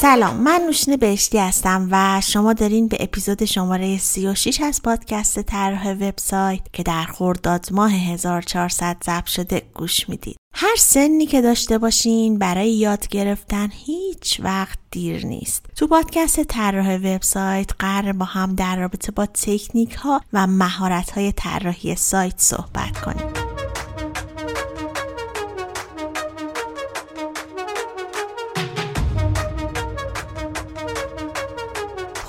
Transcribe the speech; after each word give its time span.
سلام 0.00 0.36
من 0.36 0.60
نوشین 0.66 0.96
بهشتی 0.96 1.38
هستم 1.38 1.88
و 1.90 2.20
شما 2.20 2.52
دارین 2.52 2.88
به 2.88 2.96
اپیزود 3.00 3.44
شماره 3.44 3.98
36 3.98 4.60
از 4.60 4.82
پادکست 4.82 5.42
طرح 5.42 5.92
وبسایت 5.92 6.60
که 6.72 6.82
در 6.82 7.02
خرداد 7.02 7.68
ماه 7.72 7.92
1400 7.92 8.96
ضبط 9.06 9.26
شده 9.26 9.62
گوش 9.74 10.08
می‌دید. 10.08 10.36
هر 10.54 10.76
سنی 10.78 11.26
که 11.26 11.42
داشته 11.42 11.78
باشین 11.78 12.38
برای 12.38 12.70
یاد 12.70 13.08
گرفتن 13.08 13.68
هیچ 13.72 14.40
وقت 14.40 14.78
دیر 14.90 15.26
نیست. 15.26 15.66
تو 15.76 15.86
پادکست 15.86 16.42
طراح 16.42 16.96
وبسایت 16.96 17.70
قرار 17.78 18.12
با 18.12 18.24
هم 18.24 18.54
در 18.54 18.76
رابطه 18.76 19.12
با 19.12 19.26
تکنیک 19.26 19.94
ها 19.94 20.20
و 20.32 20.46
مهارت 20.46 21.10
های 21.10 21.32
طراحی 21.32 21.96
سایت 21.96 22.34
صحبت 22.38 23.00
کنیم. 23.00 23.47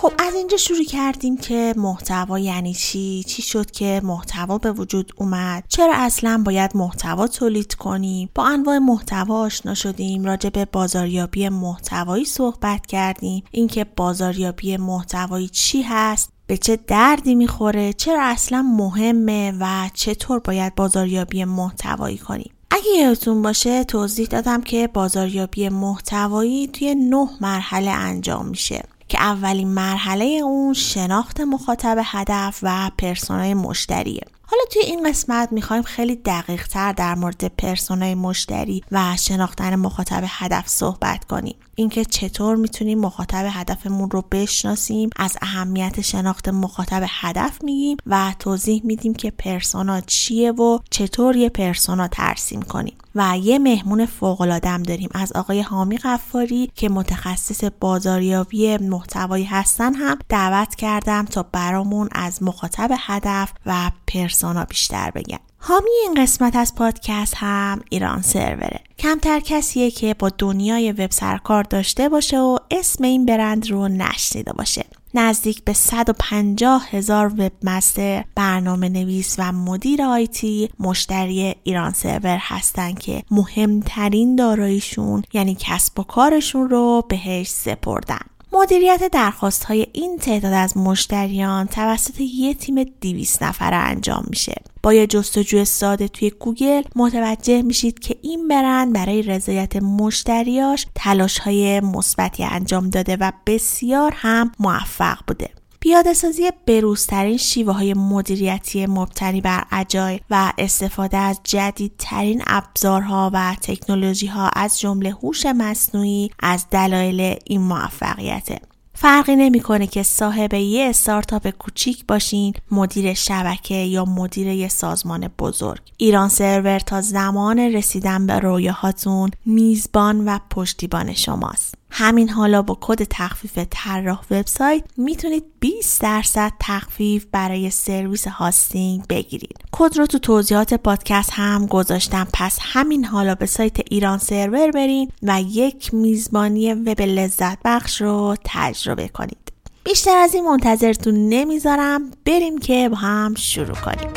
خب 0.01 0.13
از 0.17 0.35
اینجا 0.35 0.57
شروع 0.57 0.83
کردیم 0.83 1.37
که 1.37 1.73
محتوا 1.77 2.39
یعنی 2.39 2.73
چی؟ 2.73 3.23
چی 3.27 3.41
شد 3.41 3.71
که 3.71 4.01
محتوا 4.03 4.57
به 4.57 4.71
وجود 4.71 5.11
اومد؟ 5.17 5.63
چرا 5.67 5.93
اصلا 5.95 6.41
باید 6.45 6.77
محتوا 6.77 7.27
تولید 7.27 7.75
کنیم؟ 7.75 8.29
با 8.35 8.47
انواع 8.47 8.77
محتوا 8.77 9.39
آشنا 9.39 9.73
شدیم 9.73 10.25
راجع 10.25 10.49
به 10.49 10.65
بازاریابی 10.65 11.49
محتوایی 11.49 12.25
صحبت 12.25 12.85
کردیم. 12.85 13.43
اینکه 13.51 13.83
بازاریابی 13.83 14.77
محتوایی 14.77 15.47
چی 15.47 15.81
هست؟ 15.81 16.29
به 16.47 16.57
چه 16.57 16.75
دردی 16.87 17.35
می‌خوره؟ 17.35 17.93
چرا 17.93 18.23
اصلا 18.23 18.61
مهمه 18.61 19.53
و 19.59 19.89
چطور 19.93 20.39
باید 20.39 20.75
بازاریابی 20.75 21.45
محتوایی 21.45 22.17
کنیم؟ 22.17 22.51
اگه 22.71 22.89
یادتون 22.99 23.41
باشه 23.41 23.83
توضیح 23.83 24.27
دادم 24.27 24.61
که 24.61 24.87
بازاریابی 24.87 25.69
محتوایی 25.69 26.67
توی 26.67 26.95
نه 26.95 27.29
مرحله 27.41 27.91
انجام 27.91 28.47
میشه. 28.47 28.83
که 29.09 29.21
اولین 29.21 29.67
مرحله 29.67 30.25
اون 30.25 30.73
شناخت 30.73 31.41
مخاطب 31.41 31.97
هدف 32.03 32.59
و 32.61 32.91
پرسونای 32.97 33.53
مشتریه 33.53 34.23
حالا 34.51 34.63
توی 34.71 34.81
این 34.81 35.09
قسمت 35.09 35.51
می‌خوایم 35.51 35.83
خیلی 35.83 36.15
دقیق 36.15 36.67
تر 36.67 36.93
در 36.93 37.15
مورد 37.15 37.55
پرسونای 37.55 38.15
مشتری 38.15 38.83
و 38.91 39.17
شناختن 39.19 39.75
مخاطب 39.75 40.23
هدف 40.27 40.67
صحبت 40.67 41.25
کنیم. 41.25 41.55
اینکه 41.79 42.05
چطور 42.05 42.55
می‌تونیم 42.55 42.99
مخاطب 42.99 43.47
هدفمون 43.51 44.11
رو 44.11 44.23
بشناسیم 44.31 45.09
از 45.15 45.37
اهمیت 45.41 46.01
شناخت 46.01 46.49
مخاطب 46.49 47.05
هدف 47.09 47.63
میگیم 47.63 47.97
و 48.05 48.33
توضیح 48.39 48.81
میدیم 48.85 49.13
که 49.13 49.31
پرسونا 49.31 50.01
چیه 50.01 50.51
و 50.51 50.79
چطور 50.89 51.35
یه 51.35 51.49
پرسونا 51.49 52.07
ترسیم 52.07 52.61
کنیم. 52.61 52.93
و 53.15 53.37
یه 53.37 53.59
مهمون 53.59 54.05
فوق 54.05 54.59
داریم 54.59 55.09
از 55.13 55.31
آقای 55.33 55.61
حامی 55.61 55.97
غفاری 55.97 56.71
که 56.75 56.89
متخصص 56.89 57.63
بازاریابی 57.79 58.77
محتوایی 58.77 59.43
هستن 59.43 59.93
هم 59.93 60.17
دعوت 60.29 60.75
کردم 60.75 61.25
تا 61.25 61.43
برامون 61.43 62.09
از 62.11 62.43
مخاطب 62.43 62.91
هدف 62.97 63.53
و 63.65 63.91
پرسونا 64.07 64.65
بیشتر 64.65 65.11
بگه 65.11 65.39
حامی 65.61 65.89
این 66.03 66.23
قسمت 66.23 66.55
از 66.55 66.75
پادکست 66.75 67.33
هم 67.37 67.81
ایران 67.89 68.21
سروره. 68.21 68.79
کمتر 68.99 69.39
کسیه 69.39 69.91
که 69.91 70.13
با 70.13 70.29
دنیای 70.29 70.91
وب 70.91 71.11
سرکار 71.11 71.63
داشته 71.63 72.09
باشه 72.09 72.39
و 72.39 72.57
اسم 72.71 73.03
این 73.03 73.25
برند 73.25 73.71
رو 73.71 73.87
نشنیده 73.87 74.53
باشه. 74.53 74.85
نزدیک 75.13 75.63
به 75.63 75.73
150 75.73 76.87
هزار 76.89 77.27
وب 77.27 77.51
مستر 77.63 78.23
برنامه 78.35 78.89
نویس 78.89 79.35
و 79.39 79.51
مدیر 79.51 80.01
آیتی 80.03 80.69
مشتری 80.79 81.55
ایران 81.63 81.93
سرور 81.93 82.37
هستن 82.41 82.93
که 82.93 83.23
مهمترین 83.31 84.35
داراییشون 84.35 85.23
یعنی 85.33 85.57
کسب 85.59 85.99
و 85.99 86.03
کارشون 86.03 86.69
رو 86.69 87.03
بهش 87.09 87.47
سپردن. 87.47 88.19
مدیریت 88.53 89.11
درخواست 89.11 89.63
های 89.63 89.87
این 89.93 90.17
تعداد 90.17 90.53
از 90.53 90.77
مشتریان 90.77 91.67
توسط 91.67 92.21
یه 92.21 92.53
تیم 92.53 92.83
200 92.83 93.43
نفره 93.43 93.75
انجام 93.75 94.25
میشه. 94.29 94.55
با 94.83 94.93
یه 94.93 95.07
جستجوی 95.07 95.65
ساده 95.65 96.07
توی 96.07 96.29
گوگل 96.29 96.81
متوجه 96.95 97.61
میشید 97.61 97.99
که 97.99 98.15
این 98.21 98.47
برند 98.47 98.93
برای 98.93 99.21
رضایت 99.21 99.75
مشتریاش 99.75 100.85
تلاش 100.95 101.39
های 101.39 101.79
مثبتی 101.79 102.43
انجام 102.43 102.89
داده 102.89 103.17
و 103.19 103.31
بسیار 103.47 104.13
هم 104.15 104.51
موفق 104.59 105.17
بوده. 105.27 105.49
پیاده 105.81 106.13
سازی 106.13 106.51
بروزترین 106.65 107.37
شیوه 107.37 107.73
های 107.73 107.93
مدیریتی 107.93 108.85
مبتنی 108.85 109.41
بر 109.41 109.63
اجای 109.71 110.19
و 110.29 110.53
استفاده 110.57 111.17
از 111.17 111.39
جدیدترین 111.43 112.43
ابزارها 112.47 113.31
و 113.33 113.55
تکنولوژی 113.61 114.27
ها 114.27 114.49
از 114.55 114.79
جمله 114.79 115.09
هوش 115.09 115.45
مصنوعی 115.45 116.31
از 116.39 116.65
دلایل 116.71 117.35
این 117.45 117.61
موفقیته. 117.61 118.59
فرقی 118.95 119.35
نمی‌کنه 119.35 119.87
که 119.87 120.03
صاحب 120.03 120.53
یه 120.53 120.89
استارتاپ 120.89 121.49
کوچیک 121.49 122.05
باشین 122.07 122.53
مدیر 122.71 123.13
شبکه 123.13 123.75
یا 123.75 124.05
مدیر 124.05 124.47
یه 124.47 124.67
سازمان 124.67 125.27
بزرگ 125.39 125.81
ایران 125.97 126.29
سرور 126.29 126.79
تا 126.79 127.01
زمان 127.01 127.59
رسیدن 127.59 128.27
به 128.27 128.39
رویاهاتون 128.39 129.31
میزبان 129.45 130.25
و 130.25 130.39
پشتیبان 130.49 131.13
شماست 131.13 131.78
همین 131.91 132.29
حالا 132.29 132.61
با 132.61 132.77
کد 132.81 133.03
تخفیف 133.09 133.59
طراح 133.71 134.21
وبسایت 134.31 134.83
می‌تونید 134.97 135.43
20 135.59 136.01
درصد 136.01 136.51
تخفیف 136.59 137.25
برای 137.31 137.69
سرویس 137.69 138.27
hosting 138.27 139.07
بگیرید. 139.07 139.57
کد 139.71 139.97
رو 139.97 140.05
تو 140.05 140.19
توضیحات 140.19 140.73
پادکست 140.73 141.29
هم 141.33 141.65
گذاشتم 141.65 142.27
پس 142.33 142.57
همین 142.61 143.05
حالا 143.05 143.35
به 143.35 143.45
سایت 143.45 143.77
ایران 143.91 144.17
سرور 144.17 144.71
برین 144.71 145.11
و 145.23 145.41
یک 145.41 145.93
میزبانی 145.93 146.73
وب 146.73 147.01
لذت 147.01 147.57
بخش 147.65 148.01
رو 148.01 148.35
تجربه 148.43 149.07
کنید. 149.07 149.51
بیشتر 149.83 150.17
از 150.17 150.33
این 150.33 150.45
منتظرتون 150.45 151.29
نمی‌ذارم 151.29 152.11
بریم 152.25 152.57
که 152.57 152.89
با 152.89 152.97
هم 152.97 153.35
شروع 153.35 153.75
کنیم. 153.75 154.09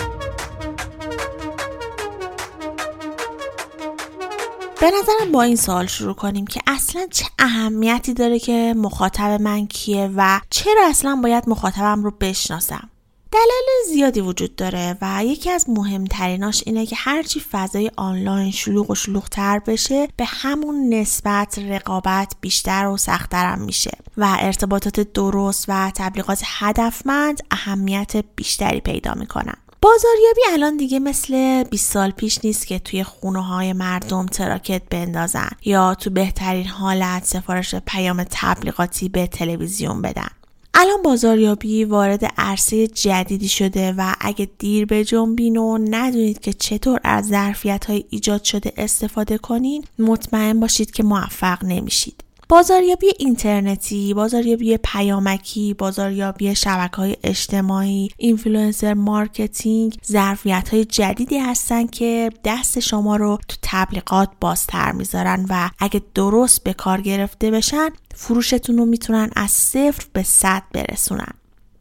به 4.82 4.90
نظرم 4.90 5.32
با 5.32 5.42
این 5.42 5.56
سوال 5.56 5.86
شروع 5.86 6.14
کنیم 6.14 6.46
که 6.46 6.60
اصلا 6.66 7.06
چه 7.10 7.24
اهمیتی 7.38 8.14
داره 8.14 8.38
که 8.38 8.74
مخاطب 8.76 9.40
من 9.40 9.66
کیه 9.66 10.10
و 10.16 10.40
چرا 10.50 10.86
اصلا 10.86 11.20
باید 11.22 11.48
مخاطبم 11.48 12.04
رو 12.04 12.10
بشناسم؟ 12.10 12.88
دلایل 13.32 13.92
زیادی 13.92 14.20
وجود 14.20 14.56
داره 14.56 14.98
و 15.02 15.24
یکی 15.24 15.50
از 15.50 15.70
مهمتریناش 15.70 16.62
اینه 16.66 16.86
که 16.86 16.96
هرچی 16.98 17.40
فضای 17.40 17.90
آنلاین 17.96 18.50
شلوغ 18.50 18.90
و 18.90 18.94
شلوغتر 18.94 19.58
بشه 19.58 20.08
به 20.16 20.24
همون 20.24 20.94
نسبت 20.94 21.58
رقابت 21.58 22.34
بیشتر 22.40 22.86
و 22.86 22.96
سختترم 22.96 23.60
میشه 23.60 23.98
و 24.16 24.36
ارتباطات 24.40 25.00
درست 25.00 25.64
و 25.68 25.92
تبلیغات 25.94 26.42
هدفمند 26.46 27.42
اهمیت 27.50 28.24
بیشتری 28.36 28.80
پیدا 28.80 29.14
می‌کنن. 29.14 29.56
بازاریابی 29.82 30.40
الان 30.52 30.76
دیگه 30.76 30.98
مثل 30.98 31.62
20 31.64 31.92
سال 31.92 32.10
پیش 32.10 32.38
نیست 32.44 32.66
که 32.66 32.78
توی 32.78 33.04
خونه 33.04 33.44
های 33.44 33.72
مردم 33.72 34.26
تراکت 34.26 34.82
بندازن 34.90 35.48
یا 35.64 35.94
تو 35.94 36.10
بهترین 36.10 36.66
حالت 36.66 37.24
سفارش 37.24 37.74
پیام 37.74 38.24
تبلیغاتی 38.30 39.08
به 39.08 39.26
تلویزیون 39.26 40.02
بدن 40.02 40.28
الان 40.74 41.02
بازاریابی 41.02 41.84
وارد 41.84 42.24
عرصه 42.38 42.86
جدیدی 42.86 43.48
شده 43.48 43.92
و 43.92 44.14
اگه 44.20 44.48
دیر 44.58 44.86
بجنبین 44.86 45.56
و 45.56 45.78
ندونید 45.90 46.40
که 46.40 46.52
چطور 46.52 47.00
از 47.04 47.28
ظرفیت 47.28 47.84
های 47.84 48.04
ایجاد 48.10 48.44
شده 48.44 48.72
استفاده 48.76 49.38
کنین 49.38 49.84
مطمئن 49.98 50.60
باشید 50.60 50.90
که 50.90 51.02
موفق 51.02 51.64
نمیشید. 51.64 52.21
بازاریابی 52.52 53.06
اینترنتی، 53.18 54.14
بازاریابی 54.14 54.76
پیامکی، 54.76 55.74
بازاریابی 55.74 56.54
شبکه 56.54 56.96
های 56.96 57.16
اجتماعی، 57.24 58.10
influencer 58.16 58.94
marketing 58.94 59.98
ظرفیت 60.06 60.68
های 60.68 60.84
جدیدی 60.84 61.38
هستن 61.38 61.86
که 61.86 62.30
دست 62.44 62.80
شما 62.80 63.16
رو 63.16 63.38
تو 63.48 63.56
تبلیغات 63.62 64.30
بازتر 64.40 64.92
می‌ذارن 64.92 65.46
و 65.48 65.70
اگه 65.78 66.02
درست 66.14 66.64
به 66.64 66.72
کار 66.72 67.00
گرفته 67.00 67.50
بشن 67.50 67.88
فروشتون 68.14 68.78
رو 68.78 68.84
می‌تونن 68.84 69.30
از 69.36 69.50
صفر 69.50 70.06
به 70.12 70.22
صد 70.22 70.62
برسونن. 70.72 71.34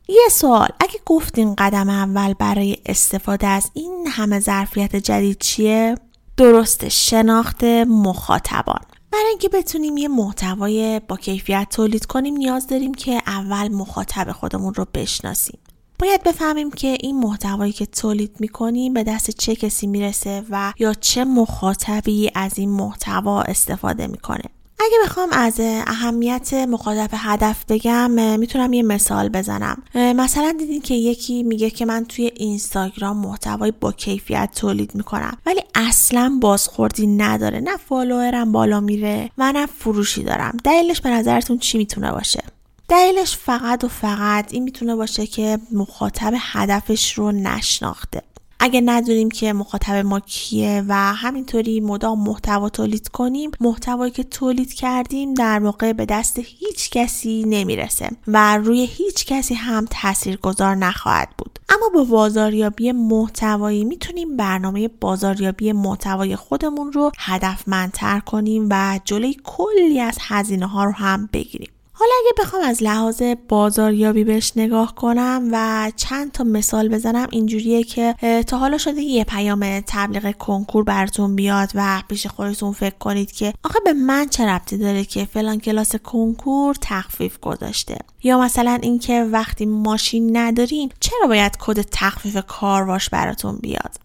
یه 0.10 0.28
سوال 0.32 0.70
اگه 0.80 1.00
گفتین 1.06 1.56
قدم 1.56 1.90
اول 1.90 2.34
برای 2.34 2.78
استفاده 2.86 3.48
از 3.48 3.72
این 3.74 4.08
همه 4.10 4.40
ظرفیت 4.40 4.96
جدید 4.96 5.38
چیه؟ 5.40 5.96
درست 6.38 6.88
شناخت 6.88 7.64
مخاطبان 7.88 8.82
برای 9.12 9.30
اینکه 9.30 9.50
بتونیم 9.50 9.98
یه 9.98 10.08
محتوای 10.08 11.02
با 11.08 11.18
کیفیت 11.18 11.68
تولید 11.72 12.06
کنیم 12.06 12.38
نیاز 12.38 12.68
داریم 12.68 12.94
که 12.94 13.22
اول 13.28 13.68
مخاطب 13.68 14.32
خودمون 14.32 14.74
رو 14.74 14.88
بشناسیم. 14.94 15.60
باید 16.00 16.24
بفهمیم 16.24 16.72
که 16.72 16.98
این 17.00 17.20
محتوایی 17.20 17.72
که 17.72 17.86
تولید 17.86 18.36
می‌کنیم 18.40 18.94
به 18.94 19.04
دست 19.04 19.32
چه 19.32 19.56
کسی 19.56 19.88
می‌رسه 19.88 20.44
و 20.50 20.74
یا 20.80 20.94
چه 20.94 21.24
مخاطبی 21.24 22.32
از 22.36 22.60
این 22.60 22.70
محتوا 22.70 23.42
استفاده 23.42 24.08
می‌کنه. 24.08 24.44
اگه 24.86 24.98
بخوام 25.06 25.30
از 25.32 25.56
اهمیت 25.88 26.54
مخاطب 26.54 27.10
هدف 27.14 27.66
بگم 27.70 28.12
می‌تونم 28.38 28.74
یه 28.74 28.84
مثال 28.84 29.30
بزنم. 29.30 29.84
مثلا 29.96 30.56
دیدین 30.60 30.82
که 30.82 30.94
یکی 30.94 31.44
میگه 31.44 31.70
که 31.70 31.86
من 31.86 32.06
توی 32.06 32.32
اینستاگرام 32.36 33.18
محتوای 33.18 33.72
با 33.72 33.92
کیفیت 33.92 34.50
تولید 34.56 34.96
می‌کنم 34.96 35.38
ولی 35.46 35.62
اصلا 35.76 36.38
بازخوردی 36.42 37.08
نداره. 37.08 37.60
نه 37.60 37.78
فالوورم 37.78 38.52
بالا 38.52 38.80
میره 38.80 39.30
و 39.38 39.52
نه 39.52 39.66
فروشی 39.66 40.24
دارم. 40.24 40.58
دلیلش 40.64 41.02
به 41.02 41.10
نظرتون 41.10 41.58
چی 41.58 41.78
می‌تونه 41.78 42.12
باشه؟ 42.12 42.44
دلیلش 42.88 43.38
فقط 43.38 43.84
و 43.84 43.88
فقط 43.88 44.54
این 44.54 44.64
می‌تونه 44.64 44.96
باشه 44.96 45.28
که 45.28 45.60
مخاطب 45.72 46.34
هدفش 46.38 47.14
رو 47.14 47.32
نشناخته. 47.32 48.22
اگه 48.64 48.82
ندونیم 48.86 49.30
که 49.30 49.54
مخاطب 49.54 49.96
ما 49.96 50.20
کیه 50.20 50.84
و 50.88 50.94
همینطوری 51.14 51.80
مدام 51.80 52.24
محتوا 52.24 52.70
تولید 52.70 53.08
کنیم 53.08 53.52
محتوایی 53.60 54.12
که 54.12 54.24
تولید 54.24 54.74
کردیم 54.74 55.34
در 55.34 55.60
واقع 55.60 55.94
به 55.94 56.06
دست 56.06 56.40
هیچ 56.40 56.90
کسی 56.90 57.44
نمی‌رسه 57.48 58.10
و 58.28 58.58
روی 58.58 58.86
هیچ 58.86 59.26
کسی 59.26 59.54
هم 59.54 59.86
تاثیرگذار 59.90 60.76
نخواهد 60.76 61.30
بود. 61.38 61.60
اما 61.70 61.90
با 61.94 62.04
بازاریابی 62.04 62.92
محتوایی 62.92 63.84
می‌تونیم 63.84 64.38
برنامه 64.38 64.88
بازاریابی 64.88 65.72
محتوای 65.72 66.36
خودمون 66.36 66.94
رو 66.94 67.12
هدفمندتر 67.20 68.20
کنیم 68.20 68.68
و 68.72 69.00
جلوی 69.06 69.36
کلی 69.44 70.00
از 70.00 70.18
هزینه 70.22 70.68
ها 70.68 70.84
رو 70.84 70.92
هم 70.92 71.30
بگیریم. 71.34 71.72
حالا 72.02 72.14
اگه 72.24 72.34
بخوام 72.44 72.64
از 72.64 72.84
لحاظ 72.84 73.22
بازاریابی 73.50 74.24
بهش 74.24 74.54
نگاه 74.56 74.96
کنم 74.96 75.50
و 75.52 75.92
چند 75.96 76.32
تا 76.32 76.44
مثال 76.44 76.90
بزنم 76.90 77.28
اینجوریه 77.32 77.84
که 77.84 78.16
تا 78.48 78.58
حالا 78.58 78.78
شده 78.78 79.02
یه 79.02 79.24
پیام 79.24 79.80
تبلیغ 79.88 80.32
کنکور 80.32 80.84
براتون 80.84 81.36
بیاد 81.36 81.72
و 81.76 82.04
پیش 82.08 82.28
خودتون 82.28 82.72
فکر 82.72 82.98
کنید 82.98 83.32
که 83.32 83.54
آخه 83.64 83.80
به 83.86 83.94
من 83.94 84.30
چه 84.30 84.46
ربطی 84.46 84.78
داره 84.78 85.06
که 85.06 85.26
فلان 85.26 85.60
کلاس 85.60 85.96
کنکور 85.96 86.76
تخفیف 86.82 87.40
گذاشته؟ 87.40 87.98
یا 88.24 88.40
مثلا 88.40 88.80
اینکه 88.82 89.24
وقتی 89.24 89.66
ماشین 89.66 90.38
ندارین 90.38 90.92
چرا 91.00 91.28
باید 91.28 91.58
کد 91.60 91.82
تخفیف 91.82 92.38
کارواش 92.48 93.10
براتون 93.10 93.58
بیاد؟ 93.58 93.96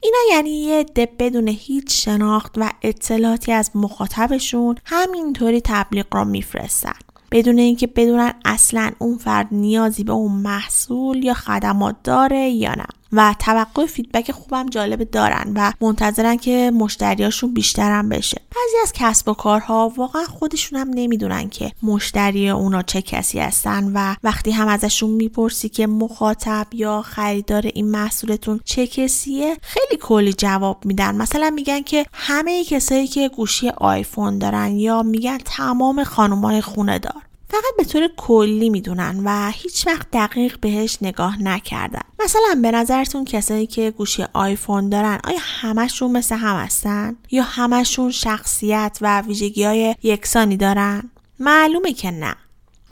اینا 0.00 0.18
یعنی 0.30 0.50
یه 0.50 0.84
ده 0.84 1.08
بدون 1.18 1.48
هیچ 1.48 2.04
شناخت 2.04 2.52
و 2.56 2.70
اطلاعاتی 2.82 3.52
از 3.52 3.70
مخاطبشون 3.74 4.76
همینطوری 4.84 5.60
تبلیغ 5.60 6.06
را 6.12 6.24
میفرستن. 6.24 7.03
بدون 7.34 7.58
اینکه 7.58 7.86
بدونن 7.86 8.32
اصلا 8.44 8.90
اون 8.98 9.18
فرد 9.18 9.48
نیازی 9.50 10.04
به 10.04 10.12
اون 10.12 10.32
محصول 10.32 11.24
یا 11.24 11.34
خدمات 11.34 11.96
داره 12.04 12.48
یا 12.50 12.74
نه. 12.74 12.86
و 13.16 13.34
توقع 13.38 13.86
فیدبک 13.86 14.32
خوبم 14.32 14.68
جالب 14.68 15.10
دارن 15.10 15.52
و 15.54 15.72
منتظرن 15.80 16.36
که 16.36 16.72
مشتریاشون 16.74 17.54
بیشترم 17.54 18.08
بشه. 18.08 18.40
بعضی 18.50 18.76
از 18.82 18.92
کسب 18.94 19.28
و 19.28 19.34
کارها 19.34 19.92
واقعا 19.96 20.24
خودشون 20.24 20.78
هم 20.78 20.90
نمی‌دونن 20.94 21.48
که 21.48 21.72
مشتری 21.82 22.50
اونا 22.50 22.82
چه 22.82 23.02
کسی 23.02 23.38
هستن 23.40 23.92
و 23.94 24.14
وقتی 24.24 24.50
هم 24.50 24.68
ازشون 24.68 25.10
می‌پرسی 25.10 25.68
که 25.68 25.86
مخاطب 25.86 26.66
یا 26.72 27.02
خریدار 27.02 27.62
این 27.74 27.90
محصولتون 27.90 28.60
چه 28.64 28.86
کسیه 28.86 29.56
خیلی 29.62 30.00
کلی 30.02 30.32
جواب 30.32 30.84
میدن. 30.84 31.16
مثلا 31.16 31.50
میگن 31.50 31.82
که 31.82 32.06
همه 32.12 32.64
کسایی 32.64 33.06
که 33.06 33.28
گوشی 33.28 33.68
آیفون 33.68 34.38
دارن 34.38 34.76
یا 34.76 35.02
میگن 35.02 35.38
تمام 35.38 36.04
خانمای 36.04 36.60
خونه 36.60 36.98
دار 36.98 37.22
فقط 37.54 37.76
به 37.76 37.84
طور 37.84 38.08
کلی 38.16 38.70
می‌دونن 38.70 39.22
و 39.24 39.50
هیچ 39.54 39.86
وقت 39.86 40.06
دقیق 40.12 40.60
بهش 40.60 40.98
نگاه 41.02 41.42
نکردن. 41.42 42.00
مثلا 42.24 42.60
به 42.62 42.70
نظرتون 42.70 43.24
کسایی 43.24 43.66
که 43.66 43.90
گوشی 43.90 44.24
آیفون 44.32 44.88
دارن 44.88 45.20
آیا 45.24 45.38
همشون 45.40 46.12
مثل 46.12 46.36
هم 46.36 46.56
هستن؟ 46.56 47.16
یا 47.30 47.42
همشون 47.42 48.10
شخصیت 48.10 48.98
و 49.00 49.20
ویژگی 49.20 49.64
های 49.64 49.94
یکسانی 50.02 50.56
دارن؟ 50.56 51.10
معلومه 51.40 51.92
که 51.92 52.10
نه. 52.10 52.36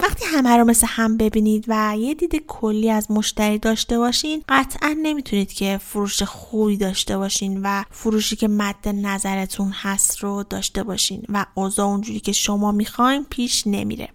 وقتی 0.01 0.25
همه 0.25 0.57
رو 0.57 0.65
مثل 0.65 0.87
هم 0.91 1.17
ببینید 1.17 1.65
و 1.69 1.95
یه 1.99 2.15
دید 2.15 2.45
کلی 2.47 2.91
از 2.91 3.11
مشتری 3.11 3.59
داشته 3.59 3.99
باشین 3.99 4.43
قطعا 4.49 4.97
نمی‌تونید 5.03 5.53
که 5.53 5.81
فروش 5.83 6.23
خوبی 6.23 6.77
داشته 6.77 7.19
باشین 7.19 7.61
و 7.63 7.83
فروشی 7.91 8.37
که 8.37 8.49
مد 8.49 8.89
نظرتون 8.89 9.71
هست 9.71 10.19
رو 10.19 10.43
داشته 10.43 10.83
باشین 10.83 11.23
و 11.29 11.47
اوضاع 11.55 11.87
اونجوری 11.87 12.21
که 12.21 12.33
شما 12.33 12.73
می‌خواین 12.73 13.27
پیش 13.31 13.67
نمیره. 13.67 14.09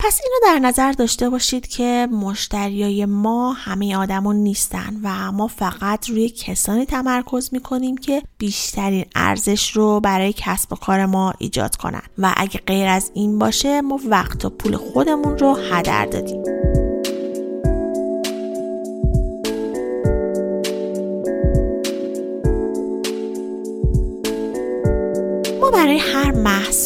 پس 0.00 0.20
اینو 0.24 0.54
در 0.54 0.68
نظر 0.68 0.92
داشته 0.92 1.30
باشید 1.30 1.66
که 1.66 2.08
مشتریای 2.12 3.04
ما 3.06 3.52
همه 3.52 3.96
آدمون 3.96 4.36
نیستن 4.36 4.96
و 5.02 5.32
ما 5.32 5.46
فقط 5.46 6.08
روی 6.08 6.28
کسانی 6.28 6.86
تمرکز 6.86 7.48
می‌کنیم 7.52 7.96
که 7.96 8.22
بیشترین 8.38 9.04
ارزش 9.14 9.70
رو 9.76 10.00
برای 10.00 10.34
کسب 10.36 10.72
و 10.72 10.76
کار 10.76 11.06
ما 11.06 11.34
ایجاد 11.38 11.76
کنن. 11.76 12.02
و 12.18 12.34
اگه 12.36 12.60
غیر 12.66 12.88
از 12.88 13.10
این 13.14 13.38
باشه 13.38 13.80
ما 13.80 14.00
وقت 14.08 14.44
و 14.44 14.50
پول 14.50 14.76
خودمون 14.76 15.38
رو 15.38 15.54
هدر 15.54 16.06
دادیم. 16.06 16.42
برای 25.78 25.98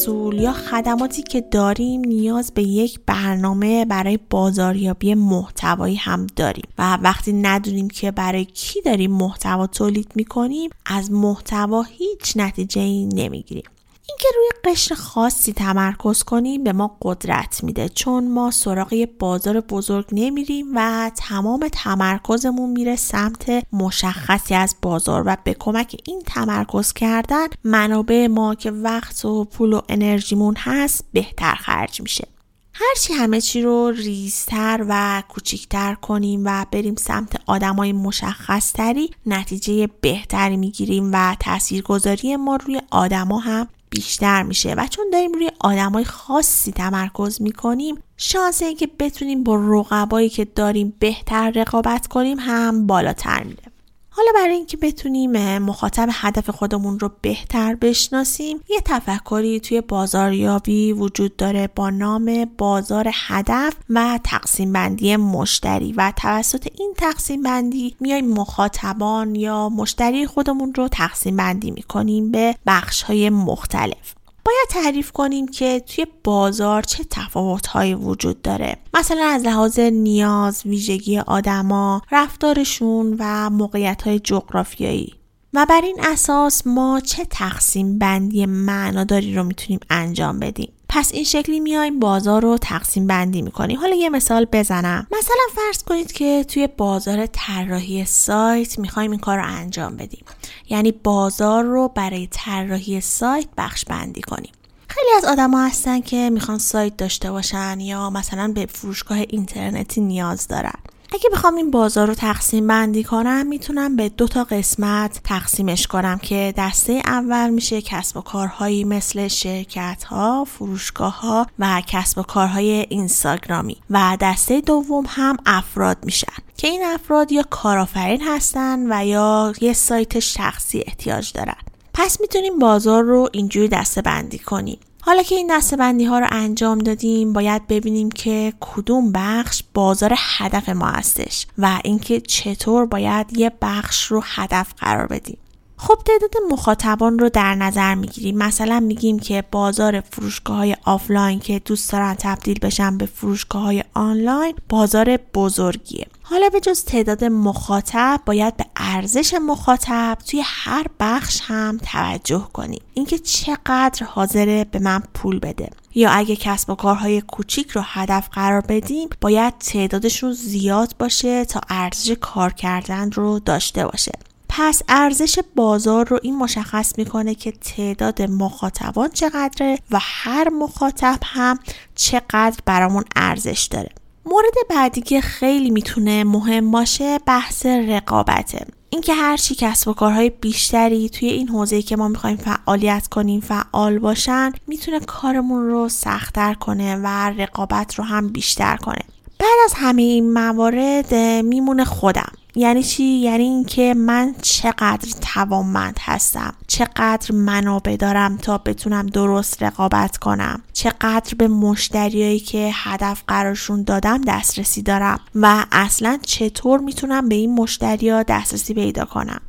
محصول 0.02 0.40
یا 0.40 0.52
خدماتی 0.52 1.22
که 1.22 1.40
داریم 1.40 2.00
نیاز 2.00 2.52
به 2.54 2.62
یک 2.62 3.00
برنامه 3.06 3.84
برای 3.84 4.18
بازاریابی 4.30 5.14
محتوایی 5.14 5.96
هم 5.96 6.26
داریم 6.36 6.64
و 6.78 6.96
وقتی 6.96 7.32
ندونیم 7.32 7.88
که 7.88 8.10
برای 8.10 8.44
کی 8.44 8.80
داریم 8.80 9.12
محتوا 9.12 9.66
تولید 9.66 10.12
می‌کنیم 10.14 10.70
از 10.86 11.12
محتوا 11.12 11.82
هیچ 11.82 12.36
نتیجه 12.36 12.80
ای 12.80 13.06
نمی‌گیریم. 13.06 13.64
اینکه 14.08 14.28
روی 14.36 14.74
قشر 14.74 14.94
خاصی 14.94 15.52
تمرکز 15.52 16.22
کنیم 16.22 16.64
به 16.64 16.72
ما 16.72 16.96
قدرت 17.02 17.64
میده 17.64 17.88
چون 17.88 18.28
ما 18.28 18.50
سراغ 18.50 19.08
بازار 19.18 19.60
بزرگ 19.60 20.06
نمیریم 20.12 20.66
و 20.74 21.10
تمام 21.16 21.68
تمرکزمون 21.72 22.70
میره 22.70 22.96
سمت 22.96 23.66
مشخصی 23.72 24.54
از 24.54 24.76
بازار 24.82 25.22
و 25.26 25.36
به 25.44 25.56
کمک 25.58 26.00
این 26.04 26.22
تمرکز 26.26 26.92
کردن 26.92 27.46
منابع 27.64 28.26
ما 28.26 28.54
که 28.54 28.70
وقت 28.70 29.24
و 29.24 29.44
پول 29.44 29.72
و 29.72 29.80
انرژیمون 29.88 30.54
هست 30.58 31.04
بهتر 31.12 31.54
خرج 31.54 32.02
میشه. 32.02 32.28
هرچی 32.74 33.12
همه 33.12 33.40
چی 33.40 33.62
رو 33.62 33.90
ریزتر 33.90 34.86
و 34.88 35.22
کوچیکتر 35.28 35.94
کنیم 35.94 36.42
و 36.44 36.66
بریم 36.70 36.94
سمت 36.94 37.40
آدمای 37.46 37.92
مشخص 37.92 38.72
تری 38.72 39.10
نتیجه 39.26 39.88
بهتری 40.00 40.56
می‌گیریم 40.56 41.10
و 41.12 41.36
تاثیرگذاری 41.40 42.36
ما 42.36 42.56
روی 42.56 42.80
آدما 42.90 43.38
هم 43.38 43.68
بیشتر 43.94 44.42
میشه 44.42 44.74
و 44.74 44.86
چون 44.86 45.04
داریم 45.12 45.32
روی 45.32 45.50
آدمای 45.60 46.04
خاصی 46.04 46.72
تمرکز 46.72 47.42
می‌کنیم 47.42 48.02
شانس 48.16 48.62
اینکه 48.62 48.88
بتونیم 48.98 49.44
با 49.44 49.56
رقبایی 49.56 50.28
که 50.28 50.44
داریم 50.44 50.94
بهتر 50.98 51.50
رقابت 51.50 52.06
کنیم 52.06 52.38
هم 52.40 52.86
بالاتر 52.86 53.42
میره. 53.42 53.71
حالا 54.14 54.28
برای 54.34 54.54
اینکه 54.54 54.76
بتونیم 54.76 55.58
مخاطب 55.58 56.08
هدف 56.12 56.50
خودمون 56.50 56.98
رو 56.98 57.10
بهتر 57.22 57.74
بشناسیم 57.74 58.60
یه 58.68 58.80
تفکری 58.84 59.60
توی 59.60 59.80
بازاریابی 59.80 60.92
وجود 60.92 61.36
داره 61.36 61.70
با 61.76 61.90
نام 61.90 62.44
بازار 62.58 63.10
هدف 63.12 63.74
و 63.90 64.18
تقسیم 64.24 64.72
بندی 64.72 65.16
مشتری. 65.16 65.92
و 65.96 66.12
توسط 66.16 66.68
این 66.78 66.94
تقسیم 66.96 67.42
بندی 67.42 67.96
میایم 68.00 68.28
مخاطبان 68.28 69.34
یا 69.34 69.68
مشتری 69.68 70.26
خودمون 70.26 70.74
رو 70.74 70.88
تقسیم 70.88 71.36
بندی 71.36 71.70
می‌کنیم 71.70 72.30
به 72.30 72.54
بخش 72.66 73.02
های 73.02 73.30
مختلف. 73.30 74.14
باید 74.44 74.68
تعریف 74.70 75.12
کنیم 75.12 75.48
که 75.48 75.80
توی 75.80 76.06
بازار 76.24 76.82
چه 76.82 77.04
تفاوتهایی 77.10 77.94
وجود 77.94 78.42
داره. 78.42 78.76
مثلا 78.94 79.24
از 79.24 79.42
لحاظ 79.42 79.78
نیاز 79.78 80.62
ویژگی 80.66 81.18
آدما 81.18 82.02
رفتارشون 82.10 83.16
و 83.18 83.50
موقعیت 83.50 84.02
های 84.02 84.18
جغرافیایی. 84.18 85.14
و 85.54 85.66
بر 85.68 85.80
این 85.80 85.96
اساس 86.02 86.66
ما 86.66 87.00
چه 87.00 87.24
تقسیم 87.24 87.98
بندی 87.98 88.46
معناداری 88.46 89.34
رو 89.34 89.44
می‌تونیم 89.44 89.80
انجام 89.90 90.38
بدیم. 90.38 90.72
پس 90.94 91.12
این 91.12 91.24
شکلی 91.24 91.60
میایم 91.60 91.98
بازار 92.00 92.42
رو 92.42 92.58
تقسیم 92.58 93.06
بندی 93.06 93.42
می‌کنیم. 93.42 93.78
حالا 93.78 93.96
یه 93.96 94.08
مثال 94.08 94.46
بزنم. 94.52 95.06
مثلا 95.12 95.44
فرض 95.54 95.82
کنید 95.82 96.12
که 96.12 96.44
توی 96.48 96.66
بازار 96.66 97.26
طراحی 97.26 98.04
سایت 98.04 98.78
می‌خوایم 98.78 99.10
این 99.10 99.20
کار 99.20 99.38
رو 99.38 99.44
انجام 99.46 99.96
بدیم. 99.96 100.24
یعنی 100.68 100.92
بازار 100.92 101.64
رو 101.64 101.88
برای 101.88 102.28
طراحی 102.30 103.00
سایت 103.00 103.48
بخش 103.56 103.84
بندی 103.84 104.20
کنیم. 104.20 104.52
خیلی 104.88 105.08
از 105.16 105.24
آدما 105.24 105.64
هستن 105.64 106.00
که 106.00 106.30
می‌خوان 106.30 106.58
سایت 106.58 106.96
داشته 106.96 107.30
باشن 107.30 107.80
یا 107.80 108.10
مثلا 108.10 108.52
به 108.54 108.66
فروشگاه 108.66 109.18
اینترنتی 109.18 110.00
نیاز 110.00 110.48
دارن. 110.48 110.78
اگه 111.14 111.30
بخوام 111.32 111.56
این 111.56 111.70
بازار 111.70 112.06
رو 112.06 112.14
تقسیم 112.14 112.66
بندی 112.66 113.04
کنم 113.04 113.46
می‌تونم 113.46 113.96
به 113.96 114.08
دو 114.08 114.28
تا 114.28 114.44
قسمت 114.44 115.20
تقسیمش 115.24 115.86
کنم 115.86 116.18
که 116.18 116.54
دسته 116.56 117.02
اول 117.06 117.50
میشه 117.50 117.82
کسب 117.82 118.16
و 118.16 118.20
کارهایی 118.20 118.84
مثل 118.84 119.28
شرکت 119.28 120.04
ها، 120.04 120.44
فروشگاه 120.44 121.20
ها 121.20 121.46
و 121.58 121.82
کسب 121.86 122.18
و 122.18 122.22
کارهای 122.22 122.86
اینستاگرامی 122.88 123.76
و 123.90 124.16
دسته 124.20 124.60
دوم 124.60 125.04
هم 125.08 125.36
افراد 125.46 126.04
میشن 126.04 126.42
که 126.56 126.68
این 126.68 126.84
افراد 126.84 127.32
یا 127.32 127.42
کارآفرین 127.50 128.22
هستن 128.22 128.86
و 128.92 129.06
یا 129.06 129.52
یه 129.60 129.72
سایت 129.72 130.18
شخصی 130.18 130.84
احتیاج 130.86 131.32
دارن. 131.32 131.56
پس 131.94 132.20
می‌تونیم 132.20 132.58
بازار 132.58 133.02
رو 133.02 133.28
اینجوری 133.32 133.68
دسته 133.68 134.02
بندی 134.02 134.38
کنیم. 134.38 134.78
حالا 135.04 135.22
که 135.22 135.34
این 135.34 135.46
دسته 135.50 135.77
بندی 135.77 136.04
ها 136.04 136.18
رو 136.18 136.26
انجام 136.30 136.78
دادیم 136.78 137.32
باید 137.32 137.66
ببینیم 137.66 138.10
که 138.10 138.52
کدوم 138.60 139.12
بخش 139.12 139.62
بازار 139.74 140.14
هدف 140.16 140.68
ما 140.68 140.86
هستش 140.86 141.46
و 141.58 141.80
اینکه 141.84 142.20
چطور 142.20 142.86
باید 142.86 143.38
یه 143.38 143.52
بخش 143.62 144.04
رو 144.04 144.22
هدف 144.24 144.74
قرار 144.76 145.06
بدیم. 145.06 145.38
خب 145.76 145.98
تعداد 146.06 146.30
مخاطبان 146.50 147.18
رو 147.18 147.28
در 147.28 147.54
نظر 147.54 147.94
می‌گیریم. 147.94 148.38
مثلا 148.38 148.80
میگیم 148.80 149.18
که 149.18 149.44
بازار 149.50 150.00
فروشگاه 150.00 150.56
های 150.56 150.76
آفلاین 150.84 151.40
که 151.40 151.58
دوست 151.58 151.92
دارن 151.92 152.14
تبدیل 152.14 152.58
بشن 152.58 152.98
به 152.98 153.06
فروشگاه 153.06 153.62
های 153.62 153.84
آنلاین 153.94 154.54
بازار 154.68 155.18
بزرگیه. 155.34 156.06
حالا 156.22 156.48
به 156.48 156.60
جز 156.60 156.84
تعداد 156.84 157.24
مخاطب 157.24 158.20
باید 158.26 158.56
به 158.56 158.66
ارزش 158.76 159.34
مخاطب 159.46 160.18
توی 160.26 160.42
هر 160.44 160.86
بخش 161.00 161.40
هم 161.44 161.78
توجه 161.92 162.48
کنیم 162.52 162.82
اینکه 162.94 163.18
چقدر 163.18 164.06
حاضره 164.06 164.64
به 164.64 164.78
من 164.78 165.02
پول 165.14 165.38
بده. 165.38 165.70
یا 165.94 166.10
اگه 166.10 166.36
کسب 166.36 166.70
و 166.70 166.74
کارهای 166.74 167.20
کوچیک 167.20 167.70
رو 167.70 167.82
هدف 167.84 168.28
قرار 168.28 168.60
بدیم 168.60 169.08
باید 169.20 169.58
تعدادشون 169.58 170.32
زیاد 170.32 170.94
باشه 170.98 171.44
تا 171.44 171.60
ارزش 171.68 172.10
کار 172.10 172.52
کردن 172.52 173.10
رو 173.10 173.38
داشته 173.38 173.86
باشه. 173.86 174.12
پس 174.48 174.82
ارزش 174.88 175.38
بازار 175.56 176.08
رو 176.08 176.18
این 176.22 176.36
مشخص 176.36 176.98
می‌کنه 176.98 177.34
که 177.34 177.52
تعداد 177.52 178.22
مخاطبان 178.22 179.08
چقدره 179.08 179.78
و 179.90 179.98
هر 180.00 180.48
مخاطب 180.48 181.18
هم 181.22 181.58
چقدر 181.94 182.58
برامون 182.66 183.04
ارزش 183.16 183.68
داره. 183.70 183.90
مورد 184.26 184.54
بعدی 184.70 185.00
که 185.00 185.20
خیلی 185.20 185.70
می‌تونه 185.70 186.24
مهم 186.24 186.70
باشه 186.70 187.18
بحث 187.26 187.66
رقابته. 187.66 188.66
اینکه 188.90 189.14
هر 189.14 189.36
چی 189.36 189.54
کسب 189.54 189.88
و 189.88 189.92
کارهای 189.92 190.30
بیشتری 190.30 191.08
توی 191.08 191.28
این 191.28 191.48
حوزه 191.48 191.82
که 191.82 191.96
ما 191.96 192.08
می‌خوایم 192.08 192.36
فعالیت 192.36 193.06
کنیم 193.06 193.40
فعال 193.40 193.98
باشن 193.98 194.52
می‌تونه 194.66 195.00
کارمون 195.00 195.66
رو 195.66 195.88
سختتر 195.88 196.54
کنه 196.54 196.96
و 196.96 197.06
رقابت 197.38 197.94
رو 197.94 198.04
هم 198.04 198.28
بیشتر 198.28 198.76
کنه. 198.76 199.02
بعد 199.38 199.58
از 199.64 199.72
همه 199.76 200.02
این 200.02 200.32
موارد 200.32 201.14
میمونه 201.44 201.84
خودم. 201.84 202.32
یعنی 202.54 202.82
چی؟ 202.82 203.04
یعنی 203.04 203.44
اینکه 203.44 203.94
من 203.94 204.34
چقدر 204.42 205.08
توانمند 205.34 205.98
هستم. 206.00 206.54
چقدر 206.66 207.34
منابع 207.34 207.96
دارم 207.96 208.36
تا 208.36 208.58
بتونم 208.58 209.06
درست 209.06 209.62
رقابت 209.62 210.16
کنم. 210.16 210.62
چقدر 210.72 211.34
به 211.38 211.48
مشتریایی 211.48 212.40
که 212.40 212.70
هدف 212.74 213.22
قرارشون 213.26 213.82
دادم 213.82 214.20
دسترسی 214.20 214.82
دارم. 214.82 215.20
و 215.34 215.66
اصلا 215.72 216.18
چطور 216.22 216.80
می‌تونم 216.80 217.28
به 217.28 217.34
این 217.34 217.54
مشتریا 217.54 218.22
دسترسی 218.22 218.74
پیدا 218.74 219.04
کنم؟ 219.04 219.40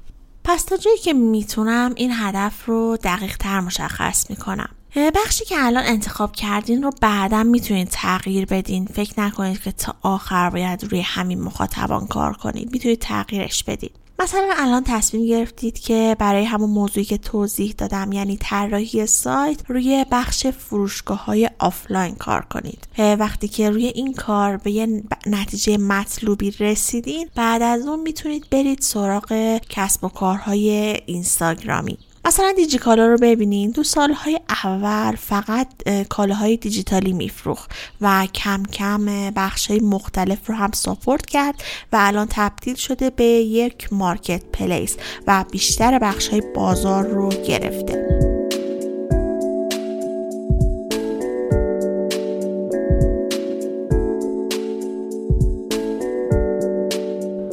پس 0.44 0.64
تا 0.64 0.78
جایی 0.78 0.98
که 0.98 1.14
می‌تونم 1.14 1.92
این 1.96 2.12
هدف 2.14 2.66
رو 2.66 2.98
دقیق 3.04 3.38
تر 3.38 3.60
مشخص 3.60 4.30
می‌کنم. 4.30 4.70
بخشی 4.96 5.46
که 5.46 5.56
الان 5.58 5.84
انتخاب 5.86 6.32
کردین 6.32 6.84
رو 6.84 6.92
بعدا 7.02 7.44
می‌تونید 7.44 7.88
تغییر 7.92 8.46
بدین. 8.46 8.86
فکر 8.86 9.20
نکنید 9.20 9.62
که 9.62 9.72
تا 9.72 9.96
آخر 10.02 10.50
باید 10.50 10.84
روی 10.84 11.02
همین 11.02 11.42
مخاطبان 11.42 12.08
کار 12.08 12.34
کنید. 12.34 12.72
می‌تونید 12.72 13.00
تغییرش 13.00 13.64
بدید 13.64 13.92
مثلا 14.20 14.50
الان 14.58 14.84
تصمیم 14.84 15.26
گرفتید 15.28 15.80
که 15.80 16.16
برای 16.20 16.46
همون 16.46 16.70
موضوعی 16.70 17.06
که 17.06 17.18
توضیح 17.18 17.74
دادم 17.78 18.12
یعنی 18.12 18.38
طراحی 18.38 19.06
سایت 19.08 19.60
روی 19.68 20.06
بخش 20.12 20.48
فروشگاه 20.48 21.26
های 21.26 21.50
آفلاین 21.60 22.16
کار 22.16 22.42
کنید. 22.42 22.88
وقتی 22.98 23.48
که 23.48 23.70
روی 23.70 23.86
این 23.86 24.14
کار 24.14 24.58
به 24.58 24.72
یه 24.72 25.04
نتیجه 25.26 25.78
مطلوبی 25.78 26.52
رسیدین 26.52 27.30
بعد 27.36 27.62
از 27.62 27.88
اون 27.88 28.00
می‌تونید 28.00 28.50
برید 28.50 28.82
سراغ 28.82 29.60
کسب 29.70 30.04
و 30.04 30.10
کارهای 30.10 31.00
اینستاگرامی. 31.06 31.98
مثلا 32.26 32.54
دیجیکالا 32.56 33.08
رو 33.08 33.18
ببینین 33.18 33.72
دو 33.72 33.84
سالهای 33.84 34.40
اول 34.50 35.16
فقط 35.16 35.68
کالاهای 36.10 36.58
دیجیتالی 36.58 37.14
میفروخت 37.14 37.72
و 38.02 38.28
کم 38.34 38.64
کم 38.64 39.32
بخش 39.36 39.68
های 39.68 39.80
مختلف 39.80 40.50
رو 40.50 40.56
هم 40.56 40.72
ساپورت 40.72 41.26
کرد 41.26 41.64
و 41.94 41.98
الان 42.00 42.28
تبدیل 42.30 42.76
شده 42.76 43.10
به 43.10 43.24
یک 43.24 43.94
مارکت 43.94 44.44
پلیس 44.54 44.98
و 45.28 45.46
بیشتر 45.52 46.00
بخش 46.00 46.28
های 46.28 46.42
بازار 46.56 47.08
رو 47.08 47.30
گرفته. 47.30 48.20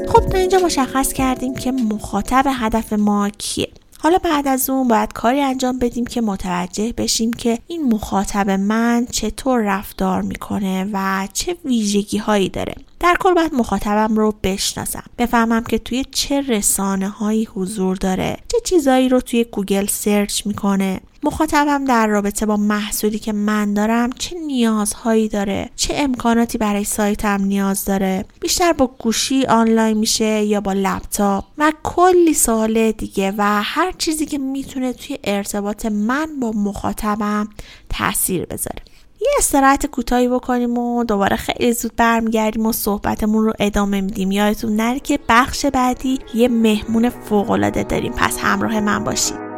خب 0.08 0.28
تا 0.28 0.38
اینجا 0.38 0.58
مشخص 0.58 1.12
کردیم 1.12 1.54
که 1.54 1.72
مخاطب 1.72 2.44
هدف 2.46 2.92
ما 2.92 3.30
کیه. 3.30 3.79
حالا 4.02 4.18
بعد 4.18 4.48
از 4.48 4.70
اون 4.70 4.88
باید 4.88 5.12
کاری 5.12 5.40
انجام 5.40 5.78
بدیم 5.78 6.06
که 6.06 6.20
متوجه 6.20 6.92
بشیم 6.92 7.32
که 7.32 7.58
این 7.66 7.92
مخاطب 7.92 8.50
من 8.50 9.06
چطور 9.10 9.60
رفتار 9.60 10.22
می‌کنه 10.22 10.88
و 10.92 11.28
چه 11.32 11.56
ویژگی 11.64 12.18
هایی 12.18 12.48
داره. 12.48 12.74
در 13.00 13.16
کل 13.20 13.34
باید 13.34 13.54
مخاطبم 13.54 14.16
رو 14.16 14.34
بشناسم. 14.42 15.02
بفهمم 15.18 15.64
که 15.64 15.78
توی 15.78 16.04
چه 16.10 16.40
رسانه 16.40 17.08
هایی 17.08 17.44
حضور 17.44 17.96
داره. 17.96 18.36
چه 18.48 18.58
چیزایی 18.64 19.08
رو 19.08 19.20
توی 19.20 19.44
گوگل 19.44 19.86
search 19.86 20.46
می‌کنه. 20.46 21.00
مخاطبم 21.22 21.84
در 21.84 22.06
رابطه 22.06 22.46
با 22.46 22.56
محصولی 22.56 23.18
که 23.18 23.32
من 23.32 23.74
دارم 23.74 24.12
چه 24.12 24.36
نیازهایی 24.38 25.28
داره. 25.28 25.70
چه 25.76 25.94
امکاناتی 25.96 26.58
برای 26.58 26.84
سایتم 26.84 27.42
نیاز 27.42 27.84
داره. 27.84 28.24
بیشتر 28.40 28.72
با 28.72 28.86
گوشی 28.98 29.46
آنلاین 29.46 29.96
میشه 29.96 30.42
یا 30.42 30.60
با 30.60 30.72
لپتاپ. 30.72 31.44
و 31.58 31.72
کلی 31.82 32.34
سوال 32.34 32.92
دیگه 32.92 33.34
و 33.38 33.62
هر 33.62 33.92
چیزی 33.98 34.26
که 34.26 34.38
می‌تونه 34.38 34.92
توی 34.92 35.18
ارتباط 35.24 35.86
من 35.86 36.40
با 36.40 36.50
مخاطبم 36.50 37.48
تاثیر 37.88 38.46
بذاره. 38.46 38.82
یه 39.20 39.28
استراحت 39.38 39.86
کوتاهی 39.86 40.28
بکنیم 40.28 40.78
و 40.78 41.04
دوباره 41.04 41.36
خیلی 41.36 41.72
زود 41.72 41.96
برمیگردیم 41.96 42.66
و 42.66 42.72
صحبتمون 42.72 43.44
رو 43.44 43.52
ادامه 43.58 44.00
میدیم. 44.00 44.30
یادتون 44.30 44.76
نره 44.76 45.00
که 45.00 45.18
بخش 45.28 45.66
بعدی 45.66 46.18
یه 46.34 46.48
مهمون 46.48 47.08
فوقالعاده 47.08 47.82
داریم. 47.82 48.12
پس 48.12 48.38
همراه 48.38 48.80
من 48.80 49.04
باشید 49.04 49.50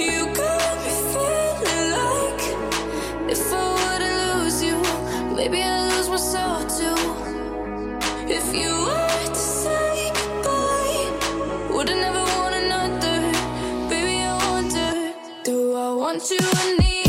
you 0.00 0.59
maybe 5.40 5.62
I 5.62 5.88
lose 5.88 6.08
myself 6.10 6.60
too. 6.78 7.00
If 8.38 8.46
you 8.54 8.70
were 8.86 9.26
to 9.36 9.42
say 9.62 10.12
goodbye, 10.18 11.72
would 11.74 11.88
I 11.88 11.94
never 11.94 12.24
want 12.36 12.54
another? 12.62 13.18
Baby, 13.88 14.16
I 14.32 14.36
wonder, 14.52 15.14
do 15.42 15.74
I 15.76 15.94
want 15.94 16.30
you, 16.30 16.36
I 16.42 16.76
need 16.78 16.99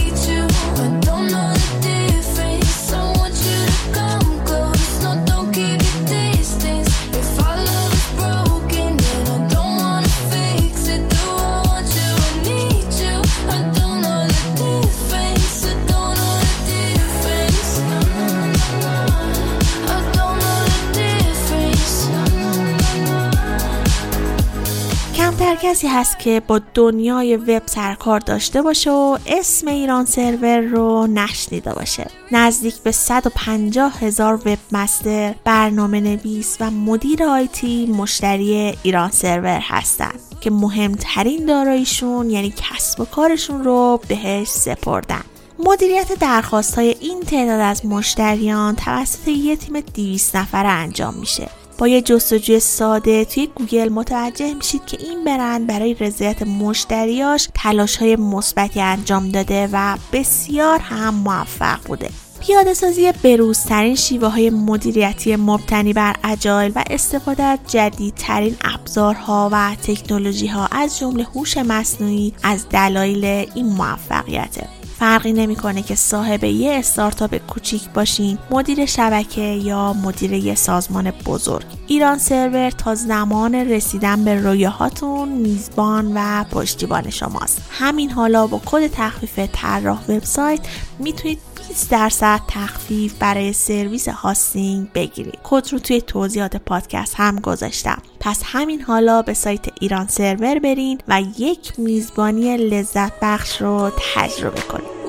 کسی 25.62 25.88
هست 25.88 26.20
که 26.20 26.42
با 26.48 26.62
دنیای 26.74 27.38
وب 27.38 27.62
سر 27.66 27.84
و 27.84 27.93
کار 27.93 28.20
داشته 28.20 28.62
باشه 28.62 28.92
و 28.92 29.18
اسم 29.28 29.68
ایران 29.68 30.06
سرور 30.06 30.60
رو 30.60 31.08
نشنیده 31.08 31.74
باشه. 31.74 32.08
نزدیک 32.32 32.76
به 32.76 32.92
150 32.92 34.00
هزار 34.00 34.34
webmaster 34.34 35.36
برنامه 35.44 36.00
نویس 36.00 36.58
و 36.60 36.72
مدیر 36.72 37.24
IT 37.24 37.86
مشتری 37.86 38.78
ایران 38.84 39.12
سرور 39.12 39.60
هستند 39.64 40.20
که 40.42 40.52
مهمترین 40.52 41.46
داراییشون 41.46 42.30
یعنی 42.30 42.54
کسب 42.58 43.00
و 43.00 43.06
کارشون 43.06 43.64
رو 43.64 44.00
بهش 44.08 44.48
سپردن. 44.48 45.24
مدیریت 45.60 46.20
درخواست 46.20 46.76
های 46.76 46.96
این 47.00 47.20
تعداد 47.20 47.60
از 47.60 47.86
مشتریان 47.86 48.76
توسط 48.76 49.28
یه 49.28 49.56
تیم 49.56 49.80
200 49.80 50.36
نفره 50.36 50.70
انجام 50.70 51.14
میشه. 51.14 51.61
با 51.82 51.88
یه 51.88 52.02
جستجوی 52.02 52.60
ساده 52.60 53.26
توی 53.26 53.48
گوگل 53.56 53.90
متوجه 53.90 54.54
میشید 54.54 54.86
که 54.86 54.98
این 55.00 55.24
برند 55.24 55.68
برای 55.68 55.94
رضایت 55.94 56.44
مشتریاش 56.44 57.48
تلاش 57.54 57.98
های 57.98 58.16
مثبتی 58.16 58.82
انجام 58.82 59.30
داده 59.30 59.70
و 59.74 59.98
بسیار 60.14 60.80
هم 60.80 61.14
موفق 61.14 61.80
بوده. 61.86 62.10
پیاده 62.40 62.74
سازی 62.74 63.12
بروزترین 63.12 63.96
شیوه 63.96 64.28
های 64.28 64.50
مدیریتی 64.50 65.36
مبتنی 65.36 65.94
بر 65.94 66.16
اجایل 66.24 66.72
و 66.76 66.84
استفاده 66.90 67.44
از 67.44 67.60
جدیدترین 67.68 68.56
ابزارها 68.62 69.50
و 69.52 69.76
تکنولوژی 69.84 70.48
ها 70.48 70.68
از 70.72 71.00
جمله 71.00 71.24
هوش 71.24 71.58
مصنوعی 71.58 72.34
از 72.44 72.70
دلایل 72.70 73.26
این 73.56 73.66
موفقیته. 73.66 74.81
فرقی 75.02 75.34
نمی‌کنه 75.34 75.82
که 75.82 75.96
صاحب 75.96 76.44
یه 76.44 76.72
استارتاپ 76.72 77.36
کوچیک 77.36 77.90
باشین 77.90 78.38
مدیر 78.52 78.86
شبکه 78.86 79.42
یا 79.42 79.94
مدیر 79.94 80.34
یه 80.34 80.56
سازمان 80.56 81.12
بزرگ. 81.12 81.66
ایران 81.88 82.18
سرور 82.18 82.70
تا 82.70 82.96
زمان 82.96 83.56
رسیدن 83.56 84.26
به 84.26 84.36
رویاهاتون 84.36 85.30
میزبان 85.30 86.12
و 86.16 86.44
پشتیبان 86.44 87.10
شماست. 87.10 87.62
همین 87.72 88.12
حالا 88.12 88.48
با 88.48 88.62
کد 88.66 88.88
تخفیف 88.88 89.40
طراح 89.54 90.00
وبسایت 90.10 90.60
می‌تونید 91.00 91.40
20 91.40 91.51
درصد 91.92 92.42
تخفیف 92.48 93.14
برای 93.14 93.54
سرویس 93.54 94.08
hosting 94.08 94.92
بگیرید. 94.94 95.38
کد 95.44 95.68
رو 95.72 95.80
توی 95.80 96.02
توضیحات 96.02 96.56
پادکست 96.56 97.16
هم 97.18 97.40
گذاشتم. 97.40 98.02
پس 98.20 98.42
همین 98.46 98.82
حالا 98.82 99.22
به 99.22 99.34
سایت 99.34 99.66
ایران 99.82 100.08
سرور 100.08 100.60
برین 100.60 101.00
و 101.08 101.22
یک 101.38 101.80
میزبانی 101.80 102.58
لذت 102.58 103.12
بخش 103.22 103.62
رو 103.62 103.92
تجربه 104.16 104.62
کنید. 104.62 105.02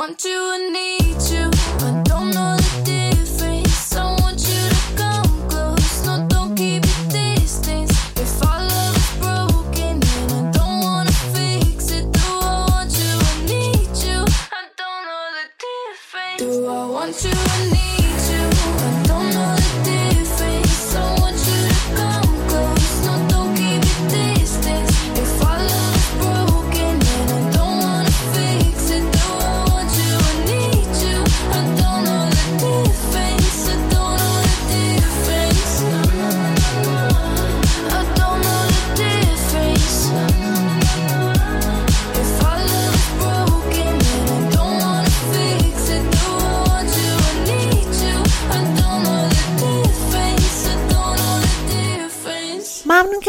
ممنون 0.00 1.59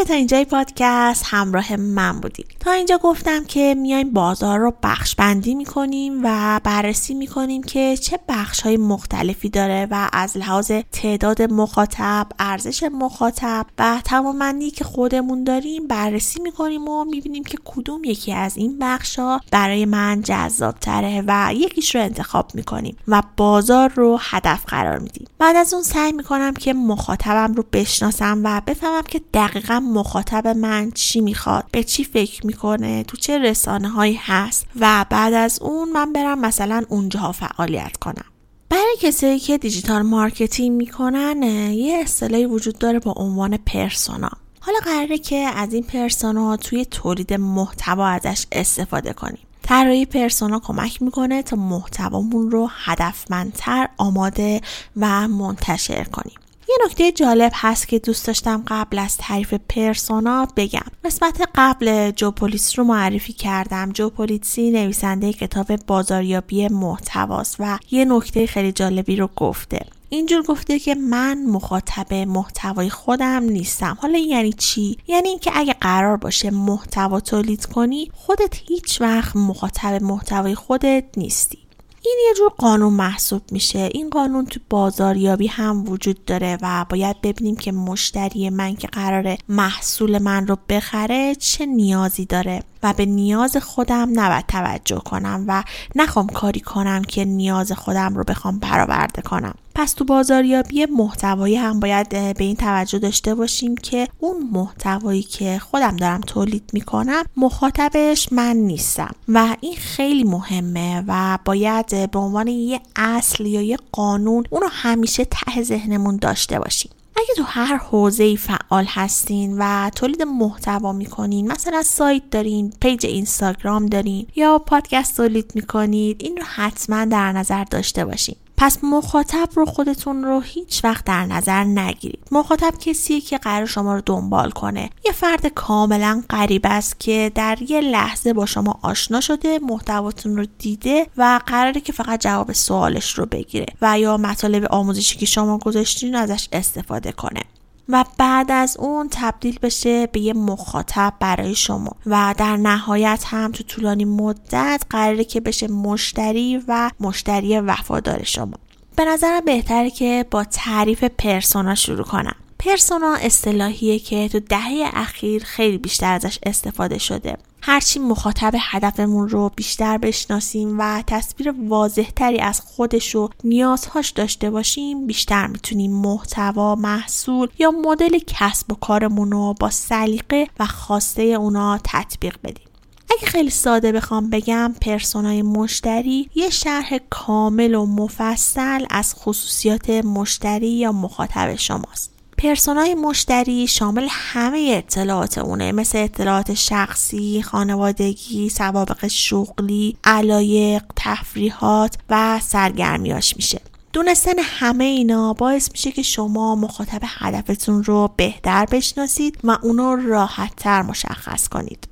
که 0.02 0.08
تا 0.08 0.14
اینجای 0.14 0.44
پادکست 0.44 1.24
همراه 1.26 1.76
من 1.76 2.20
بودید. 2.20 2.46
تا 2.60 2.70
اینجا 2.70 2.98
گفتم 2.98 3.44
که 3.44 3.74
میایم 3.78 4.12
بازار 4.12 4.58
رو 4.58 4.74
بخش 4.82 5.14
بندی 5.14 5.54
می‌کنیم 5.54 6.20
و 6.24 6.60
بررسی 6.64 7.14
می‌کنیم 7.14 7.62
که 7.62 7.96
چه 7.96 8.18
بخش 8.28 8.60
های 8.60 8.76
مختلفی 8.76 9.48
داره 9.48 9.88
و 9.90 10.08
از 10.12 10.36
لحاظ 10.36 10.72
تعداد 10.92 11.42
مخاطب 11.42 12.26
ارزش 12.38 12.82
مخاطب 12.82 13.66
و 13.78 14.00
توانمندی 14.04 14.70
که 14.70 14.84
خودمون 14.84 15.44
داریم 15.44 15.86
بررسی 15.86 16.40
می‌کنیم 16.40 16.88
و 16.88 17.04
می‌بینیم 17.04 17.44
که 17.44 17.58
کدوم 17.64 18.04
یکی 18.04 18.32
از 18.32 18.56
این 18.56 18.78
بخش 18.80 19.18
ها 19.18 19.40
برای 19.50 19.84
من 19.84 20.22
جذاب 20.22 20.74
تره 20.78 21.24
و 21.26 21.50
یکیش 21.54 21.94
رو 21.94 22.00
انتخاب 22.00 22.54
می‌کنیم 22.54 22.96
و 23.08 23.22
بازار 23.36 23.92
رو 23.94 24.18
هدف 24.20 24.64
قرار 24.66 24.98
میدیم. 24.98 25.26
بعد 25.38 25.56
از 25.56 25.74
اون 25.74 25.82
سعی 25.82 26.12
می‌کنم 26.12 26.54
که 26.54 26.72
مخاطبم 26.74 27.54
رو 27.54 27.64
بشناسم 27.72 28.40
و 28.44 28.60
بفهمم 28.66 29.02
که 29.02 29.20
دقیقا 29.34 29.80
مخاطب 29.92 30.46
من 30.46 30.90
چی 30.90 31.20
می‌خواد 31.20 31.64
به 31.72 31.84
چی 31.84 32.04
فکر 32.04 32.46
می‌کنه 32.46 33.02
تو 33.02 33.16
چه 33.16 33.38
رسانه 33.38 33.88
هایی 33.88 34.20
هست 34.22 34.66
و 34.80 35.06
بعد 35.10 35.32
از 35.32 35.58
اون 35.62 35.92
من 35.92 36.12
برم 36.12 36.40
مثلا 36.40 36.82
اونجاها 36.88 37.32
فعالیت 37.32 37.96
کنم. 37.96 38.24
برای 38.68 38.96
کسایی 39.00 39.38
که 39.38 39.58
digital 39.58 40.02
marketing 40.02 40.76
می‌کنن 40.76 41.42
یه 41.72 41.98
اصطلاحی 41.98 42.46
وجود 42.46 42.78
داره 42.78 42.98
با 42.98 43.14
عنوان 43.16 43.56
persona. 43.56 44.30
حالا 44.60 44.78
قراره 44.84 45.18
که 45.18 45.36
از 45.36 45.72
این 45.72 45.82
persona 45.82 46.56
توی 46.56 46.84
تولید 46.84 47.34
محتوا 47.34 48.08
ازش 48.08 48.46
استفاده 48.52 49.12
کنیم. 49.12 49.46
طراحی 49.62 50.06
persona 50.06 50.58
کمک 50.58 51.02
می‌کنه 51.02 51.42
تا 51.42 51.56
محتوامون 51.56 52.50
رو 52.50 52.68
هدفمندتر 52.84 53.88
آماده 53.96 54.60
و 54.96 55.28
منتشر 55.28 56.04
کنیم. 56.04 56.34
یه 56.68 56.76
نکته 56.84 57.12
جالب 57.12 57.52
هست 57.54 57.88
که 57.88 57.98
دوست 57.98 58.26
داشتم 58.26 58.64
قبل 58.66 58.98
از 58.98 59.16
تعریف 59.16 59.54
persona 59.54 60.48
بگم. 60.56 60.86
قسمت 61.04 61.48
قبل 61.54 62.10
جو 62.10 62.27
پولیزی 62.27 62.78
رو 62.78 62.84
معرفی 62.84 63.32
کردم. 63.32 63.92
جو 63.92 64.12
پولیزی 64.12 64.70
نویسنده 64.70 65.32
کتاب 65.32 65.76
بازاریابی 65.76 66.68
محتواست 66.68 67.56
و 67.58 67.78
یه 67.90 68.04
نکته 68.04 68.46
خیلی 68.46 68.72
جالبی 68.72 69.16
رو 69.16 69.28
گفته. 69.36 69.86
اینجور 70.08 70.42
گفته 70.42 70.78
که 70.78 70.94
من 70.94 71.44
مخاطب 71.44 72.14
محتوای 72.14 72.90
خودم 72.90 73.42
نیستم. 73.42 73.98
حالا 74.00 74.18
یعنی 74.18 74.52
چی؟ 74.52 74.98
یعنی 75.06 75.28
اینکه 75.28 75.50
اگه 75.54 75.72
قرار 75.72 76.16
باشه 76.16 76.50
محتوا 76.50 77.20
تولید 77.20 77.66
کنی 77.66 78.10
خودت 78.14 78.54
هیچ 78.68 79.00
وقت 79.00 79.36
مخاطب 79.36 80.02
محتوای 80.02 80.54
خودت 80.54 81.04
نیستی. 81.16 81.58
این 82.04 82.18
یه 82.28 82.34
جور 82.34 82.52
قانون 82.58 82.92
محسوب 82.92 83.42
میشه. 83.50 83.90
این 83.92 84.10
قانون 84.10 84.46
تو 84.46 84.60
بازاریابی 84.70 85.46
هم 85.46 85.88
وجود 85.88 86.24
داره 86.24 86.58
و 86.62 86.86
باید 86.88 87.20
ببینیم 87.20 87.56
که 87.56 87.72
مشتری 87.72 88.50
من 88.50 88.76
که 88.76 88.88
قراره 88.88 89.38
محصول 89.48 90.18
من 90.18 90.46
رو 90.46 90.56
بخره 90.68 91.34
چه 91.34 91.66
نیازی 91.66 92.24
داره 92.24 92.62
و 92.82 92.92
به 92.92 93.06
نیاز 93.06 93.56
خودم 93.56 94.20
نباید 94.20 94.46
توجه 94.46 94.98
کنم 94.98 95.44
و 95.48 95.64
نخوام 95.94 96.26
کاری 96.26 96.60
کنم 96.60 97.02
که 97.02 97.24
نیاز 97.24 97.72
خودم 97.72 98.14
رو 98.14 98.24
بخوام 98.24 98.58
برآورده 98.58 99.22
کنم. 99.22 99.54
پس 99.74 99.92
تو 99.92 100.04
بازاریابی 100.04 100.86
محتوایی 100.86 101.56
هم 101.56 101.80
باید 101.80 102.08
به 102.08 102.44
این 102.44 102.56
توجه 102.56 102.98
داشته 102.98 103.34
باشیم 103.34 103.74
که 103.74 104.08
اون 104.18 104.48
محتوایی 104.52 105.22
که 105.22 105.58
خودم 105.58 105.96
دارم 105.96 106.20
تولید 106.20 106.70
می‌کنم 106.72 107.24
مخاطبش 107.36 108.32
من 108.32 108.56
نیستم. 108.56 109.14
و 109.28 109.56
این 109.60 109.76
خیلی 109.76 110.24
مهمه 110.24 111.04
و 111.08 111.38
باید 111.44 112.10
به 112.10 112.18
عنوان 112.18 112.46
یه 112.48 112.80
اصل 112.96 113.46
یا 113.46 113.62
یه 113.62 113.78
قانون 113.92 114.44
اونو 114.50 114.66
همیشه 114.70 115.24
ته 115.24 115.62
ذهنمون 115.62 116.16
داشته 116.16 116.58
باشیم. 116.58 116.90
اگه 117.16 117.34
تو 117.36 117.42
هر 117.46 117.76
حوزه 117.76 118.24
ای 118.24 118.36
فعال 118.36 118.84
هستین 118.88 119.56
و 119.58 119.90
تولید 119.94 120.22
محتوا 120.22 120.92
می‌کنین 120.92 121.52
مثلا 121.52 121.82
سایت 121.82 122.22
دارین 122.30 122.72
پیج 122.80 123.06
اینستاگرام 123.06 123.86
دارین 123.86 124.26
یا 124.36 124.58
پادکست 124.58 125.16
تولید 125.16 125.52
می‌کنید 125.54 126.16
این 126.20 126.36
رو 126.36 126.42
حتما 126.46 127.04
در 127.04 127.32
نظر 127.32 127.64
داشته 127.64 128.04
باشین. 128.04 128.36
پس 128.62 128.78
مخاطب 128.82 129.48
رو 129.54 129.66
خودتون 129.66 130.24
رو 130.24 130.40
هیچ 130.40 130.84
وقت 130.84 131.04
در 131.04 131.26
نظر 131.26 131.64
نگیرید. 131.64 132.28
مخاطب 132.32 132.74
کسیه 132.80 133.20
که 133.20 133.38
قرار 133.38 133.66
شما 133.66 133.94
رو 133.94 134.02
دنبال 134.06 134.50
کنه. 134.50 134.90
یه 135.04 135.12
فرد 135.12 135.46
کاملا 135.46 136.22
غریب 136.30 136.62
است 136.64 137.00
که 137.00 137.32
در 137.34 137.58
یه 137.68 137.80
لحظه 137.80 138.32
با 138.32 138.46
شما 138.46 138.78
آشنا 138.82 139.20
شده 139.20 139.58
محتواتون 139.58 140.36
رو 140.36 140.46
دیده 140.58 141.06
و 141.16 141.40
قراره 141.46 141.80
که 141.80 141.92
فقط 141.92 142.20
جواب 142.20 142.52
سوالش 142.52 143.18
رو 143.18 143.26
بگیره 143.26 143.66
و 143.82 143.98
یا 143.98 144.16
مطالب 144.16 144.64
آموزشی 144.70 145.18
که 145.18 145.26
شما 145.26 145.58
گذاشتین 145.58 146.14
ازش 146.14 146.48
استفاده 146.52 147.12
کنه. 147.12 147.40
و 147.88 148.04
بعد 148.18 148.50
از 148.50 148.76
اون 148.76 149.08
تبدیل 149.10 149.58
بشه 149.62 150.06
به 150.06 150.20
یه 150.20 150.32
مخاطب 150.32 151.14
برای 151.20 151.54
شما. 151.54 151.90
و 152.06 152.34
در 152.38 152.56
نهایت 152.56 153.24
هم 153.26 153.52
تو 153.52 153.64
طولانی 153.64 154.04
مدت 154.04 154.84
قراره 154.90 155.24
که 155.24 155.40
بشه 155.40 155.68
مشتری 155.68 156.64
و 156.68 156.90
مشتری 157.00 157.60
وفادار 157.60 158.22
شما. 158.22 158.54
به 158.96 159.04
نظرم 159.04 159.44
بهتره 159.44 159.90
که 159.90 160.26
با 160.30 160.44
تعریف 160.44 161.04
پرسونا 161.04 161.74
شروع 161.74 162.04
کنم. 162.04 162.34
پرسونا 162.58 163.14
اصطلاحیه 163.14 163.98
که 163.98 164.28
تو 164.28 164.40
دهه 164.40 164.90
اخیر 164.92 165.44
خیلی 165.44 165.78
بیشتر 165.78 166.14
ازش 166.14 166.38
استفاده 166.42 166.98
شده. 166.98 167.36
هرچی 167.64 167.98
مخاطب 167.98 168.52
هدفمون 168.58 169.28
رو 169.28 169.50
بیشتر 169.56 169.98
بشناسیم 169.98 170.78
و 170.78 171.02
تصویر 171.06 171.54
واضحتری 171.68 172.38
از 172.38 172.60
خودش 172.60 173.16
و 173.16 173.28
نیازهاش 173.44 174.10
داشته 174.10 174.50
باشیم 174.50 175.06
بیشتر 175.06 175.46
می‌تونیم 175.46 175.92
محتوا 175.92 176.74
محصول 176.74 177.48
یا 177.58 177.70
مدل 177.70 178.18
کسب 178.26 178.72
و 178.72 178.74
کارمون 178.74 179.32
رو 179.32 179.54
با 179.60 179.70
سلیقه 179.70 180.48
و 180.58 180.66
خواسته 180.66 181.22
اونا 181.22 181.80
تطبیق 181.84 182.36
بدیم. 182.44 182.66
اگه 183.10 183.26
خیلی 183.26 183.50
ساده 183.50 183.92
بخوام 183.92 184.30
بگم 184.30 184.74
پرسونای 184.80 185.42
مشتری 185.42 186.30
یه 186.34 186.50
شرح 186.50 186.98
کامل 187.10 187.74
و 187.74 187.86
مفصل 187.86 188.84
از 188.90 189.14
خصوصیات 189.14 189.90
مشتری 189.90 190.70
یا 190.70 190.92
مخاطب 190.92 191.54
شماست. 191.54 192.11
پرسونای 192.42 192.94
مشتری 192.94 193.66
شامل 193.66 194.08
همه 194.10 194.74
اطلاعات 194.76 195.38
اونه 195.38 195.72
مثل 195.72 195.98
اطلاعات 195.98 196.54
شخصی، 196.54 197.42
خانوادگی، 197.42 198.48
سوابق 198.48 199.06
شغلی، 199.06 199.96
علایق، 200.04 200.82
تفریحات 200.96 201.98
و 202.10 202.40
سرگرمیاش 202.40 203.36
میشه. 203.36 203.60
دونستن 203.92 204.38
همه 204.38 204.84
اینا 204.84 205.32
باعث 205.32 205.72
میشه 205.72 205.92
که 205.92 206.02
شما 206.02 206.54
مخاطب 206.54 207.00
هدفتون 207.02 207.84
رو 207.84 208.10
بهتر 208.16 208.66
بشناسید 208.70 209.38
و 209.44 209.58
اونو 209.62 209.96
راحت 209.96 210.56
تر 210.56 210.82
مشخص 210.82 211.48
کنید. 211.48 211.88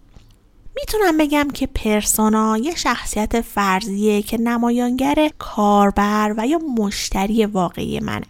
می‌تونم 0.77 1.17
بگم 1.19 1.49
که 1.55 1.67
پرسونا 1.67 2.59
یه 2.59 2.77
شخصیت 2.77 3.41
فرضیه 3.41 4.23
که 4.23 4.39
نمایانگر 4.39 5.31
کاربر 5.39 6.35
و 6.37 6.47
یا 6.47 6.59
مشتری 6.59 7.47
واقعی 7.47 8.01
منه. 8.01 8.27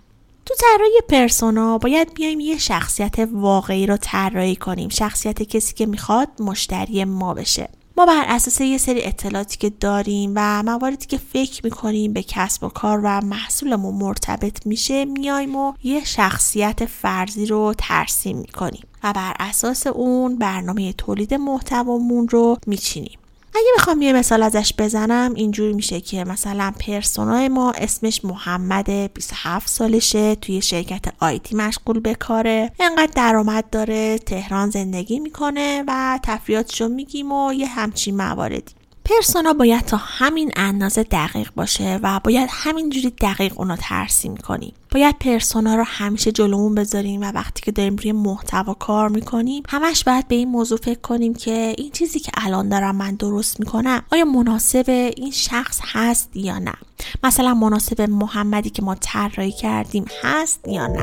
تو 0.46 0.54
طراحی 0.58 1.00
پرسونا 1.08 1.78
باید 1.78 2.14
بیایم 2.14 2.40
یه 2.40 2.58
شخصیت 2.58 3.14
واقعی 3.32 3.86
رو 3.86 3.96
طراحی 3.96 4.56
کنیم. 4.56 4.88
شخصیت 4.88 5.42
کسی 5.42 5.74
که 5.74 5.86
می‌خواد 5.86 6.28
مشتری 6.40 7.04
ما 7.04 7.34
بشه. 7.34 7.68
ما 7.96 8.06
بر 8.06 8.24
اساس 8.28 8.60
یه 8.60 8.78
سری 8.78 9.04
اطلاعاتی 9.04 9.58
که 9.58 9.70
داریم 9.70 10.32
و 10.36 10.62
مواردی 10.62 11.06
که 11.06 11.18
فکر 11.18 11.60
می‌کنیم 11.64 12.12
به 12.12 12.22
کسب 12.22 12.64
و 12.64 12.68
کار 12.68 13.00
و 13.04 13.20
محصولمون 13.20 13.94
مرتبط 13.94 14.66
میشه 14.66 15.04
میایم 15.04 15.56
و 15.56 15.72
یه 15.82 16.04
شخصیت 16.04 16.86
فرضی 16.86 17.46
رو 17.46 17.74
ترسیم 17.78 18.36
می‌کنیم 18.36 18.82
و 19.04 19.12
بر 19.12 19.36
اساس 19.40 19.86
اون 19.86 20.38
برنامه 20.38 20.92
تولید 20.92 21.34
محتوامون 21.34 22.28
رو 22.28 22.56
میچینیم. 22.66 23.18
اگه 23.54 23.66
بخوام 23.76 24.02
یه 24.02 24.12
مثال 24.12 24.42
ازش 24.42 24.72
بزنم 24.78 25.34
اینجوری 25.34 25.72
میشه 25.72 26.00
که 26.00 26.24
مثلا 26.24 26.72
پرسونای 26.80 27.48
ما 27.48 27.70
اسمش 27.70 28.24
محمد 28.24 29.12
27 29.14 29.68
سالشه 29.68 30.34
توی 30.34 30.62
شرکت 30.62 31.04
آیتی 31.20 31.56
مشغول 31.56 32.00
به 32.00 32.14
کاره. 32.14 32.72
انقدر 32.80 33.12
درآمد 33.14 33.70
داره 33.70 34.18
تهران 34.18 34.70
زندگی 34.70 35.20
می‌کنه 35.20 35.84
و 35.88 36.18
تفریاتشو 36.22 36.88
میگیم 36.88 37.32
و 37.32 37.52
یه 37.52 37.66
همچین 37.66 38.16
مواردی. 38.16 38.79
پرسونا 39.04 39.52
باید 39.52 39.84
تا 39.84 39.96
همین 39.96 40.52
اندازه 40.56 41.02
دقیق 41.02 41.50
باشه 41.56 42.00
و 42.02 42.20
باید 42.24 42.48
همینجوری 42.52 43.10
دقیق 43.10 43.60
اونو 43.60 43.76
ترسیم 43.76 44.36
کنیم 44.36 44.72
باید 44.92 45.18
پرسونا 45.18 45.74
رو 45.74 45.84
همیشه 45.86 46.32
جلومون 46.32 46.74
بذاریم 46.74 47.20
و 47.20 47.24
وقتی 47.24 47.62
که 47.62 47.72
داریم 47.72 47.96
روی 47.96 48.12
محتوا 48.12 48.74
کار 48.74 49.08
می‌کنیم 49.08 49.62
همش 49.68 50.04
باید 50.04 50.28
به 50.28 50.34
این 50.34 50.48
موضوع 50.48 50.78
فکر 50.78 51.00
کنیم 51.00 51.34
که 51.34 51.74
این 51.78 51.90
چیزی 51.90 52.20
که 52.20 52.32
الان 52.34 52.68
دارم 52.68 52.96
من 52.96 53.14
درست 53.14 53.60
می‌کنم 53.60 54.02
آیا 54.12 54.24
مناسب 54.24 55.12
این 55.16 55.30
شخص 55.30 55.80
هست 55.82 56.30
یا 56.34 56.58
نه؟ 56.58 56.74
مثلا 57.22 57.54
مناسب 57.54 58.00
محمدی 58.00 58.70
که 58.70 58.82
ما 58.82 58.94
طراحی 58.94 59.52
کردیم 59.52 60.04
هست 60.22 60.68
یا 60.68 60.86
نه؟ 60.86 61.02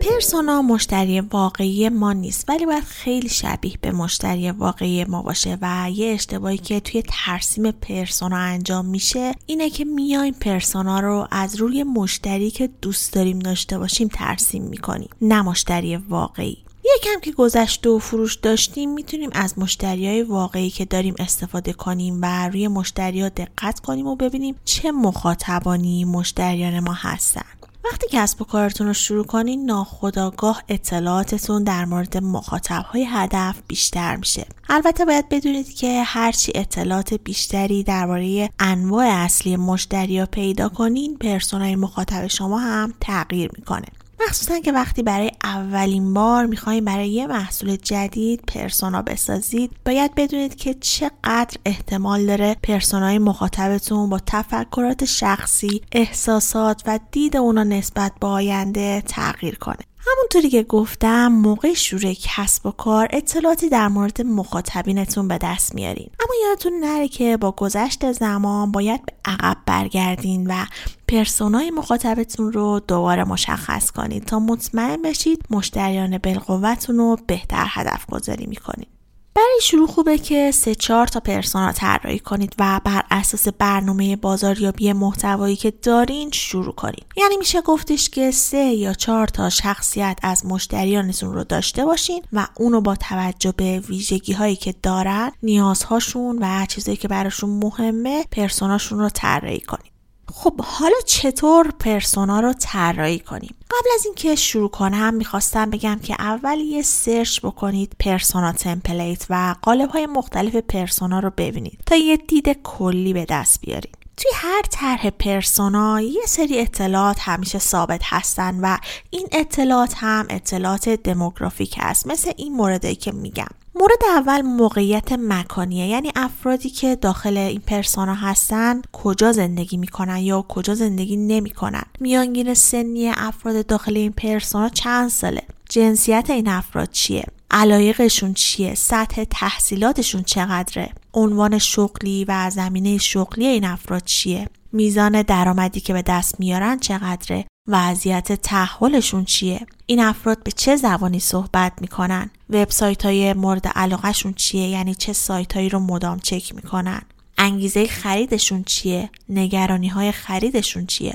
پرسونا 0.00 0.62
مشتری 0.62 1.20
واقعی 1.20 1.88
ما 1.88 2.12
نیست 2.12 2.48
ولی 2.48 2.66
باید 2.66 2.84
خیلی 2.84 3.28
شبیه 3.28 3.74
به 3.80 3.92
مشتری 3.92 4.50
واقعی 4.50 5.04
ما 5.04 5.22
باشه 5.22 5.58
و 5.62 5.90
یه 5.94 6.12
اشتباهی 6.12 6.58
که 6.58 6.80
توی 6.80 7.02
ترسیم 7.08 7.70
پرسونا 7.70 8.36
انجام 8.36 8.86
میشه 8.86 9.34
اینه 9.46 9.70
که 9.70 9.84
میایم 9.84 10.34
پرسونا 10.34 11.00
رو 11.00 11.28
از 11.30 11.56
روی 11.56 11.82
مشتری 11.82 12.50
که 12.50 12.70
دوست 12.82 13.12
داریم 13.12 13.38
داشته 13.38 13.78
باشیم 13.78 14.08
ترسیم 14.08 14.62
می‌کنیم 14.62 15.08
نه 15.22 15.42
مشتری 15.42 15.96
واقعی. 15.96 16.58
یکم 16.96 17.20
که 17.20 17.32
گذشته 17.32 17.90
و 17.90 17.98
فروش 17.98 18.34
داشتیم 18.34 18.94
می‌تونیم 18.94 19.30
از 19.32 19.58
مشتری 19.58 20.08
های 20.08 20.22
واقعی 20.22 20.70
که 20.70 20.84
داریم 20.84 21.14
استفاده 21.18 21.72
کنیم 21.72 22.18
و 22.22 22.48
روی 22.48 22.68
مشتری 22.68 23.22
ها 23.22 23.28
دقت 23.28 23.80
کنیم 23.80 24.06
و 24.06 24.16
ببینیم 24.16 24.56
چه 24.64 24.90
مخاطبانی 24.90 26.04
مشتریان 26.04 26.80
ما 26.80 26.92
هستن. 26.92 27.59
وقتی 27.84 28.06
کسب 28.10 28.42
و 28.42 28.44
کارتون 28.44 28.86
رو 28.86 28.92
شروع 28.92 29.24
کنین 29.24 29.66
ناخداگاه 29.66 30.62
اطلاعاتتون 30.68 31.64
در 31.64 31.84
مورد 31.84 32.16
مخاطب 32.16 32.82
های 32.82 33.06
هدف 33.10 33.62
بیشتر 33.68 34.16
میشه. 34.16 34.46
البته 34.68 35.04
باید 35.04 35.28
بدونید 35.28 35.74
که 35.74 36.02
هرچی 36.02 36.52
اطلاعات 36.54 37.14
بیشتری 37.14 37.82
درباره 37.82 38.50
انواع 38.58 39.06
اصلی 39.06 39.56
مشتری 39.56 40.24
پیدا 40.24 40.68
کنین 40.68 41.16
پرسونای 41.16 41.76
مخاطب 41.76 42.26
شما 42.26 42.58
هم 42.58 42.94
تغییر 43.00 43.50
می‌کنه. 43.58 43.86
مخصوصا 44.26 44.58
که 44.58 44.72
وقتی 44.72 45.02
برای 45.02 45.30
اولین 45.44 46.14
بار 46.14 46.46
می‌خوایم 46.46 46.84
برای 46.84 47.08
یه 47.08 47.26
محصول 47.26 47.76
جدید 47.76 48.42
پرسونا 48.46 49.02
بسازید 49.02 49.70
باید 49.86 50.14
بدونید 50.14 50.54
که 50.54 50.74
چقدر 50.74 51.56
احتمال 51.64 52.26
داره 52.26 52.56
پرسونای 52.62 53.18
مخاطبتون 53.18 54.10
با 54.10 54.20
تفکرات 54.26 55.04
شخصی 55.04 55.80
احساسات 55.92 56.82
و 56.86 57.00
دید 57.12 57.36
اونا 57.36 57.64
نسبت 57.64 58.12
به 58.20 58.26
آینده 58.26 59.02
تغییر 59.06 59.58
کنه. 59.58 59.89
همونطوری 60.06 60.50
که 60.50 60.62
گفتم 60.62 61.28
موقع 61.28 61.74
شروع 61.74 62.12
کسب 62.12 62.66
و 62.66 62.70
کار 62.70 63.08
اطلاعاتی 63.10 63.68
در 63.68 63.88
مورد 63.88 64.22
مخاطبینتون 64.22 65.28
به 65.28 65.38
دست 65.38 65.74
میارین. 65.74 66.10
اما 66.20 66.48
یادتون 66.48 66.72
نره 66.80 67.08
که 67.08 67.36
با 67.36 67.52
گذشت 67.52 68.12
زمان 68.12 68.72
باید 68.72 69.06
به 69.06 69.12
عقب 69.24 69.56
برگردین 69.66 70.46
و 70.46 70.64
پرسونای 71.08 71.70
مخاطبتون 71.70 72.52
رو 72.52 72.80
دوباره 72.80 73.24
مشخص 73.24 73.90
کنید 73.90 74.24
تا 74.24 74.38
مطمئن 74.38 75.02
بشید 75.02 75.44
مشتریان 75.50 76.18
بالقوتون 76.18 76.96
رو 76.96 77.16
بهتر 77.26 77.64
هدف 77.68 78.06
گذاری 78.06 78.46
می‌کنید 78.46 78.99
برای 79.40 79.60
شروع 79.62 79.86
خوبه 79.86 80.18
که 80.18 80.50
سه 80.50 80.74
چهار 80.74 81.06
تا 81.06 81.20
پرسونا 81.20 81.72
طراحی 81.72 82.18
کنید 82.18 82.54
و 82.58 82.80
بر 82.84 83.02
اساس 83.10 83.48
برنامه 83.48 84.16
بازاریابی 84.16 84.92
محتوایی 84.92 85.56
که 85.56 85.70
دارین 85.70 86.30
شروع 86.30 86.74
کنید. 86.74 87.04
یعنی 87.16 87.36
میشه 87.36 87.60
گفتش 87.60 88.08
که 88.08 88.30
سه 88.30 88.58
یا 88.58 88.92
چهار 88.92 89.26
تا 89.26 89.50
شخصیت 89.50 90.18
از 90.22 90.46
مشتریانتون 90.46 91.34
رو 91.34 91.44
داشته 91.44 91.84
باشین 91.84 92.22
و 92.32 92.46
اونو 92.56 92.80
با 92.80 92.96
توجه 92.96 93.52
به 93.56 93.80
ویژگی 93.80 94.32
هایی 94.32 94.56
که 94.56 94.74
دارن 94.82 95.32
نیازهاشون 95.42 96.38
و 96.40 96.66
چیزایی 96.66 96.96
که 96.96 97.08
براشون 97.08 97.50
مهمه 97.50 98.24
پرسوناشون 98.30 98.98
رو 98.98 99.08
طراحی 99.08 99.60
کنید. 99.60 99.89
خب 100.34 100.60
حالا 100.60 100.96
چطور 101.06 101.70
persona 101.70 102.40
رو 102.40 102.52
طراحی 102.52 103.18
کنیم؟ 103.18 103.54
قبل 103.70 103.88
از 103.94 104.06
اینکه 104.06 104.34
شروع 104.34 104.68
کنم 104.68 105.14
می‌خواستم 105.14 105.70
بگم 105.70 106.00
که 106.02 106.16
اول 106.18 106.58
یه 106.58 106.82
search 106.82 107.40
بکنید 107.40 107.92
persona 108.00 108.52
template 108.52 109.26
و 109.30 109.54
قالب 109.62 109.90
های 109.90 110.06
مختلف 110.06 110.56
persona 110.56 111.20
رو 111.20 111.30
ببینید 111.36 111.80
تا 111.86 111.96
یه 111.96 112.16
دید 112.16 112.62
کلی 112.62 113.12
به 113.12 113.24
دست 113.24 113.60
بیارید. 113.60 113.96
توی 114.16 114.30
هر 114.34 114.62
طرح 114.70 115.10
persona 115.10 116.00
یه 116.00 116.26
سری 116.26 116.60
اطلاعات 116.60 117.16
همیشه 117.20 117.58
ثابت 117.58 118.00
هستن 118.04 118.60
و 118.62 118.78
این 119.10 119.28
اطلاعات 119.32 119.94
هم 119.96 120.26
اطلاعات 120.30 120.88
demographic 120.88 121.76
هست 121.78 122.06
مثل 122.06 122.32
این 122.36 122.52
موردی 122.52 122.94
که 122.94 123.12
میگم. 123.12 123.59
مورد 123.74 123.98
اول 124.16 124.42
موقعیت 124.42 125.12
مکانیه 125.12 125.86
یعنی 125.86 126.12
افرادی 126.16 126.70
که 126.70 126.96
داخل 126.96 127.36
این 127.36 127.60
persona 127.60 128.14
هستن 128.14 128.82
کجا 128.92 129.32
زندگی 129.32 129.76
می‌کنن 129.76 130.18
یا 130.18 130.44
کجا 130.48 130.74
زندگی 130.74 131.16
نمی‌کنن؟ 131.16 131.84
میانگین 132.00 132.54
سنی 132.54 133.08
افراد 133.08 133.66
داخل 133.66 133.96
این 133.96 134.12
persona 134.12 134.68
چند 134.68 135.08
ساله؟ 135.08 135.42
جنسیت 135.68 136.30
این 136.30 136.48
افراد 136.48 136.90
چیه؟ 136.90 137.24
علایقشون 137.50 138.34
چیه؟ 138.34 138.74
سطح 138.74 139.24
تحصیلاتشون 139.24 140.22
چقدره؟ 140.22 140.90
عنوان 141.14 141.58
شغلی 141.58 142.24
و 142.28 142.50
زمینه 142.50 142.98
شغلی 142.98 143.46
این 143.46 143.64
افراد 143.64 144.04
چیه؟ 144.04 144.48
میزان 144.72 145.22
درآمدی 145.22 145.80
که 145.80 145.92
به 145.92 146.02
دست 146.02 146.40
میارن 146.40 146.78
چقدره؟ 146.78 147.46
وضعیت 147.66 148.32
تحولشون 148.32 149.24
چیه؟ 149.24 149.66
این 149.86 150.00
افراد 150.00 150.42
به 150.42 150.50
چه 150.50 150.76
زبانی 150.76 151.20
صحبت 151.20 151.72
می‌کنن؟ 151.80 152.30
وبسایت 152.50 153.04
های 153.04 153.32
مورد 153.32 153.68
علاقهشون 153.68 154.32
چیه؟ 154.32 154.68
یعنی 154.68 154.94
چه 154.94 155.12
سایت 155.12 155.52
هایی 155.52 155.68
رو 155.68 155.78
مدام 155.78 156.18
چک 156.18 156.54
می‌کنن؟ 156.54 157.02
انگیزه 157.38 157.86
خریدشون 157.86 158.64
چیه؟ 158.64 159.10
نگرانی 159.28 159.88
های 159.88 160.12
خریدشون 160.12 160.86
چیه؟ 160.86 161.14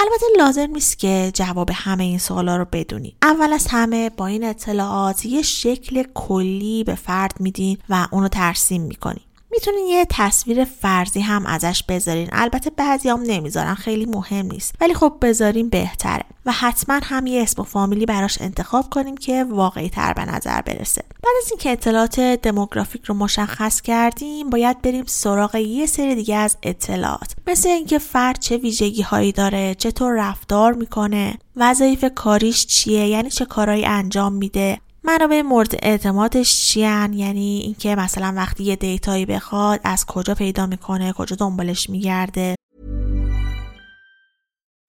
البته 0.00 0.26
لازم 0.38 0.70
نیست 0.70 0.98
که 0.98 1.30
جواب 1.34 1.70
همه 1.74 2.04
این 2.04 2.18
سوالا 2.18 2.56
رو 2.56 2.66
بدونید 2.72 3.16
اول 3.22 3.52
از 3.52 3.66
همه 3.70 4.10
با 4.10 4.26
این 4.26 4.44
اطلاعات 4.44 5.26
یه 5.26 5.42
شکل 5.42 6.02
کلی 6.14 6.84
به 6.84 6.94
فرد 6.94 7.40
میدین 7.40 7.78
و 7.88 8.08
اونو 8.10 8.28
ترسیم 8.28 8.82
می‌کنید 8.82 9.35
می‌تونین 9.56 9.86
یه 9.86 10.06
تصویر 10.10 10.64
فرضی 10.64 11.20
هم 11.20 11.46
ازش 11.46 11.82
بذارین. 11.88 12.28
البته 12.32 12.70
بعضی 12.70 13.08
هم 13.08 13.22
نمی‌ذارن 13.22 13.74
خیلی 13.74 14.06
مهم 14.06 14.46
نیست. 14.46 14.74
ولی 14.80 14.94
خب 14.94 15.14
بذارین 15.22 15.68
بهتره. 15.68 16.24
و 16.46 16.52
حتما 16.52 17.00
هم 17.02 17.26
یه 17.26 17.42
اسم 17.42 17.62
و 17.62 17.64
فامیلی 17.64 18.06
براش 18.06 18.40
انتخاب 18.40 18.90
کنیم 18.90 19.16
که 19.16 19.44
واقعی 19.44 19.88
تر 19.88 20.12
به 20.12 20.24
نظر 20.24 20.60
برسه. 20.60 21.02
بعد 21.22 21.34
از 21.44 21.50
اینکه 21.50 21.72
اطلاعات 21.72 22.20
دموگرافیک 22.20 23.04
رو 23.04 23.14
مشخص 23.14 23.80
کردیم 23.80 24.50
باید 24.50 24.82
بریم 24.82 25.04
سراغ 25.06 25.54
یه 25.54 25.86
سری 25.86 26.14
دیگه 26.14 26.36
از 26.36 26.56
اطلاعات. 26.62 27.32
مثل 27.46 27.68
اینکه 27.68 27.98
فرد 27.98 28.38
چه 28.38 28.56
ویژگی 28.56 29.02
هایی 29.02 29.32
داره 29.32 29.74
چطور 29.74 30.12
رفتار 30.12 30.72
می‌کنه 30.72 31.38
وظایف 31.56 32.04
کاریش 32.14 32.66
چیه 32.66 33.06
یعنی 33.06 33.30
چه 33.30 33.44
کارهایی 33.44 33.86
انجام 33.86 34.32
میده. 34.32 34.78
منابع 35.06 35.42
مورد 35.42 35.74
اعتمادش 35.82 36.66
چیان 36.66 37.12
یعنی 37.12 37.60
اینکه 37.64 37.94
مثلا 37.94 38.32
وقتی 38.36 38.64
یه 38.64 38.76
دیتایی 38.76 39.26
بخواد 39.26 39.80
از 39.84 40.06
کجا 40.06 40.34
پیدا 40.34 40.66
می‌کنه 40.66 41.12
کجا 41.12 41.36
دنبالش 41.36 41.90
میگرده 41.90 42.56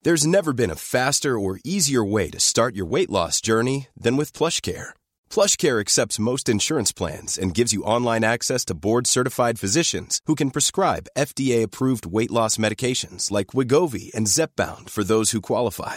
There's 0.04 0.26
never 0.36 0.52
been 0.60 0.70
a 0.70 0.84
faster 0.94 1.32
or 1.44 1.60
easier 1.74 2.04
way 2.16 2.26
to 2.30 2.40
start 2.52 2.76
your 2.78 2.92
weight 2.94 3.10
loss 3.16 3.36
journey 3.48 3.78
than 4.04 4.16
with 4.16 4.36
PlushCare. 4.38 4.88
PlushCare 5.34 5.78
accepts 5.84 6.26
most 6.30 6.44
insurance 6.54 6.92
plans 7.00 7.30
and 7.40 7.58
gives 7.58 7.72
you 7.74 7.88
online 7.94 8.24
access 8.34 8.62
to 8.66 8.78
board-certified 8.86 9.56
physicians 9.62 10.12
who 10.26 10.34
can 10.40 10.54
prescribe 10.56 11.12
FDA-approved 11.26 12.04
weight 12.16 12.32
loss 12.38 12.54
medications 12.64 13.22
like 13.36 13.54
Wigovi 13.56 14.06
and 14.16 14.26
Zepbound 14.36 14.84
for 14.94 15.02
those 15.04 15.28
who 15.32 15.48
qualify. 15.50 15.96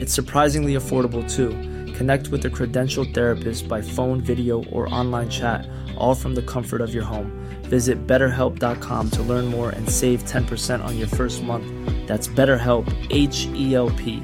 It's 0.00 0.12
surprisingly 0.12 0.74
affordable 0.74 1.24
too. 1.36 1.50
Connect 1.94 2.28
with 2.28 2.44
a 2.44 2.50
credentialed 2.50 3.14
therapist 3.14 3.68
by 3.68 3.80
phone, 3.80 4.20
video, 4.20 4.64
or 4.64 4.92
online 4.92 5.30
chat, 5.30 5.68
all 5.96 6.14
from 6.14 6.34
the 6.34 6.42
comfort 6.42 6.80
of 6.80 6.92
your 6.92 7.04
home. 7.04 7.30
Visit 7.62 8.06
betterhelp.com 8.06 9.10
to 9.10 9.22
learn 9.22 9.46
more 9.46 9.70
and 9.70 9.88
save 9.88 10.24
10% 10.24 10.84
on 10.84 10.98
your 10.98 11.08
first 11.08 11.42
month. 11.42 11.66
That's 12.08 12.28
BetterHelp, 12.28 12.86
H 13.10 13.46
E 13.54 13.74
L 13.74 13.90
P. 13.90 14.22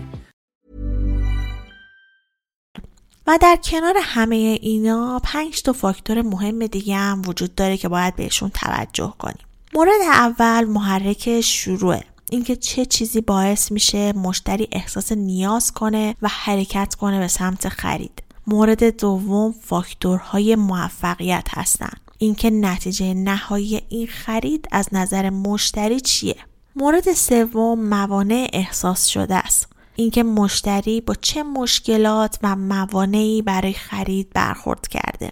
و 3.26 3.38
در 3.42 3.56
کنار 3.64 3.94
همه 4.02 4.58
اینا 4.62 5.20
پنج 5.24 5.62
تا 5.62 5.72
فاکتور 5.72 6.22
مهم 6.22 6.66
دیگه 6.66 6.96
هم 6.96 7.22
وجود 7.26 7.54
داره 7.54 7.76
که 7.76 7.88
باید 7.88 8.16
بهشون 8.16 8.50
توجه 8.54 9.14
کنیم. 9.18 9.44
مورد 9.74 10.00
اول 10.12 10.64
محرک 10.64 11.40
شروعه. 11.40 12.04
اینکه 12.31 12.55
چه 12.55 12.85
چیزی 12.85 13.21
باعث 13.21 13.71
میشه 13.71 14.13
مشتری 14.13 14.67
احساس 14.71 15.11
نیاز 15.11 15.71
کنه 15.71 16.15
و 16.21 16.27
حرکت 16.27 16.95
کنه 16.95 17.19
به 17.19 17.27
سمت 17.27 17.69
خرید. 17.69 18.23
مورد 18.47 18.97
دوم 18.97 19.55
فاکتورهای 19.61 20.55
موفقیت 20.55 21.47
هستن. 21.49 21.93
اینکه 22.17 22.49
نتیجه 22.49 23.13
نهایی 23.13 23.81
این 23.89 24.07
خرید 24.07 24.67
از 24.71 24.87
نظر 24.91 25.29
مشتری 25.29 25.99
چیه؟ 25.99 26.35
مورد 26.75 27.13
سوم 27.13 27.79
موانع 27.79 28.49
احساس 28.53 29.05
شده 29.05 29.35
است. 29.35 29.67
اینکه 29.95 30.23
مشتری 30.23 31.01
با 31.01 31.13
چه 31.13 31.43
مشکلات 31.43 32.39
و 32.43 32.55
موانعی 32.55 33.41
برای 33.41 33.73
خرید 33.73 34.29
برخورد 34.33 34.87
کرده. 34.87 35.31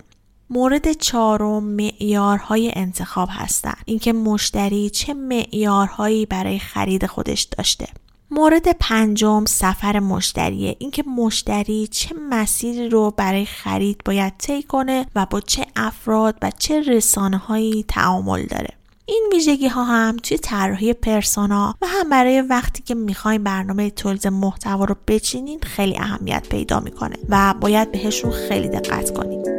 مورد 0.50 0.92
چهارم 0.92 1.64
معیارهای 1.64 2.72
انتخاب 2.76 3.30
هستند. 3.32 3.78
اینکه 3.86 4.14
مشتری 4.14 4.90
چه 4.90 5.14
معیارهایی 5.14 6.26
برای 6.26 6.60
خرید 6.60 7.06
خودش 7.06 7.42
داشته. 7.42 7.88
مورد 8.32 8.68
پنجم 8.80 9.46
سفر 9.46 10.00
مشتریه 10.00 10.76
اینکه 10.80 11.04
مشتری 11.04 11.88
چه 11.88 12.16
مسیری 12.30 12.90
رو 12.90 13.14
برای 13.18 13.46
خرید 13.46 14.02
باید 14.06 14.34
طی 14.38 14.64
کنه 14.64 15.06
و 15.16 15.26
با 15.26 15.42
چه 15.42 15.66
افراد 15.76 16.36
و 16.42 16.52
چه 16.60 16.82
رسانه 16.82 17.38
هایی 17.38 17.86
تعامل 17.88 18.46
داره 18.46 18.70
این 19.06 19.30
ویژگی 19.34 19.68
ها 19.68 19.84
هم 19.84 20.18
توی 20.18 20.38
طراحی 20.38 20.94
پرسونا 20.94 21.76
و 21.82 21.88
هم 21.88 22.10
برای 22.10 22.42
وقتی 22.42 22.84
که 22.84 22.96
می‌خوایم 22.96 23.44
برنامه 23.44 23.90
تولید 23.90 24.28
محتوا 24.28 24.86
رو 24.86 24.96
بچینین 25.08 25.60
خیلی 25.60 25.98
اهمیت 25.98 26.50
پیدا 26.50 26.80
می‌کنه 26.80 27.16
و 27.30 27.54
باید 27.62 27.92
بهشون 27.92 28.32
خیلی 28.32 28.68
دقت 28.68 29.14
کنیم 29.14 29.53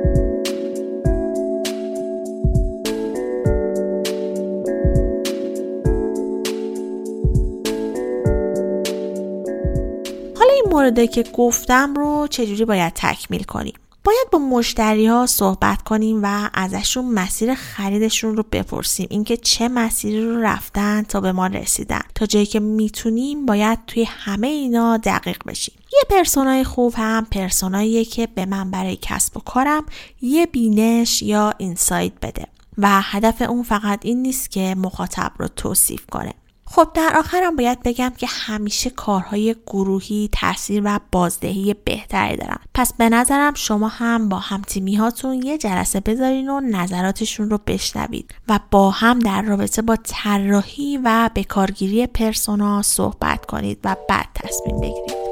مورده 10.74 11.06
که 11.06 11.22
گفتم 11.22 11.94
رو 11.94 12.26
چجوری 12.30 12.64
باید 12.64 12.92
تکمیل 12.96 13.42
کنیم؟ 13.42 13.74
باید 14.04 14.26
با 14.32 14.38
مشتری 14.38 15.06
ها 15.06 15.26
صحبت 15.26 15.82
کنیم 15.82 16.20
و 16.22 16.50
ازشون 16.54 17.04
مسیر 17.04 17.54
خریدشون 17.54 18.36
رو 18.36 18.44
بپرسیم. 18.52 19.06
اینکه 19.10 19.36
چه 19.36 19.68
مسیری 19.68 20.24
رو 20.24 20.40
رفتن 20.40 21.02
تا 21.02 21.20
به 21.20 21.32
ما 21.32 21.46
رسیدن. 21.46 22.00
تا 22.14 22.26
جایی 22.26 22.46
که 22.46 22.60
می‌تونیم 22.60 23.46
باید 23.46 23.78
توی 23.86 24.04
همه 24.04 24.46
اینا 24.46 24.96
دقیق 24.96 25.38
بشیم. 25.46 25.74
یه 25.92 26.00
پرسونای 26.10 26.64
خوب 26.64 26.94
هم 26.96 27.26
پرسوناییه 27.30 28.04
که 28.04 28.28
به 28.34 28.46
من 28.46 28.70
برای 28.70 28.98
کسب 29.02 29.36
و 29.36 29.40
کارم 29.40 29.84
یه 30.22 30.46
بینش 30.46 31.22
یا 31.22 31.52
اینسایت 31.58 32.12
بده. 32.22 32.46
و 32.78 32.88
هدف 33.02 33.42
اون 33.42 33.62
فقط 33.62 34.00
این 34.02 34.22
نیست 34.22 34.50
که 34.50 34.74
مخاطب 34.78 35.32
رو 35.38 35.48
توصیف 35.48 36.06
کنه. 36.10 36.34
خب 36.66 36.88
در 36.94 37.12
آخرم 37.18 37.56
باید 37.56 37.82
بگم 37.82 38.12
که 38.16 38.26
همیشه 38.26 38.90
کارهای 38.90 39.56
گروهی 39.66 40.28
تاثیر 40.32 40.82
و 40.84 41.00
بازدهی 41.12 41.74
بهتری 41.84 42.36
دارن. 42.36 42.58
پس 42.74 42.92
به 42.92 43.08
نظرم 43.08 43.54
شما 43.54 43.88
هم 43.88 44.28
با 44.28 44.38
هم 44.38 44.62
تیمی 44.62 44.96
هاتون 44.96 45.42
یه 45.42 45.58
جلسه 45.58 46.00
بذارین 46.00 46.48
و 46.48 46.60
نظراتشون 46.60 47.50
رو 47.50 47.58
بشنوید 47.66 48.34
و 48.48 48.60
با 48.70 48.90
هم 48.90 49.18
در 49.18 49.42
رابطه 49.42 49.82
با 49.82 49.96
طراحی 50.04 51.00
و 51.04 51.30
بکارگیری 51.34 52.06
پرسونا 52.06 52.82
صحبت 52.82 53.46
کنید 53.46 53.78
و 53.84 53.96
بعد 54.08 54.28
تصمیم 54.34 54.80
بگیرید. 54.80 55.23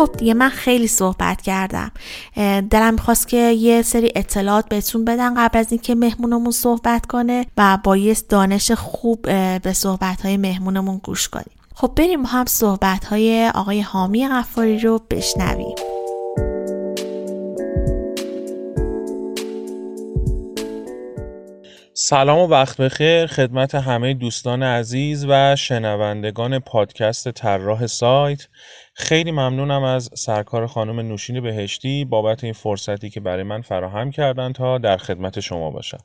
خب 0.00 0.12
دیگه 0.16 0.34
من 0.34 0.48
خیلی 0.48 0.86
صحبت 0.86 1.42
کردم. 1.42 1.90
دلم 2.70 2.94
می‌خواست 2.94 3.28
که 3.28 3.36
یه 3.36 3.82
سری 3.82 4.12
اطلاعات 4.16 4.68
بهتون 4.68 5.04
بدن 5.04 5.34
قبل 5.34 5.58
از 5.58 5.66
اینکه 5.70 5.94
مهمونمون 5.94 6.50
صحبت 6.50 7.06
کنه 7.06 7.46
و 7.56 7.78
با 7.84 7.96
یه 7.96 8.16
دانش 8.28 8.72
خوب 8.72 9.22
به 9.62 9.72
صحبت 9.72 10.26
مهمونمون 10.26 11.00
گوش 11.04 11.28
کنیم. 11.28 11.56
خب 11.74 11.92
بریم 11.96 12.26
هم 12.26 12.44
صحبت 12.46 13.04
های 13.04 13.50
آقای 13.54 13.80
حامی 13.80 14.28
غفاری 14.28 14.78
رو 14.78 15.00
بشنویم. 15.10 15.74
سلام 22.02 22.38
و 22.38 22.46
وقت 22.46 22.80
بخیر 22.80 23.26
خدمت 23.26 23.74
همه 23.74 24.14
دوستان 24.14 24.62
عزیز 24.62 25.26
و 25.28 25.56
شنوندگان 25.56 26.58
پادکست 26.58 27.30
طراح 27.30 27.86
سایت. 27.86 28.48
خیلی 28.94 29.30
ممنونم 29.30 29.82
از 29.82 30.10
سرکار 30.14 30.66
خانم 30.66 31.00
نوشین 31.00 31.40
بهشتی 31.40 32.04
بابت 32.04 32.44
این 32.44 32.52
فرصتی 32.52 33.10
که 33.10 33.20
برای 33.20 33.42
من 33.42 33.60
فراهم 33.60 34.10
کردن 34.10 34.52
تا 34.52 34.78
در 34.78 34.96
خدمت 34.96 35.40
شما 35.40 35.70
باشم. 35.70 35.98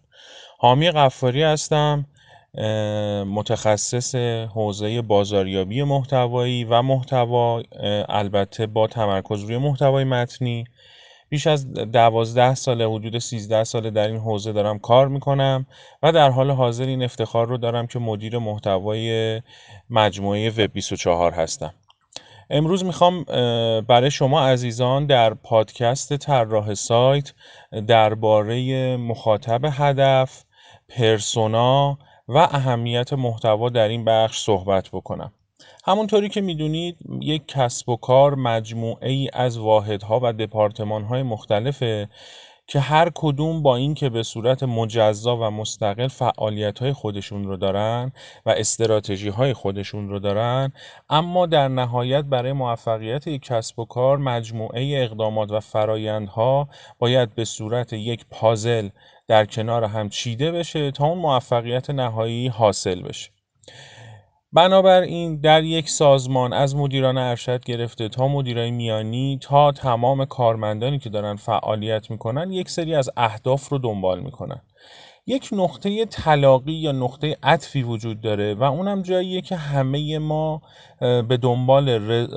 حامی 0.58 0.91
قفاری 0.91 1.43
هستم 1.43 2.05
متخصص 3.27 4.15
حوزه 4.55 5.01
بازاریابی 5.01 5.84
محتوایی 5.84 6.63
و 6.63 6.81
محتوا 6.81 7.63
البته 8.10 8.65
با 8.65 8.88
تمرکز 8.88 9.41
روی 9.43 9.58
محتوای 9.58 10.03
متنی. 10.03 10.65
بیش 11.29 11.47
از 11.47 11.73
دوازده 11.73 12.55
ساله 12.55 12.89
حدود 12.89 13.17
13 13.17 13.63
ساله 13.63 13.89
در 13.89 14.07
این 14.07 14.17
حوزه 14.17 14.51
دارم 14.51 14.79
کار 14.79 15.07
می‌کنم 15.07 15.65
و 16.03 16.11
در 16.11 16.29
حال 16.29 16.51
حاضر 16.51 16.85
این 16.85 17.03
افتخار 17.03 17.47
رو 17.47 17.57
دارم 17.57 17.88
که 17.88 17.99
مدیر 17.99 18.38
محتوای 18.38 19.41
مجموعه 19.89 20.49
وب 20.49 20.73
24 20.73 21.31
هستم 21.31 21.73
امروز 22.49 22.85
می‌خوام 22.85 23.23
برای 23.81 24.11
شما 24.11 24.47
عزیزان 24.47 25.05
در 25.05 25.33
پادکست 25.33 26.17
طراح 26.17 26.73
سایت 26.73 27.33
درباره 27.88 28.97
مخاطب 28.97 29.61
هدف، 29.71 30.43
پرسونا 30.89 31.97
و 32.27 32.38
اهمیت 32.38 33.13
محتوا 33.13 33.69
در 33.69 33.88
این 33.88 34.05
بخش 34.05 34.39
صحبت 34.39 34.89
بکنم. 34.89 35.31
همونطوری 35.88 36.30
که 36.30 36.41
می‌دونید 36.41 36.98
یک 37.21 37.48
کسب 37.48 37.89
و 37.89 37.95
کار 37.95 38.36
مجموعه 38.36 39.10
ای 39.10 39.30
از 39.34 39.58
واحدها 39.58 40.19
و 40.24 40.34
دپارتمان 40.34 41.04
های 41.04 41.24
مختلفه 41.24 42.10
که 42.67 42.80
هر 42.80 43.12
کدوم 43.15 43.63
با 43.63 43.76
اینکه 43.76 44.10
به 44.10 44.24
صورت 44.24 44.63
مجزا 44.63 45.38
و 45.38 45.50
مستقل 45.50 46.08
فعالیت 46.08 46.80
های 46.80 46.93
خودشون 46.93 47.43
رو 47.43 47.58
دارن 47.58 48.12
و 48.45 48.50
استراتژی 48.50 49.30
های 49.30 49.54
خودشون 49.54 50.10
رو 50.10 50.19
دارن 50.19 50.74
اما 51.10 51.45
در 51.45 51.67
نهایت 51.67 52.24
برای 52.24 52.54
موفقیت 52.54 53.28
یک 53.28 53.41
کسب 53.41 53.80
و 53.80 53.86
کار 53.86 54.17
مجموعه 54.17 55.04
اقدامات 55.04 55.52
و 55.52 55.60
فرایندها 55.60 56.69
باید 57.00 57.36
به 57.36 57.45
صورت 57.45 57.93
یک 57.93 58.26
پازل 58.30 58.89
در 59.28 59.45
کنار 59.45 59.84
هم 59.84 60.10
چیده 60.10 60.52
بشه 60.52 60.91
تا 60.91 61.06
اون 61.06 61.17
موفقیت 61.17 61.89
نهایی 61.89 62.48
حاصل 62.48 63.02
بشه. 63.02 63.30
بنابراین 64.56 65.36
در 65.41 65.63
یک 65.63 65.89
سازمان 65.89 66.54
از 66.54 66.76
مدیران 66.76 67.18
ارشد 67.18 67.63
گرفته 67.63 68.10
تا 68.10 68.28
مدیرای 68.28 68.72
میانی 68.72 69.39
تا 69.41 69.72
تمام 69.72 70.26
کارمندانی 70.26 71.00
که 71.00 71.10
دارن 71.10 71.36
فعالیت 71.36 72.12
می‌کنن 72.12 72.52
یک 72.52 72.70
سری 72.70 72.96
از 72.96 73.10
اهداف 73.18 73.70
رو 73.70 73.78
دنبال 73.78 74.20
می‌کنن. 74.20 74.62
یک 75.27 75.49
نقطه 75.51 76.05
طلاقی 76.05 76.73
یا 76.73 76.91
نقطه 76.91 77.38
عطفی 77.43 77.83
وجود 77.83 78.21
داره 78.21 78.53
و 78.53 78.63
اونم 78.63 79.01
جاییه 79.01 79.41
که 79.41 79.55
همه 79.55 80.19
ما 80.19 80.61
به 80.99 81.38
دنبال 81.41 81.89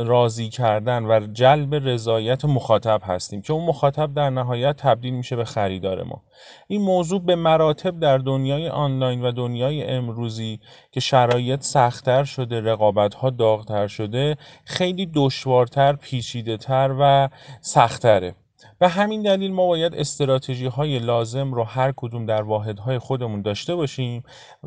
راضی 0.07 0.48
کردن 0.48 1.05
و 1.05 1.27
جلب 1.33 1.74
رضایت 1.74 2.44
مخاطب 2.44 3.01
هستیم 3.05 3.42
که 3.42 3.53
اون 3.53 3.64
مخاطب 3.64 4.14
در 4.14 4.31
نهایت 4.31 4.77
تبدیل 4.77 5.14
میشه 5.14 5.37
به 5.37 5.44
خریدار 5.44 6.03
ما. 6.03 6.22
این 6.68 6.83
موضوع 6.83 7.20
به 7.20 7.37
مراتب 7.37 8.01
در 8.01 8.18
دنیای 8.18 8.68
آنلاین 8.68 9.22
و 9.22 9.33
دنیای 9.33 9.85
امروزی 9.85 10.61
که 10.92 11.01
شرایط 11.01 11.62
سختتر 11.62 12.24
شده 12.24 12.61
رقابت 12.61 13.14
ها 13.14 13.31
داغتر 13.31 13.87
شده 13.87 14.37
خیلی 14.64 15.11
دشوارتر 15.14 15.92
پیچیده 15.92 16.57
تر 16.57 16.94
و 17.01 17.29
سختتره. 17.61 18.35
و 18.81 18.88
همین 18.88 19.23
دلیل 19.23 19.53
ما 19.53 19.66
باید 19.66 19.94
استراتژی 19.94 20.66
های 20.66 20.99
لازم 20.99 21.55
رو 21.55 21.64
هر 21.64 21.92
کدوم 21.97 22.27
در 22.27 22.42
واحدهای 22.42 22.99
خودمون 22.99 23.42
داشته 23.42 23.75
باشیم 23.75 24.23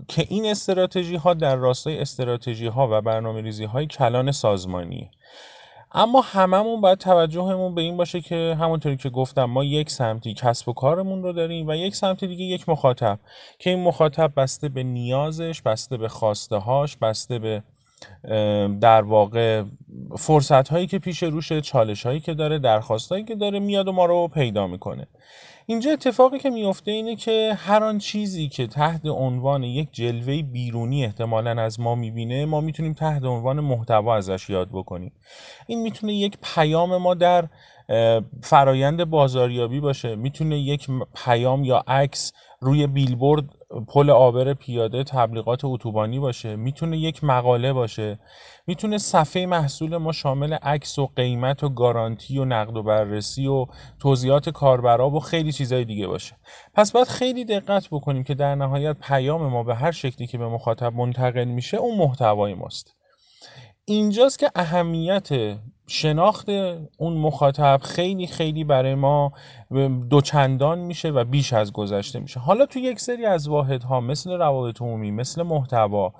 که 0.08 0.26
این 0.30 0.46
استراتژی 0.46 1.16
ها 1.16 1.34
در 1.34 1.56
راستای 1.56 2.00
استراتژی 2.00 2.68
ها 2.68 2.88
و 2.92 3.02
برنامه 3.02 3.42
ریزی 3.42 3.66
های 3.66 3.88
کلان 3.88 4.32
سازمانی 4.32 5.12
اما 5.94 6.22
هممون 6.22 6.82
باید 6.82 6.98
توجهمون 6.98 7.76
به 7.76 7.82
این 7.82 7.98
باشه 7.98 8.22
که 8.22 8.58
همونطوری 8.60 8.98
که 8.98 9.10
گفتم 9.10 9.46
ما 9.46 9.64
یک 9.64 9.90
سمتی 9.90 10.34
کسب 10.34 10.70
و 10.70 10.74
کارمون 10.74 11.24
رو 11.24 11.34
داریم 11.34 11.68
و 11.68 11.76
یک 11.76 11.96
سمت 11.96 12.26
دیگه 12.26 12.46
یک 12.46 12.70
مخاطب 12.70 13.20
که 13.60 13.70
این 13.70 13.84
مخاطب 13.84 14.34
بسته 14.38 14.70
به 14.70 14.84
نیازش 14.84 15.62
بسته 15.62 15.98
به 15.98 16.08
خواسته 16.08 16.56
هاش 16.56 16.98
بسته 16.98 17.40
به 17.40 17.64
در 18.82 19.02
واقع 19.02 19.64
فرصت 20.18 20.68
هایی 20.68 20.88
که 20.88 21.00
پیش 21.00 21.24
روشه 21.24 21.62
چالش 21.62 22.06
هایی 22.06 22.20
که 22.20 22.34
داره 22.34 22.60
درخواست 22.60 23.12
هایی 23.12 23.24
که 23.24 23.36
داره 23.36 23.60
میاد 23.60 23.88
و 23.88 23.92
ما 23.92 24.06
رو 24.06 24.28
پیدا 24.28 24.68
می‌کنه. 24.68 25.08
اینجا 25.66 25.92
اتفاقی 25.92 26.40
که 26.40 26.50
میفته 26.50 26.92
اینه 26.92 27.16
که 27.16 27.54
هر 27.58 27.84
آن 27.84 27.98
چیزی 27.98 28.50
که 28.50 28.68
تحت 28.68 29.06
عنوان 29.06 29.64
یک 29.64 29.90
جلوه 29.92 30.42
بیرونی 30.42 31.06
احتمالا 31.06 31.62
از 31.62 31.80
ما 31.80 31.96
می‌بینه 31.96 32.46
ما 32.46 32.62
می‌تونیم 32.62 32.94
تحت 32.94 33.24
عنوان 33.24 33.60
محتوا 33.60 34.16
ازش 34.16 34.50
یاد 34.50 34.70
بکنیم. 34.70 35.12
این 35.68 35.82
می‌تونه 35.82 36.14
یک 36.14 36.38
پیام 36.42 36.98
ما 36.98 37.14
در 37.14 37.48
فرایند 38.42 39.04
بازاریابی 39.04 39.80
باشه 39.80 40.16
می‌تونه 40.16 40.60
یک 40.60 40.88
پیام 41.26 41.64
یا 41.64 41.84
عکس 41.88 42.34
روی 42.64 42.88
بیلبورد 42.88 43.44
پل 43.88 44.10
آبر 44.10 44.54
پیاده 44.54 45.04
تبلیغات 45.04 45.66
اتوبانی 45.66 46.20
باشه 46.20 46.56
می‌تونه 46.56 46.98
یک 46.98 47.24
مقاله 47.24 47.74
باشه. 47.74 48.20
می‌تونه 48.68 48.98
صفحه 48.98 49.46
محصول 49.46 49.98
ما 49.98 50.12
شامل 50.12 50.54
عکس 50.54 51.00
و 51.00 51.10
قیمت 51.16 51.64
و 51.64 51.70
گارانتی 51.70 52.38
و 52.38 52.46
نقد 52.46 52.78
و 52.78 52.84
بررسی 52.84 53.48
و 53.48 53.66
توضیحات 54.00 54.50
کاربرا 54.50 55.10
و 55.10 55.20
خیلی 55.20 55.52
چیزای 55.52 55.86
دیگه 55.86 56.08
باشه. 56.08 56.36
پس 56.74 56.92
باید 56.92 57.08
خیلی 57.08 57.46
دقت 57.46 57.88
بکنیم 57.92 58.24
که 58.24 58.34
در 58.34 58.56
نهایت 58.56 58.98
پیام 59.00 59.48
ما 59.48 59.64
به 59.64 59.76
هر 59.76 59.92
شکلی 59.92 60.28
که 60.28 60.38
به 60.38 60.48
مخاطب 60.48 60.94
منتقل 60.94 61.46
میشه 61.46 61.78
اون 61.78 61.98
محتوای 61.98 62.54
ماست. 62.54 63.01
اینجاست 63.92 64.40
که 64.40 64.52
اهمیت 64.56 65.30
شناخت 65.88 66.50
اون 66.98 67.14
مخاطب 67.14 67.80
خیلی 67.84 68.28
خیلی 68.28 68.64
برای 68.64 68.96
ما 68.96 69.34
دوچندان 70.10 70.80
میشه 70.80 71.10
و 71.10 71.24
بیش 71.24 71.54
از 71.54 71.74
گذشته 71.74 72.20
میشه. 72.20 72.40
حالا 72.40 72.66
تو 72.66 72.80
یک 72.80 73.00
سری 73.00 73.26
از 73.26 73.48
واحدها 73.48 74.02
مثل 74.02 74.32
روابط 74.32 74.82
عمومی 74.82 75.12
مثل 75.12 75.44
محتوا 75.44 76.14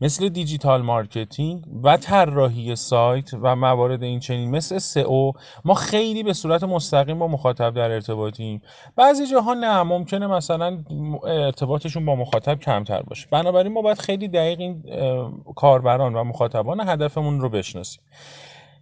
مثل 0.00 0.28
digital 0.28 0.82
marketing 0.82 1.64
و 1.82 1.96
طراحی 1.96 2.76
سایت 2.76 3.34
و 3.42 3.56
موارد 3.56 4.02
این 4.02 4.20
چنین 4.20 4.50
مثل 4.50 4.78
SEO 4.78 5.32
ما 5.64 5.74
خیلی 5.74 6.22
به 6.22 6.32
صورت 6.32 6.64
مستقیم 6.64 7.18
با 7.18 7.28
مخاطب 7.28 7.74
در 7.74 7.90
ارتباطیم. 7.90 8.62
بعضی 8.96 9.26
جاها 9.26 9.54
نه 9.54 9.82
ممکنه 9.82 10.26
مثلا 10.26 10.78
ارتباطشون 11.24 12.06
با 12.06 12.16
مخاطب 12.16 12.60
کمتر 12.60 13.02
باشه. 13.02 13.28
بنابراین 13.30 13.72
ما 13.72 13.82
باید 13.82 13.98
خیلی 13.98 14.28
دقیق 14.28 14.60
این 14.60 14.82
کاربران 15.56 16.14
و 16.14 16.24
مخاطبان 16.24 16.88
هدفمون 16.88 17.40
رو 17.40 17.48
بشناسیم. 17.48 18.02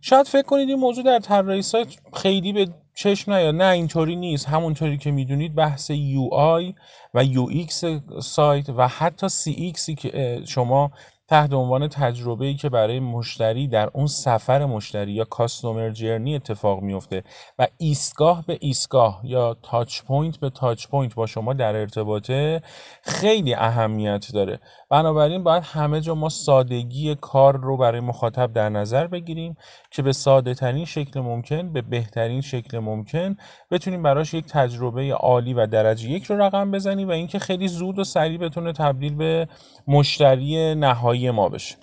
شاید 0.04 0.26
فکر 0.26 0.42
کنید 0.42 0.68
این 0.68 0.78
موضوع 0.78 1.04
در 1.04 1.18
طراحی 1.18 1.62
سایت 1.62 1.88
خیلی 2.14 2.52
به 2.52 2.68
چشم 2.94 3.32
نیاد. 3.32 3.54
نه 3.54 3.64
اینطوری 3.64 4.16
نیست. 4.16 4.48
همونطوری 4.48 4.98
که 4.98 5.10
می‌دونید 5.10 5.54
بحث 5.54 5.90
UI 5.90 6.74
و 7.14 7.24
UX 7.24 7.84
سایت 8.22 8.70
و 8.76 8.88
حتی 8.88 9.28
CX 9.28 9.50
ی 9.50 9.94
که 9.94 10.42
شما 10.46 10.90
تحت 11.28 11.52
عنوان 11.52 11.88
تجربه 11.88 12.46
ای 12.46 12.54
که 12.54 12.68
برای 12.68 13.00
مشتری 13.00 13.68
در 13.68 13.90
اون 13.92 14.06
سفر 14.06 14.64
مشتری 14.64 15.12
یا 15.12 15.24
customer 15.24 15.90
journey 15.90 16.34
اتفاق 16.34 16.80
میفته 16.80 17.24
و 17.58 17.66
ایستگاه 17.78 18.44
به 18.46 18.58
ایستگاه 18.60 19.20
یا 19.24 19.56
touch 19.62 20.02
point 20.02 20.36
به 20.36 20.50
touch 20.50 20.86
point 20.86 21.14
با 21.14 21.26
شما 21.26 21.52
در 21.52 21.76
ارتباطه 21.76 22.62
خیلی 23.02 23.54
اهمیت 23.54 24.26
داره. 24.34 24.60
بنابراین 24.90 25.42
باید 25.42 25.62
همه 25.62 26.00
جا 26.00 26.14
ما 26.14 26.28
سادگی 26.28 27.14
کار 27.14 27.56
رو 27.56 27.76
برای 27.76 28.00
مخاطب 28.00 28.52
در 28.52 28.68
نظر 28.68 29.06
بگیریم 29.06 29.56
که 29.92 30.02
به 30.02 30.12
ساده 30.12 30.54
ترین 30.54 30.84
شکل 30.84 31.20
ممکن 31.20 31.72
به 31.72 31.82
بهترین 31.82 32.40
شکل 32.40 32.78
ممکن 32.78 33.36
بتونیم 33.70 34.02
براش 34.02 34.34
یک 34.34 34.46
تجربه 34.46 35.12
عالی 35.12 35.54
و 35.54 35.66
درجه 35.66 36.10
یک 36.10 36.24
رو 36.24 36.42
رقم 36.42 36.70
بزنیم 36.70 37.08
و 37.08 37.10
اینکه 37.10 37.38
خیلی 37.38 37.68
زود 37.68 37.98
و 37.98 38.04
سریع 38.04 38.38
بتونه 38.38 38.72
تبدیل 38.72 39.14
به 39.14 39.48
مشتری 39.86 40.74
نهایی 40.74 41.30
ما 41.30 41.48
بشه. 41.48 41.76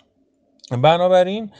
بنابراین 0.71 1.51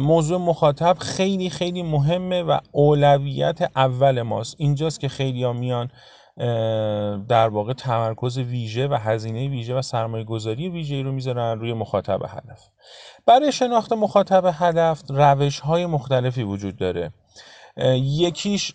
موضوع 0.00 0.38
مخاطب 0.38 0.96
خیلی 0.98 1.50
خیلی 1.50 1.82
مهمه 1.82 2.42
و 2.42 2.58
اولویت 2.72 3.70
اول 3.76 4.22
ماست. 4.22 4.56
اینجاست 4.58 5.00
که 5.00 5.08
خیلی 5.08 5.44
ها 5.44 5.52
میان 5.52 5.90
در 7.28 7.48
واقع 7.48 7.72
تمرکز 7.72 8.38
ویژه 8.38 8.88
و 8.88 8.94
هزینه 8.94 9.48
ویژه 9.48 9.74
و 9.74 9.82
سرمایه 9.82 10.24
گذاری 10.24 10.68
ویژه 10.68 11.02
رو 11.02 11.12
می‌ذارن 11.12 11.60
روی 11.60 11.72
مخاطب 11.72 12.22
هدف. 12.28 12.68
برای 13.26 13.52
شناخت 13.52 13.92
مخاطب 13.92 14.50
هدف 14.54 15.02
روش 15.08 15.60
های 15.60 15.86
مختلفی 15.86 16.42
وجود 16.42 16.76
داره. 16.76 17.12
یکیش 18.02 18.74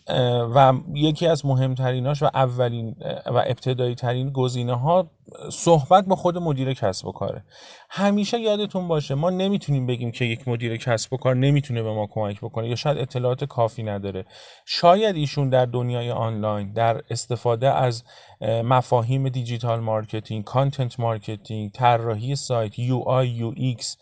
و 0.55 0.73
یکی 0.93 1.27
از 1.27 1.45
مهمتریناش 1.45 2.23
و 2.23 2.25
اولین 2.33 2.95
و 3.25 3.43
ابتدایی 3.47 3.95
ترین 3.95 4.29
گزینه 4.29 4.73
ها 4.73 5.11
صحبت 5.51 6.05
با 6.05 6.15
خود 6.15 6.37
مدیر 6.37 6.73
کسب 6.73 7.07
و 7.07 7.11
کاره. 7.11 7.43
همیشه 7.89 8.39
یادتون 8.39 8.87
باشه 8.87 9.15
ما 9.15 9.29
نمی‌تونیم 9.29 9.85
بگیم 9.85 10.11
که 10.11 10.25
یک 10.25 10.47
مدیر 10.47 10.77
کسب 10.77 11.13
و 11.13 11.17
کار 11.17 11.35
نمی‌تونه 11.35 11.83
به 11.83 11.93
ما 11.93 12.07
کمک 12.07 12.41
بکنه 12.41 12.69
یا 12.69 12.75
شاید 12.75 12.97
اطلاعات 12.97 13.43
کافی 13.43 13.83
نداره. 13.83 14.25
شاید 14.65 15.15
ایشون 15.15 15.49
در 15.49 15.65
دنیای 15.65 16.11
آنلاین 16.11 16.73
در 16.73 17.01
استفاده 17.09 17.69
از 17.69 18.03
مفاهیم 18.41 19.29
digital 19.29 19.79
marketing 19.79 20.43
content 20.43 20.99
marketing 20.99 21.71
طراحی 21.71 22.35
سایت 22.35 22.79
UI 22.79 22.97
UX 22.97 23.97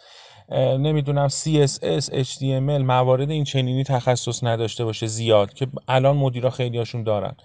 نمی‌دونم 0.51 1.27
CSS 1.29 2.05
HTML 2.09 2.81
موارد 2.83 3.29
این 3.29 3.43
چنینی 3.43 3.83
تخصص 3.83 4.43
نداشته 4.43 4.85
باشه 4.85 5.07
زیاد 5.07 5.53
که 5.53 5.67
الان 5.87 6.17
مدیرا 6.17 6.49
خیلی 6.49 6.77
هاشون 6.77 7.03
دارن. 7.03 7.35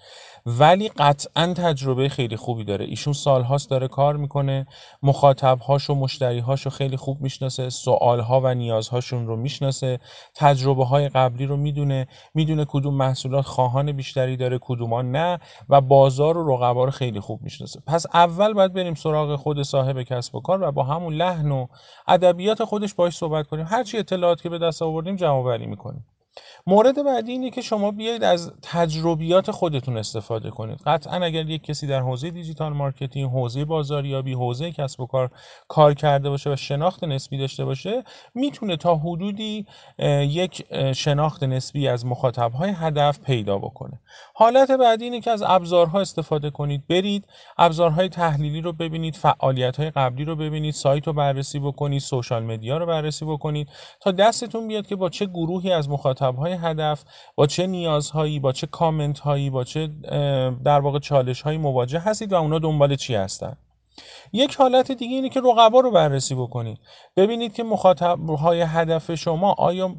ولی 0.45 0.89
قطعا 0.89 1.53
تجربه 1.53 2.09
خیلی 2.09 2.35
خوبی 2.35 2.63
داره. 2.63 2.85
ایشون 2.85 3.13
سالهاست 3.13 3.69
داره 3.69 3.87
کار 3.87 4.17
می‌کنه. 4.17 4.67
مخاطبهاش 5.03 5.89
و 5.89 5.95
مشتریهاش 5.95 6.61
رو 6.61 6.71
خیلی 6.71 6.97
خوب 6.97 7.21
می‌شناسه. 7.21 7.69
سوالها 7.69 8.41
و 8.43 8.53
نیازهاشون 8.53 9.27
رو 9.27 9.35
می‌شناسه. 9.35 9.99
تجربه 10.35 10.85
های 10.85 11.09
قبلی 11.09 11.45
رو 11.45 11.57
می‌دونه. 11.57 12.07
می‌دونه 12.33 12.65
کدوم 12.65 12.93
محصولات 12.93 13.45
خواهان 13.45 13.91
بیشتری 13.91 14.37
داره 14.37 14.59
کدوما 14.61 15.01
نه 15.01 15.39
و 15.69 15.81
بازار 15.81 16.37
و 16.37 16.55
رقبا 16.55 16.83
رو 16.85 16.91
خیلی 16.91 17.19
خوب 17.19 17.41
می‌شناسه. 17.41 17.79
پس 17.87 18.05
اول 18.13 18.53
باید 18.53 18.73
بریم 18.73 18.93
سراغ 18.93 19.35
خود 19.35 19.61
صاحب 19.61 20.03
کسب 20.03 20.35
و 20.35 20.41
کار 20.41 20.63
و 20.63 20.71
با 20.71 20.83
همون 20.83 21.13
لحن 21.13 21.51
و 21.51 21.67
ادبیات 22.07 22.63
خودش 22.63 22.93
باش 22.93 23.17
صحبت 23.17 23.47
کنیم. 23.47 23.65
هرچی 23.69 23.97
اطلاعات 23.97 24.41
که 24.41 24.49
به 24.49 24.57
دست 24.57 24.81
آوردیم 24.81 25.15
جمع 25.15 25.29
آوری 25.29 25.65
می‌کنیم. 25.65 26.05
مورد 26.67 27.05
بعدی 27.05 27.31
اینه 27.31 27.49
که 27.49 27.61
شما 27.61 27.91
بیایید 27.91 28.23
از 28.23 28.51
تجربیات 28.61 29.51
خودتون 29.51 29.97
استفاده 29.97 30.49
کنید. 30.49 30.79
قطعا 30.85 31.25
اگر 31.25 31.49
یک 31.49 31.63
کسی 31.63 31.87
در 31.87 31.99
حوزه 31.99 32.29
digital 32.29 32.73
marketing 32.73 33.29
حوزه 33.31 33.65
بازاریابی 33.65 34.33
حوزه 34.33 34.71
کسب 34.71 34.99
و 34.99 35.05
کار 35.05 35.31
کار 35.67 35.93
کرده 35.93 36.29
باشه 36.29 36.53
و 36.53 36.55
شناخت 36.55 37.03
نسبی 37.03 37.37
داشته 37.37 37.65
باشه 37.65 38.03
می‌تونه 38.35 38.77
تا 38.77 38.95
حدودی 38.95 39.65
یک 40.19 40.65
شناخت 40.95 41.43
نسبی 41.43 41.87
از 41.87 42.05
مخاطبهای 42.05 42.69
هدف 42.69 43.19
پیدا 43.19 43.57
بکنه. 43.57 43.99
حالت 44.33 44.71
بعدی 44.71 45.03
اینه 45.03 45.21
که 45.21 45.31
از 45.31 45.43
ابزارها 45.47 45.99
استفاده 46.01 46.49
کنید. 46.49 46.83
برید 46.89 47.25
ابزارهای 47.57 48.09
تحلیلی 48.09 48.61
رو 48.61 48.73
ببینید 48.73 49.15
فعالیت 49.15 49.79
قبلی 49.79 50.25
رو 50.25 50.35
ببینید 50.35 50.73
سایت 50.73 51.07
رو 51.07 51.13
بررسی 51.13 51.59
بکنید 51.59 52.01
سوشال 52.01 52.43
مدیا 52.43 52.77
رو 52.77 52.85
بررسی 52.85 53.25
بکنید 53.25 53.67
تا 53.99 54.11
دستتون 54.11 54.67
بیاد 54.67 54.87
که 54.87 54.95
با 54.95 55.09
چه 55.09 55.25
گروهی 55.25 55.71
از 55.71 55.89
مخاطبهای 56.31 56.53
هدف 56.53 57.03
با 57.35 57.47
چه 57.47 57.67
نیازهایی 57.67 58.39
با 58.39 58.51
چه 58.51 58.67
کامنت 58.67 59.19
هایی 59.19 59.49
با 59.49 59.63
چه 59.63 59.87
در 60.65 60.79
واقع 60.79 60.99
چالش 60.99 61.41
هایی 61.41 61.57
مواجه 61.57 61.99
هستید 61.99 62.33
و 62.33 62.35
اونا 62.35 62.59
دنبال 62.59 62.95
چی 62.95 63.15
هستن؟ 63.15 63.57
یک 64.33 64.55
حالت 64.55 64.91
دیگه 64.91 65.15
اینه 65.15 65.29
که 65.29 65.41
رقبا 65.41 65.79
رو 65.79 65.91
بررسی 65.91 66.35
بکنید. 66.35 66.77
ببینید 67.17 67.53
که 67.53 67.63
مخاطب 67.63 68.29
های 68.29 68.61
هدف 68.61 69.15
شما 69.15 69.53
آیا 69.53 69.95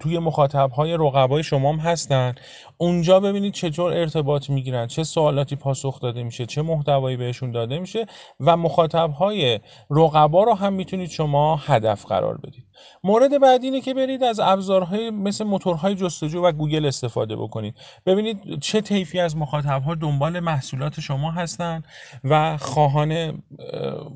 توی 0.00 0.18
مخاطب 0.18 0.70
های 0.70 0.94
رقبای 0.94 1.42
شما 1.42 1.72
هم 1.72 1.78
هستن؟ 1.78 2.34
اونجا 2.78 3.20
ببینید 3.20 3.54
چطور 3.54 3.92
ارتباط 3.92 4.50
می‌گیرن 4.50 4.86
چه 4.86 5.04
سوالاتی 5.04 5.56
پاسخ 5.56 6.00
داده 6.00 6.22
میشه 6.22 6.46
چه 6.46 6.62
محتوایی 6.62 7.16
بهشون 7.16 7.50
داده 7.50 7.78
میشه 7.78 8.06
و 8.40 8.56
مخاطب 8.56 9.10
های 9.10 9.60
رقبا 9.90 10.44
رو 10.44 10.54
هم 10.54 10.72
می‌تونید 10.72 11.10
شما 11.10 11.56
هدف 11.56 12.06
قرار 12.06 12.36
بدید. 12.38 12.66
مورد 13.04 13.40
بعدی 13.40 13.66
اینه 13.66 13.80
که 13.80 13.94
برید 13.94 14.22
از 14.22 14.40
ابزارهای 14.40 15.10
مثل 15.10 15.44
موتورهای 15.44 15.94
جستجو 15.94 16.42
و 16.44 16.52
گوگل 16.52 16.86
استفاده 16.86 17.36
بکنید. 17.36 17.74
ببینید 18.06 18.60
چه 18.60 18.80
طیفی 18.80 19.20
از 19.20 19.36
مخاطبها 19.36 19.94
دنبال 19.94 20.40
محصولات 20.40 21.00
شما 21.00 21.30
هستن 21.30 21.82
و 22.24 22.56
خواهان 22.56 23.42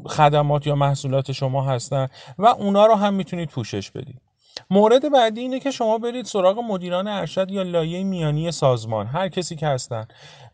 خدمات 0.06 0.66
یا 0.66 0.74
محصولات 0.74 1.32
شما 1.32 1.64
هستن 1.64 2.08
و 2.38 2.46
اونا 2.46 2.86
رو 2.86 2.94
هم 2.94 3.14
می‌تونید 3.14 3.48
پوشش 3.48 3.90
بدید. 3.90 4.25
مورد 4.70 5.12
بعدی 5.12 5.40
اینه 5.40 5.60
که 5.60 5.70
شما 5.70 5.98
برید 5.98 6.24
سراغ 6.24 6.58
مدیران 6.58 7.08
ارشد 7.08 7.50
یا 7.50 7.62
لایه 7.62 8.04
میانی 8.04 8.52
سازمان 8.52 9.06
هر 9.06 9.28
کسی 9.28 9.56
که 9.56 9.66
هستن. 9.66 10.06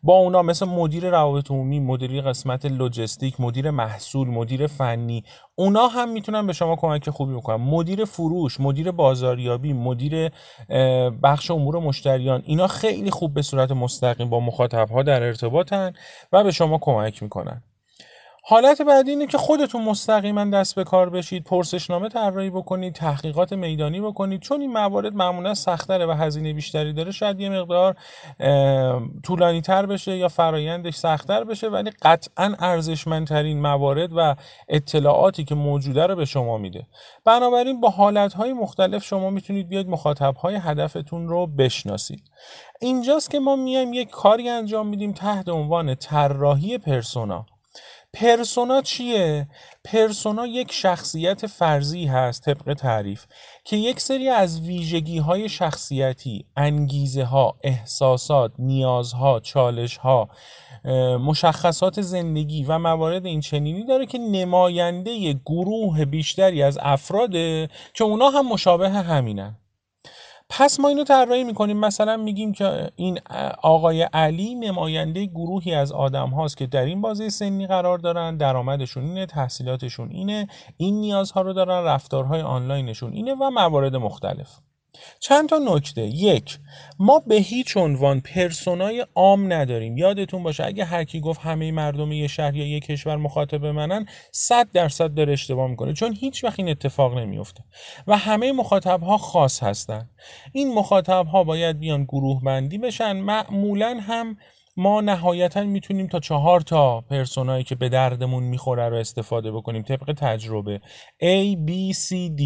با 0.03 0.17
اونا 0.17 0.41
مثل 0.41 0.65
مدیر 0.65 1.09
روابط 1.09 1.51
عمومی 1.51 1.79
مدیری 1.79 2.21
قسمت 2.21 2.65
لوجستیک 2.65 3.41
مدیر 3.41 3.71
محصول 3.71 4.27
مدیر 4.27 4.67
فنی 4.67 5.23
اونا 5.55 5.87
هم 5.87 6.09
می‌تونن 6.09 6.47
به 6.47 6.53
شما 6.53 6.75
کمک 6.75 7.09
خوبی 7.09 7.33
بکنن. 7.33 7.55
مدیر 7.55 8.05
فروش 8.05 8.59
مدیر 8.59 8.91
بازاریابی 8.91 9.73
مدیر 9.73 10.31
بخش 11.23 11.51
امور 11.51 11.79
مشتریان 11.79 12.43
اینا 12.45 12.67
خیلی 12.67 13.11
خوب 13.11 13.33
به 13.33 13.41
صورت 13.41 13.71
مستقیم 13.71 14.29
با 14.29 14.39
مخاطب 14.39 14.89
ها 14.89 15.03
در 15.03 15.23
ارتباطن 15.23 15.93
و 16.31 16.43
به 16.43 16.51
شما 16.51 16.77
کمک 16.77 17.23
می‌کنن. 17.23 17.63
حالت 18.45 18.81
بعدی 18.81 19.11
اینه 19.11 19.27
که 19.27 19.37
خودتون 19.37 19.83
مستقیما 19.83 20.45
دست 20.45 20.75
به 20.75 20.83
کار 20.83 21.09
بشید 21.09 21.43
پرسشنامه 21.43 22.09
طراحی 22.09 22.49
بکنید 22.49 22.93
تحقیقات 22.93 23.53
میدانی 23.53 24.01
بکنید. 24.01 24.41
چون 24.41 24.61
این 24.61 24.71
موارد 24.71 25.13
معمولا 25.13 25.53
سختره 25.53 26.05
و 26.05 26.11
هزینه 26.11 26.53
بیشتری 26.53 26.93
داره 26.93 27.11
شاید 27.11 27.39
یه 27.39 27.49
مقدار 27.49 27.95
طولانی 29.23 29.61
تر 29.61 29.85
بشه 29.85 30.17
یا 30.17 30.27
فرایندش 30.27 30.95
سختتر 30.95 31.43
بشه 31.43 31.69
ولی 31.69 31.91
قطعا 32.01 32.55
ارزشمندترین 32.59 33.61
موارد 33.61 34.09
و 34.15 34.35
اطلاعاتی 34.67 35.43
که 35.43 35.55
موجوده 35.55 36.07
رو 36.07 36.15
به 36.15 36.25
شما 36.25 36.57
میده. 36.57 36.87
بنابراین 37.25 37.81
با 37.81 37.89
حالتهای 37.89 38.53
مختلف 38.53 39.03
شما 39.03 39.29
می‌تونید 39.29 39.69
بیاید 39.69 39.89
مخاطبهای 39.89 40.55
هدفتون 40.55 41.27
رو 41.27 41.47
بشناسید. 41.47 42.23
اینجاست 42.81 43.31
که 43.31 43.39
ما 43.39 43.55
میایم 43.55 43.93
یک 43.93 44.09
کاری 44.09 44.49
انجام 44.49 44.87
میدیم 44.87 45.11
تحت 45.11 45.49
عنوان 45.49 45.95
طراحی 45.95 46.77
پرسونا. 46.77 47.45
پرسونا 48.13 48.81
چیه؟ 48.81 49.47
پرسونا 49.83 50.47
یک 50.47 50.71
شخصیت 50.71 51.47
فرضی 51.47 52.05
هست 52.05 52.43
طبق 52.43 52.73
تعریف 52.73 53.25
که 53.63 53.75
یک 53.75 53.99
سری 53.99 54.29
از 54.29 54.61
ویژگی 54.61 55.17
های 55.17 55.49
شخصیتی، 55.49 56.45
انگیزه 56.57 57.23
ها، 57.23 57.55
احساسات، 57.63 58.51
نیازها، 58.59 59.39
چالش 59.39 59.97
ها، 59.97 60.29
مشخصات 61.19 62.01
زندگی 62.01 62.63
و 62.63 62.79
موارد 62.79 63.25
این 63.25 63.39
چنینی 63.39 63.85
داره 63.85 64.05
که 64.05 64.17
نماینده 64.17 65.33
گروه 65.33 66.05
بیشتری 66.05 66.63
از 66.63 66.79
افراده 66.81 67.69
که 67.93 68.03
اونا 68.03 68.29
هم 68.29 68.47
مشابه 68.47 68.89
همینن 68.89 69.57
پس 70.55 70.79
ما 70.79 70.87
اینو 70.87 71.03
طراحی 71.03 71.43
می‌کنیم. 71.43 71.77
مثلا 71.77 72.17
میگیم 72.17 72.51
که 72.51 72.91
این 72.95 73.19
آقای 73.63 74.01
علی 74.01 74.55
نماینده 74.55 75.25
گروهی 75.25 75.73
از 75.73 75.91
آدم 75.91 76.29
هاست 76.29 76.57
که 76.57 76.67
در 76.67 76.85
این 76.85 77.01
بازه 77.01 77.29
سنی 77.29 77.67
قرار 77.67 77.97
دارن. 77.97 78.37
درآمدشون 78.37 79.03
اینه 79.03 79.25
تحصیلاتشون 79.25 80.09
اینه. 80.11 80.47
این 80.77 81.01
نیازها 81.01 81.41
رو 81.41 81.53
دارن 81.53 81.85
رفتارهای 81.85 82.41
آنلاینشون 82.41 83.13
اینه 83.13 83.33
و 83.33 83.49
موارد 83.49 83.95
مختلف. 83.95 84.59
چند 85.19 85.49
تا 85.49 85.57
نکته. 85.57 86.01
یک 86.01 86.59
ما 86.99 87.19
به 87.19 87.35
هیچ 87.35 87.77
عنوان 87.77 88.19
پرسونای 88.19 89.05
عام 89.15 89.53
نداریم. 89.53 89.97
یادتون 89.97 90.43
باشه 90.43 90.65
اگه 90.65 90.85
هر 90.85 91.03
کی 91.03 91.19
گفت 91.19 91.41
همه 91.41 91.71
مردم 91.71 92.11
یه 92.11 92.27
شهر 92.27 92.55
یا 92.55 92.67
یه 92.67 92.79
کشور 92.79 93.15
مخاطب 93.15 93.65
منن 93.65 94.05
100 94.31 94.71
درصد 94.71 95.13
داره 95.13 95.33
اشتباه 95.33 95.67
می‌کنه 95.67 95.93
چون 95.93 96.13
هیچ 96.13 96.43
وقت 96.43 96.59
این 96.59 96.69
اتفاق 96.69 97.17
نمیفته 97.17 97.63
و 98.07 98.17
همه 98.17 98.51
مخاطب 98.51 99.03
ها 99.03 99.17
خاص 99.17 99.63
هستن. 99.63 100.09
این 100.51 100.73
مخاطب 100.73 101.27
ها 101.27 101.43
باید 101.43 101.79
بیان 101.79 102.03
گروه 102.03 102.43
بندی 102.43 102.77
بشن 102.77 103.11
معمولا 103.11 103.99
هم 104.01 104.37
ما 104.77 105.01
نهایتا 105.01 105.63
می‌تونیم 105.63 106.07
تا 106.07 106.19
چهار 106.19 106.61
تا 106.61 107.01
پرسونایی 107.01 107.63
که 107.63 107.75
به 107.75 107.89
دردمون 107.89 108.43
می‌خوره 108.43 108.89
رو 108.89 108.95
استفاده 108.95 109.51
بکنیم 109.51 109.81
طبق 109.81 110.13
تجربه. 110.17 110.81
A, 111.23 111.55
B, 111.67 111.93
C, 111.95 112.09
D. 112.39 112.41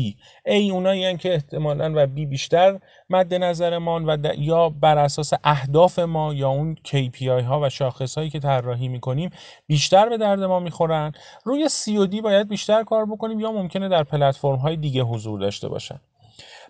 A 0.48 0.72
اونایی 0.72 1.18
که 1.18 1.34
احتمالا 1.34 1.94
و 1.96 2.06
B 2.08 2.28
بیشتر 2.30 2.80
مد 3.10 3.34
نظرمان 3.34 4.10
و 4.10 4.18
یا 4.38 4.70
بر 4.70 4.98
اساس 4.98 5.34
اهداف 5.44 6.00
ما 6.00 6.34
یا 6.34 6.50
اون 6.50 6.76
KPI 6.88 7.28
ها 7.28 7.60
و 7.64 7.70
شاخص 7.70 8.18
هایی 8.18 8.30
که 8.30 8.40
طراحی 8.40 8.88
می‌کنیم 8.88 9.30
بیشتر 9.68 10.10
به 10.10 10.18
درد 10.18 10.44
ما 10.44 10.60
می‌خورن. 10.60 11.12
روی 11.46 11.70
C 11.70 11.88
و 12.00 12.08
D 12.08 12.22
باید 12.22 12.50
بیشتر 12.50 12.84
کار 12.84 13.06
بکنیم 13.06 13.40
یا 13.40 13.52
ممکنه 13.52 13.90
در 13.90 14.04
پلتفرم 14.04 14.56
های 14.56 14.78
دیگه 14.78 15.04
حضور 15.04 15.40
داشته 15.40 15.68
باشن. 15.70 16.00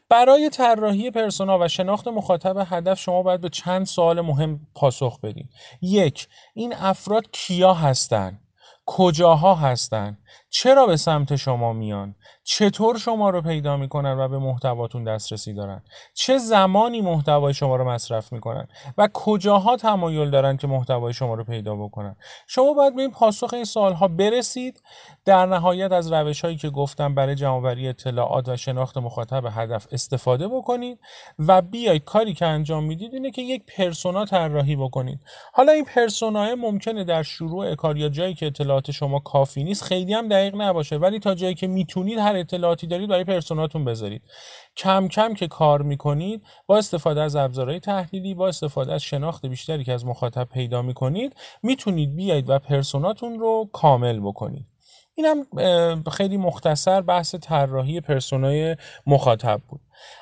برای 0.09 0.49
طراحی 0.49 1.11
پرسونا 1.11 1.59
و 1.59 1.67
شناخت 1.67 2.07
مخاطب 2.07 2.67
هدف 2.69 2.99
شما 2.99 3.23
باید 3.23 3.41
به 3.41 3.49
چند 3.49 3.85
سوال 3.85 4.21
مهم 4.21 4.59
پاسخ 4.75 5.19
بدید. 5.19 5.49
یک 5.81 6.27
این 6.53 6.73
افراد 6.73 7.31
کیا 7.31 7.73
هستند 7.73 8.41
کجاها 8.85 9.55
هستند 9.55 10.17
چرا 10.49 10.85
به 10.85 10.97
سمت 10.97 11.35
شما 11.35 11.73
میان؟ 11.73 12.15
چطور 12.43 12.97
شما 12.97 13.29
رو 13.29 13.41
پیدا 13.41 13.77
می‌کنن 13.77 14.17
و 14.19 14.27
به 14.27 14.37
محتواتون 14.37 15.03
دسترسی 15.03 15.53
دارن؟ 15.53 15.83
چه 16.13 16.37
زمانی 16.37 17.01
محتوای 17.01 17.53
شما 17.53 17.75
رو 17.75 17.89
مصرف 17.89 18.33
می‌کنن؟ 18.33 18.67
و 18.97 19.09
کجاها 19.13 19.77
تمایل 19.77 20.29
دارن 20.29 20.57
که 20.57 20.67
محتوای 20.67 21.13
شما 21.13 21.33
رو 21.33 21.43
پیدا 21.43 21.75
بکنن؟ 21.75 22.15
شما 22.47 22.73
باید 22.73 22.95
به 22.95 23.01
این 23.01 23.11
پاسخ 23.11 23.53
این 23.53 23.63
سوالها 23.63 24.07
برسید. 24.07 24.81
در 25.25 25.45
نهایت 25.45 25.91
از 25.91 26.13
روش 26.13 26.41
هایی 26.41 26.57
که 26.57 26.69
گفتم 26.69 27.15
برای 27.15 27.35
جمعآوری 27.35 27.87
اطلاعات 27.87 28.49
و 28.49 28.57
شناخت 28.57 28.97
مخاطب 28.97 29.45
هدف 29.51 29.87
استفاده 29.91 30.47
بکنید 30.47 30.99
و 31.39 31.61
بیاید 31.61 32.03
کاری 32.03 32.33
که 32.33 32.45
انجام 32.45 32.83
می‌دید 32.83 33.13
اینه 33.13 33.31
که 33.31 33.41
یک 33.41 33.63
پرسونا 33.77 34.25
طراحی 34.25 34.75
بکنید. 34.75 35.19
حالا 35.53 35.71
این 35.71 35.85
پرسونا 35.85 36.55
ممکنه 36.55 37.03
در 37.03 37.23
شروع 37.23 37.75
کار 37.75 37.97
یا 37.97 38.09
جایی 38.09 38.33
که 38.33 38.45
اطلاعات 38.45 38.91
شما 38.91 39.19
کافی 39.19 39.63
نیست 39.63 39.83
خیلی 39.83 40.13
هم 40.13 40.26
دقیق 40.29 40.55
نباشه 40.55 40.97
ولی 40.97 41.19
تا 41.19 41.35
جایی 41.35 41.55
که 41.55 41.67
می‌تونید 41.67 42.17
هر 42.17 42.35
اطلاعاتی 42.35 42.87
دارید 42.87 43.09
برای 43.09 43.23
پرسوناتون 43.23 43.85
بذارید. 43.85 44.21
کم 44.77 45.07
کم 45.07 45.33
که 45.33 45.47
کار 45.47 45.81
می‌کنید 45.81 46.43
با 46.65 46.77
استفاده 46.77 47.21
از 47.21 47.35
ابزارهای 47.35 47.79
تحلیلی 47.79 48.33
با 48.33 48.47
استفاده 48.47 48.93
از 48.93 49.03
شناخت 49.03 49.45
بیشتری 49.45 49.83
که 49.83 49.93
از 49.93 50.05
مخاطب 50.05 50.47
پیدا 50.53 50.81
می‌کنید 50.81 51.35
می‌تونید 51.63 52.15
بیایید 52.15 52.49
و 52.49 52.59
پرسوناتون 52.59 53.39
رو 53.39 53.69
کامل 53.73 54.19
بکنید. 54.19 54.65
اینم 55.15 55.45
خیلی 56.11 56.37
مختصر 56.37 57.01
بحث 57.01 57.35
طراحی 57.35 58.01
پرسونای 58.01 58.75
مخاطب 59.07 59.61
بود. 59.67 59.81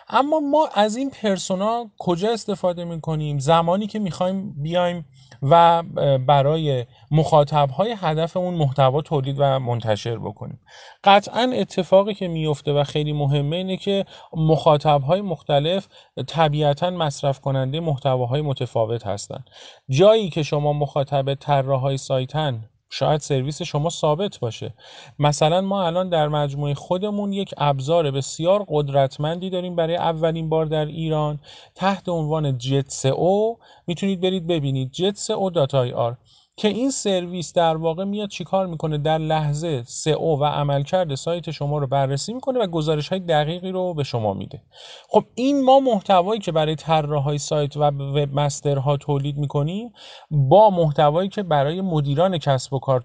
اما 0.10 0.39
ما 0.39 0.70
از 0.74 0.97
این 0.97 1.10
پرسونا 1.10 1.91
کجا 1.97 2.34
استفاده 2.34 2.86
می‌کنیم؟ 2.86 3.39
زمانی 3.39 3.88
که 3.88 3.99
می‌خوایم 3.99 4.53
بیایم 4.62 5.06
و 5.42 5.84
برای 6.28 6.86
مخاطب 7.12 7.70
های 7.70 7.96
هدف 8.00 8.38
اون 8.38 8.54
محتوا 8.54 9.02
تولید 9.02 9.36
و 9.40 9.60
منتشر 9.60 10.18
بکنیم. 10.18 10.60
قطعا 11.04 11.52
اتفاقی 11.54 12.14
که 12.14 12.28
میفته 12.28 12.74
و 12.74 12.84
خیلی 12.84 13.14
مهمه 13.14 13.56
اینه 13.56 13.78
که 13.78 14.06
مخاطب 14.34 15.02
های 15.02 15.22
مختلف 15.22 15.88
طبیعتا 16.28 16.90
مصرف 16.90 17.40
کننده 17.40 17.80
محتواهای 17.80 18.42
متفاوت 18.42 19.08
هستند 19.08 19.50
جایی 19.90 20.30
که 20.30 20.44
شما 20.44 20.74
مخاطب 20.74 21.34
طراح 21.34 21.96
سایتن 21.96 22.70
شاید 22.98 23.22
سرویس 23.22 23.62
شما 23.62 23.89
ثابت 23.89 24.39
باشه. 24.39 24.74
مثلا 25.20 25.62
ما 25.62 25.86
الان 25.86 26.10
در 26.10 26.28
مجموعه 26.28 26.74
خودمون 26.74 27.34
یک 27.34 27.54
ابزار 27.58 28.12
بسیار 28.12 28.66
قدرتمندی 28.68 29.50
داریم 29.50 29.76
برای 29.76 29.96
اولین 29.96 30.50
بار 30.50 30.66
در 30.66 30.86
ایران 30.86 31.39
تحت 31.76 32.10
عنوان 32.10 32.58
جت 32.58 33.06
او 33.06 33.58
می‌تونید 33.88 34.22
برید 34.22 34.48
ببینید. 34.48 34.91
جت 34.91 35.30
او 35.30 35.52
آر. 35.96 36.18
که 36.58 36.68
این 36.68 36.91
سرویس 36.91 37.53
در 37.53 37.78
واقع 37.78 38.03
میاد 38.03 38.30
چیکار 38.30 38.68
می‌کنه؟ 38.68 38.97
در 38.97 39.18
لحظه 39.18 39.84
سئو 39.88 40.38
و 40.38 40.43
عملکرد 40.45 41.16
سایت 41.16 41.51
شما 41.51 41.78
رو 41.78 41.88
بررسی 41.88 42.34
می‌کنه 42.34 42.60
و 42.60 42.68
گزارش 42.68 43.10
های 43.10 43.20
دقیقی 43.20 43.72
رو 43.72 43.93
به 43.93 44.03
شما 44.03 44.34
میده. 44.34 44.62
خب 45.10 45.24
این 45.36 45.64
ما 45.64 45.80
محتوایی 45.80 46.39
که 46.39 46.51
برای 46.51 46.76
طراحهای 46.76 47.38
سایت 47.38 47.78
و 47.78 47.84
وب 47.84 48.39
مسترها 48.39 48.97
تولید 48.97 49.38
می‌کنیم 49.38 49.93
با 50.32 50.70
محتوایی 50.70 51.30
که 51.30 51.43
برای 51.43 51.82
مدیران 51.82 52.38
کسب 52.38 52.74
و 52.74 52.80
کار 52.80 53.03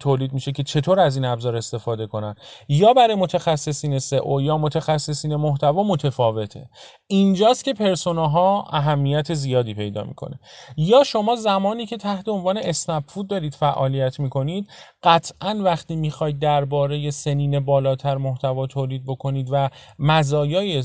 تولید 0.00 0.32
میشه 0.32 0.52
که 0.52 0.62
چطور 0.62 1.00
از 1.00 1.16
این 1.16 1.24
ابزار 1.24 1.56
استفاده 1.56 2.06
کنن. 2.06 2.34
یا 2.68 2.92
برای 2.92 3.14
متخصصین 3.14 3.98
سئو 3.98 4.40
یا 4.40 4.58
متخصصین 4.58 5.36
محتوا 5.36 5.82
متفاوته. 5.82 6.68
اینجاست 7.06 7.64
که 7.64 7.74
پرسوناها 7.74 8.66
اهمیت 8.70 9.34
زیادی 9.34 9.74
پیدا 9.74 10.04
می‌کنه. 10.04 10.40
یا 10.76 11.04
شما 11.04 11.36
زمانی 11.36 11.86
که 11.86 11.96
تحت 11.96 12.28
عنوان 12.28 12.56
اسنپ 12.56 13.04
فود 13.08 13.28
دارید 13.28 13.54
فعالیت 13.54 14.20
می‌کنید 14.20 14.68
قطعا 15.02 15.60
وقتی 15.64 15.96
می‌خواید 15.96 16.38
درباره 16.38 17.10
سنین 17.10 17.60
بالاتر 17.60 18.16
محتوا 18.16 18.66
تولید 18.66 19.04
بکنید 19.06 19.48
و 19.52 19.70
مزایای 19.98 20.82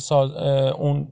اون 0.77 1.07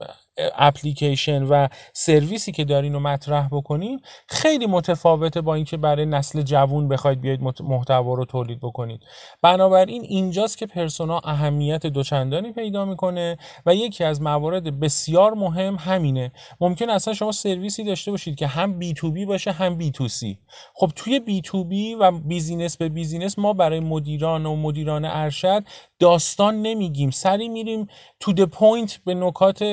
اپلیکیشن 0.56 1.44
و 1.44 1.68
سرویسی 1.94 2.52
که 2.52 2.66
دارین 2.66 2.94
رو 2.94 3.00
مطرح 3.00 3.48
بکنین 3.52 4.00
خیلی 4.28 4.66
متفاوته 4.66 5.42
با 5.42 5.56
اینکه 5.56 5.78
برای 5.78 6.06
نسل 6.06 6.42
جوون 6.42 6.88
بخواید 6.88 7.22
بیاید 7.22 7.42
محتوا 7.64 8.14
رو 8.14 8.26
تولید 8.26 8.60
بکنید. 8.60 9.02
بنابراین 9.42 10.02
اینجاست 10.02 10.58
که 10.58 10.66
پرسونا 10.66 11.22
اهمیت 11.24 11.86
دوچندانی 11.86 12.52
پیدا 12.52 12.86
می‌کنه 12.86 13.38
و 13.66 13.76
یکی 13.76 14.04
از 14.04 14.22
موارد 14.22 14.80
بسیار 14.80 15.34
مهم 15.34 15.76
همینه. 15.76 16.32
ممکنه 16.62 16.90
اصلا 16.90 17.14
شما 17.14 17.32
سرویسی 17.32 17.84
داشته 17.84 18.12
باشید 18.12 18.36
که 18.36 18.48
هم 18.48 18.80
B 18.80 18.94
to 18.94 19.12
B 19.12 19.26
باشه 19.26 19.52
هم 19.52 19.78
B 19.78 19.92
to 19.92 20.08
C 20.08 20.40
خب 20.74 20.92
توی 20.96 21.20
B 21.20 21.42
to 21.42 21.64
B 21.64 21.96
و 21.96 22.12
business 22.12 22.78
به 22.78 22.90
business 22.90 23.40
ما 23.40 23.54
برای 23.54 23.80
مدیران 23.80 24.46
و 24.46 24.56
مدیران 24.56 25.06
ارشد 25.06 25.64
داستان 26.00 26.62
نمیگیم. 26.62 27.12
سریع 27.12 27.50
میریم 27.50 27.88
to 28.20 28.34
the 28.34 28.44
point 28.44 29.00
به 29.06 29.14
نکات 29.14 29.64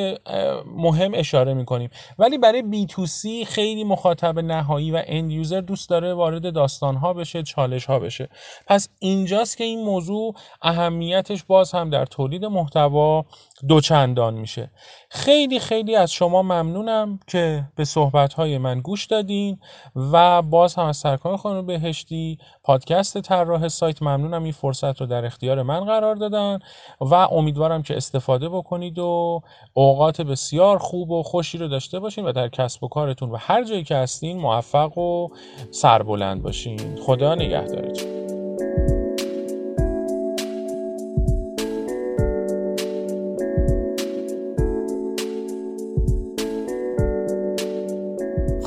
مهم 0.76 1.12
اشاره 1.14 1.54
می‌کنیم. 1.54 1.90
ولی 2.18 2.38
برای 2.38 2.62
B 2.62 2.86
to 2.86 3.06
C 3.06 3.44
خیلی 3.44 3.84
مخاطب 3.84 4.38
نهایی 4.38 4.90
و 4.90 5.02
end 5.06 5.30
user 5.30 5.60
دوست 5.60 5.90
داره 5.90 6.14
وارد 6.14 6.52
داستان 6.52 6.96
ها 6.96 7.12
بشه 7.12 7.42
چالش 7.42 7.84
ها 7.84 7.98
بشه. 7.98 8.28
پس 8.66 8.88
اینجاست 8.98 9.56
که 9.56 9.64
این 9.64 9.84
موضوع 9.84 10.34
اهمیتش 10.62 11.44
باز 11.44 11.72
هم 11.72 11.90
در 11.90 12.04
تولید 12.04 12.44
محتوا 12.44 13.24
دوچندان 13.68 14.34
میشه. 14.34 14.70
خیلی 15.10 15.60
خیلی 15.60 15.96
از 15.96 16.12
شما 16.12 16.42
ممنونم 16.42 17.20
که 17.26 17.64
به 17.76 17.84
صحبت 17.84 18.34
های 18.34 18.58
من 18.58 18.80
گوش 18.80 19.06
دادین 19.06 19.58
و 20.12 20.42
باز 20.42 20.74
هم 20.74 20.86
از 20.86 20.96
سرکار 20.96 21.36
خانم 21.36 21.66
بهشتی 21.66 22.38
پادکست 22.64 23.20
طراح 23.20 23.68
سایت 23.68 24.02
ممنونم 24.02 24.42
این 24.42 24.52
فرصت 24.52 25.00
رو 25.00 25.06
در 25.06 25.24
اختیار 25.24 25.62
من 25.62 25.80
قرار 25.84 26.14
دادن 26.14 26.58
و 27.00 27.14
امیدوارم 27.14 27.82
که 27.82 27.96
استفاده 27.96 28.48
بکنید 28.48 28.98
و 28.98 29.40
اوقات 29.74 30.20
بسیار 30.20 30.78
خوب 30.78 31.10
و 31.10 31.22
خوشی 31.22 31.58
رو 31.58 31.68
داشته 31.68 32.00
باشین 32.00 32.24
و 32.24 32.32
در 32.32 32.48
کسب 32.48 32.84
و 32.84 32.88
کارتون 32.88 33.30
و 33.30 33.36
هر 33.36 33.64
جایی 33.64 33.84
که 33.84 33.96
هستین 33.96 34.38
موفق 34.38 34.98
و 34.98 35.28
سربلند 35.70 36.42
باشین. 36.42 36.96
خدا 36.96 37.34
نگهدارتون. 37.34 38.33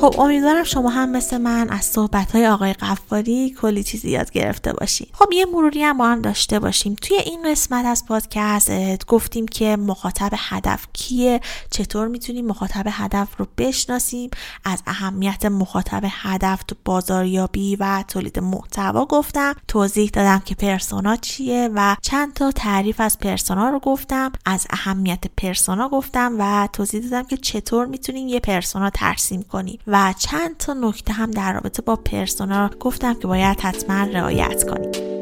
خب 0.00 0.20
امیدوارم 0.20 0.64
شما 0.64 0.88
هم 0.88 1.10
مثل 1.10 1.38
من 1.38 1.70
از 1.70 1.84
صحبت 1.84 2.32
های 2.32 2.46
آقای 2.46 2.72
قفاری 2.72 3.50
کلی 3.60 3.82
چیزی 3.82 4.10
یاد 4.10 4.30
گرفته 4.30 4.72
باشیم 4.72 5.08
خب 5.12 5.32
یه 5.32 5.46
مروری 5.46 5.82
هم 5.82 5.98
با 5.98 6.06
هم 6.06 6.22
داشته 6.22 6.58
باشیم. 6.58 6.96
توی 7.02 7.16
این 7.16 7.50
قسمت 7.50 7.84
از 7.84 8.06
پادکست 8.06 9.06
گفتیم 9.06 9.46
که 9.46 9.76
مخاطب 9.76 10.30
هدف 10.36 10.86
کیه 10.92 11.40
چطور 11.70 12.08
می‌تونیم 12.08 12.46
مخاطب 12.46 12.84
هدف 12.90 13.28
رو 13.36 13.46
بشناسیم؟ 13.58 14.30
از 14.64 14.82
اهمیت 14.86 15.44
مخاطب 15.44 16.02
هدف 16.04 16.62
تو 16.62 16.74
بازاریابی 16.84 17.76
و 17.76 18.04
تولید 18.08 18.38
محتوا 18.38 19.04
گفتم. 19.04 19.54
توضیح 19.68 20.10
دادم 20.12 20.38
که 20.38 20.54
پرسونا 20.54 21.16
چیه 21.16 21.70
و 21.74 21.96
چند 22.02 22.34
تا 22.34 22.50
تعریف 22.50 23.00
از 23.00 23.18
پرسونا 23.18 23.68
رو 23.68 23.78
گفتم. 23.78 24.32
از 24.46 24.66
اهمیت 24.70 25.24
پرسونا 25.36 25.88
گفتم 25.88 26.36
و 26.38 26.68
توضیح 26.72 27.00
دادم 27.00 27.22
که 27.22 27.36
چطور 27.36 27.86
می‌تونیم 27.86 28.28
یه 28.28 28.40
پرسونا 28.40 28.90
ترسیم 28.90 29.42
کنیم. 29.42 29.78
و 29.88 30.14
چند 30.18 30.56
تا 30.56 30.72
نکته 30.72 31.12
هم 31.12 31.30
در 31.30 31.52
رابطه 31.52 31.82
با 31.82 31.96
پرسونا 31.96 32.70
گفتم 32.80 33.14
که 33.14 33.26
باید 33.26 33.60
حتما 33.60 34.04
رعایت 34.04 34.70
کنیم. 34.70 35.17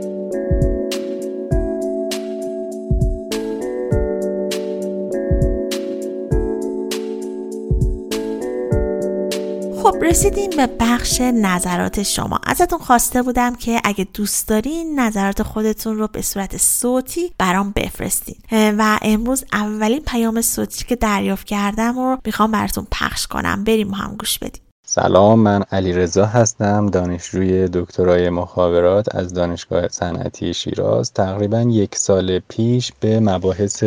خب 9.87 10.05
رسیدیم 10.05 10.51
به 10.57 10.69
بخش 10.81 11.21
نظرات 11.21 12.03
شما. 12.03 12.41
ازتون 12.47 12.79
خواسته 12.79 13.23
بودم 13.23 13.55
که 13.55 13.81
اگه 13.85 14.07
دوست 14.15 14.49
دارین 14.49 15.01
نظرات 15.01 15.43
خودتون 15.43 15.99
رو 15.99 16.09
به 16.13 16.23
صورت 16.23 16.57
صوتی 16.57 17.33
برام 17.39 17.73
بفرستین. 17.77 18.37
و 18.53 18.99
امروز 19.03 19.45
اولین 19.53 20.03
پیام 20.07 20.41
صوتی 20.41 20.85
که 20.85 20.97
دریافت 20.97 21.47
کردم 21.47 21.99
رو 21.99 22.19
می‌خوام 22.25 22.51
براتون 22.51 22.87
پخش 22.93 23.27
کنم. 23.27 23.65
بریم 23.65 23.95
هم 23.95 24.17
گوش 24.19 24.39
بدیم. 24.39 24.63
سلام 24.87 25.39
من 25.39 25.63
علی 25.73 25.93
رضا 25.93 26.27
هستم 26.27 26.87
دانشجوی 26.87 27.69
دکترای 27.69 28.31
مخابرات 28.31 29.15
از 29.15 29.35
دانشگاه 29.35 29.89
صنعتی 29.89 30.55
شیراز. 30.55 31.13
تقریبا 31.13 31.61
یک 31.61 31.97
سال 31.97 32.39
پیش 32.39 32.93
به 33.01 33.21
مباحث 33.21 33.85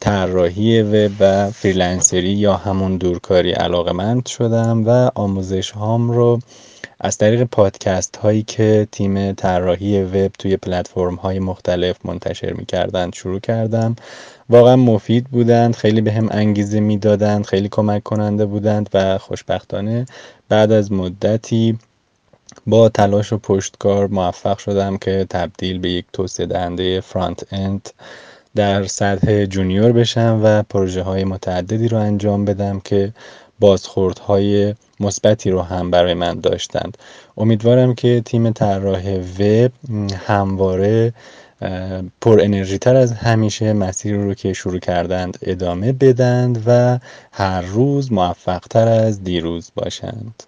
طراحی 0.00 0.82
وب 0.82 1.12
و 1.20 1.50
فریلنسری 1.50 2.32
یا 2.32 2.56
همون 2.56 2.96
دورکاری 2.96 3.52
علاقمند 3.52 4.26
شدم 4.26 4.86
و 4.86 5.10
آموزش 5.14 5.70
هام 5.70 6.10
رو 6.10 6.40
از 7.00 7.18
طریق 7.18 7.44
پادکست 7.44 8.16
هایی 8.16 8.42
که 8.42 8.88
تیم 8.92 9.32
طراحی 9.32 10.02
وب 10.02 10.32
توی 10.38 10.56
پلتفرم 10.56 11.14
های 11.14 11.38
مختلف 11.38 11.96
منتشر 12.04 12.52
می 12.52 12.66
کردند 12.66 13.14
شروع 13.14 13.40
کردم. 13.40 13.96
واقعا 14.50 14.76
مفید 14.76 15.24
بودند 15.24 15.76
خیلی 15.76 16.00
به 16.00 16.12
هم 16.12 16.28
انگیزه 16.30 16.80
می‌دادند 16.80 17.46
خیلی 17.46 17.68
کمک 17.68 18.02
کننده 18.02 18.46
بودند 18.46 18.90
و 18.94 19.18
خوشبختانه 19.18 20.06
بعد 20.48 20.72
از 20.72 20.92
مدتی 20.92 21.78
با 22.66 22.88
تلاش 22.88 23.32
و 23.32 23.38
پشتکار 23.38 24.06
موفق 24.06 24.58
شدم 24.58 24.96
که 24.96 25.26
تبدیل 25.30 25.78
به 25.78 25.90
یک 25.90 26.04
توسعه 26.12 26.46
دهنده 26.46 27.00
فرانت 27.00 27.46
اند 27.50 27.90
در 28.56 28.84
سطح 28.84 29.44
جونیور 29.44 29.92
بشم 29.92 30.40
و 30.44 30.62
پروژه 30.62 31.02
های 31.02 31.24
متعددی 31.24 31.88
رو 31.88 31.98
انجام 31.98 32.44
بدم 32.44 32.80
که 32.80 33.12
بازخوردهای 33.60 34.74
مثبتی 35.00 35.50
رو 35.50 35.62
هم 35.62 35.90
برای 35.90 36.14
من 36.14 36.40
داشتند. 36.40 36.98
امیدوارم 37.36 37.94
که 37.94 38.22
تیم 38.24 38.50
طراح 38.50 39.18
وب 39.38 39.72
همواره 40.26 41.12
پر 42.20 42.40
انرژی 42.40 42.78
تر 42.78 42.96
از 42.96 43.12
همیشه 43.12 43.72
مسیر 43.72 44.16
رو 44.16 44.34
که 44.34 44.52
شروع 44.52 44.78
کردند 44.78 45.38
ادامه 45.42 45.92
بدند 45.92 46.62
و 46.66 46.98
هر 47.32 47.60
روز 47.60 48.12
موفق 48.12 48.60
تر 48.70 48.88
از 48.88 49.24
دیروز 49.24 49.72
باشند. 49.74 50.42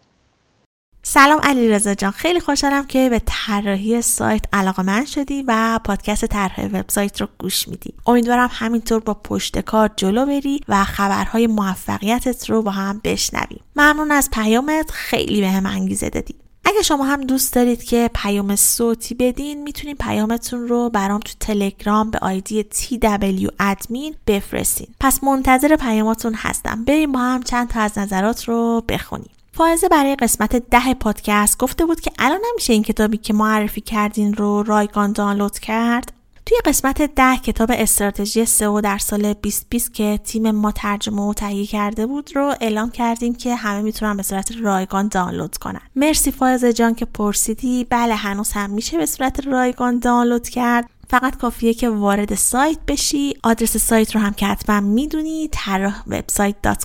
سلام 1.02 1.40
علی 1.42 1.68
رزا 1.68 1.94
جان. 1.94 2.10
خیلی 2.10 2.40
خوشحالم 2.40 2.86
که 2.86 3.08
به 3.10 3.22
طراحی 3.26 4.02
سایت 4.02 4.44
علاقه 4.52 4.82
من 4.82 5.04
شدی 5.04 5.44
و 5.46 5.80
پادکست 5.84 6.24
طرح 6.24 6.66
وبسایت 6.66 7.20
رو 7.20 7.28
گوش 7.38 7.68
میدی. 7.68 7.94
امیدوارم 8.06 8.50
همینطور 8.52 9.00
با 9.00 9.14
پشت 9.14 9.58
کار 9.58 9.90
جلو 9.96 10.26
بری 10.26 10.60
و 10.68 10.84
خبرهای 10.84 11.46
موفقیتت 11.46 12.50
رو 12.50 12.62
با 12.62 12.70
هم 12.70 13.00
بشنویم 13.04 13.60
ممنون 13.76 14.10
از 14.10 14.30
پیامت. 14.32 14.90
خیلی 14.90 15.40
به 15.40 15.48
هم 15.48 15.66
انگیزه 15.66 16.10
دادی. 16.10 16.34
اگه 16.64 16.82
شما 16.82 17.04
هم 17.04 17.20
دوست 17.20 17.54
دارید 17.54 17.84
که 17.84 18.10
پیام 18.14 18.56
صوتی 18.56 19.14
بدین 19.14 19.62
می‌تونین 19.62 19.96
پیامتون 19.96 20.68
رو 20.68 20.90
برام 20.90 21.20
تو 21.20 21.32
تلگرام 21.40 22.10
به 22.10 22.18
آیدی 22.18 22.62
TW 22.72 23.50
ادمین 23.60 24.14
بفرستین. 24.26 24.86
پس 25.00 25.24
منتظر 25.24 25.76
پیاماتون 25.76 26.34
هستم. 26.36 26.84
بریم 26.84 27.12
با 27.12 27.18
هم 27.18 27.42
چند 27.42 27.68
تا 27.68 27.80
از 27.80 27.98
نظرات 27.98 28.44
رو 28.44 28.84
بخونیم. 28.88 29.30
فائزه 29.58 29.88
برای 29.88 30.16
قسمت 30.16 30.56
ده 30.56 30.94
پادکست 30.94 31.58
گفته 31.58 31.86
بود 31.86 32.00
که 32.00 32.10
الان 32.18 32.40
نمیشه 32.50 32.72
این 32.72 32.82
کتابی 32.82 33.16
که 33.16 33.32
معرفی 33.32 33.80
کردین 33.80 34.34
رو 34.34 34.62
رایگان 34.62 35.12
دانلود 35.12 35.58
کرد؟ 35.58 36.12
توی 36.46 36.58
قسمت 36.64 37.02
ده 37.02 37.36
کتاب 37.36 37.70
استراتژی 37.72 38.44
سئو 38.44 38.80
در 38.80 38.98
سال 38.98 39.32
2020 39.32 39.94
که 39.94 40.20
تیم 40.24 40.50
ما 40.50 40.72
ترجمه 40.72 41.22
و 41.22 41.34
تهیه 41.34 41.66
کرده 41.66 42.06
بود 42.06 42.36
رو 42.36 42.54
اعلام 42.60 42.90
کردیم 42.90 43.34
که 43.34 43.54
همه 43.54 43.82
می‌تونن 43.82 44.16
به 44.16 44.22
صورت 44.22 44.52
رایگان 44.60 45.08
دانلود 45.08 45.56
کنن. 45.56 45.82
مرسی 45.96 46.30
فائزه 46.30 46.72
جان 46.72 46.94
که 46.94 47.04
پرسیدی. 47.04 47.86
بله 47.90 48.14
هنوز 48.14 48.52
هم 48.52 48.70
میشه 48.70 48.98
به 48.98 49.06
صورت 49.06 49.46
رایگان 49.46 49.98
دانلود 49.98 50.48
کرد. 50.48 50.90
فقط 51.10 51.36
کافیه 51.36 51.74
که 51.74 51.88
وارد 51.88 52.34
سایت 52.34 52.78
بشی. 52.88 53.34
آدرس 53.42 53.76
سایت 53.76 54.14
رو 54.14 54.20
هم 54.20 54.32
که 54.32 54.46
حتما 54.46 54.80
می‌دونی 54.80 55.48
طراح 55.52 56.02
وبسایت 56.06 56.56
دات 56.62 56.84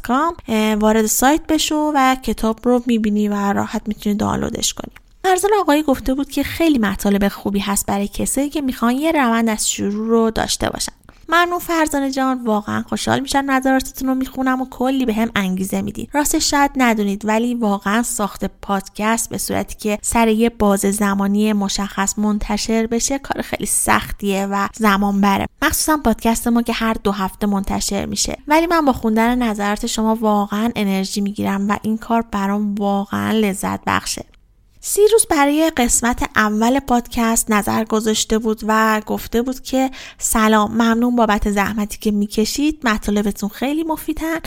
وارد 0.80 1.05
سایت 1.05 1.47
بشو 1.47 1.91
و 1.95 2.15
کتاب 2.15 2.59
رو 2.63 2.84
می‌بینی 2.86 3.28
و 3.28 3.53
راحت 3.53 3.82
می‌تونی 3.88 4.15
دانلودش 4.15 4.74
کنی. 4.74 4.93
ارزان 5.24 5.51
آقایی 5.59 5.84
گفته 5.84 6.13
بود 6.13 6.30
که 6.32 6.43
خیلی 6.43 6.80
مطالب 6.80 7.28
خوبی 7.28 7.59
هست 7.59 7.86
برای 7.86 8.07
کسایی 8.07 8.49
که 8.49 8.61
می‌خوان 8.61 8.95
یه 8.95 9.11
روند 9.11 9.49
از 9.49 9.71
شروع 9.71 10.07
رو 10.09 10.32
داشته 10.32 10.69
باشن. 10.69 10.91
ممنون 11.30 11.59
فرزانه 11.59 12.11
جان 12.11 12.43
واقعا 12.43 12.84
خوشحال 12.89 13.19
میشن 13.19 13.45
نظراتتون 13.45 14.07
رو 14.07 14.15
می‌خونم 14.15 14.61
و 14.61 14.67
کلی 14.69 15.05
به 15.05 15.13
هم 15.13 15.32
انگیزه 15.36 15.82
میدین. 15.82 16.07
راستش 16.13 16.51
شاید 16.51 16.71
ندونید 16.76 17.26
ولی 17.26 17.55
واقعا 17.55 18.03
ساخت 18.03 18.45
پادکست 18.45 19.30
به 19.30 19.38
صورتی 19.38 19.76
که 19.76 19.97
سر 20.01 20.28
یه 20.28 20.49
باز 20.49 20.80
زمانی 20.80 21.53
مشخص 21.53 22.19
منتشر 22.19 22.88
بشه 22.88 23.19
کار 23.19 23.41
خیلی 23.41 23.65
سختیه 23.65 24.45
و 24.51 24.67
زمان 24.76 25.21
بره 25.21 25.47
مخصوصا 25.61 25.97
پادکست 25.97 26.47
ما 26.47 26.61
که 26.61 26.74
هر 26.74 26.93
دو 26.93 27.11
هفته 27.11 27.47
منتشر 27.47 28.05
میشه. 28.05 28.38
ولی 28.47 28.67
من 28.67 28.86
با 28.86 28.93
خوندن 28.93 29.43
نظرات 29.43 29.88
شما 29.88 30.15
واقعا 30.15 30.71
انرژی 30.76 31.21
می‌گیرم 31.21 31.69
و 31.69 31.78
این 31.82 31.97
کار 31.97 32.21
برام 32.32 32.76
واقعا 32.76 33.32
لذت 33.32 33.80
بخشه. 33.88 34.26
سیروس 34.86 35.27
برای 35.27 35.71
قسمت 35.77 36.29
اول 36.36 36.79
پادکست 36.79 37.51
نظر 37.51 37.84
گذاشته 37.84 38.38
بود 38.38 38.61
و 38.67 39.01
گفته 39.05 39.41
بود 39.41 39.61
که 39.61 39.91
سلام 40.17 40.71
ممنون 40.71 41.15
بابت 41.15 41.51
زحمتی 41.51 41.97
که 41.97 42.11
می‌کشید. 42.11 42.79
مطالبتون 42.84 43.49
خیلی 43.49 43.84
مفیدن. 43.84 44.39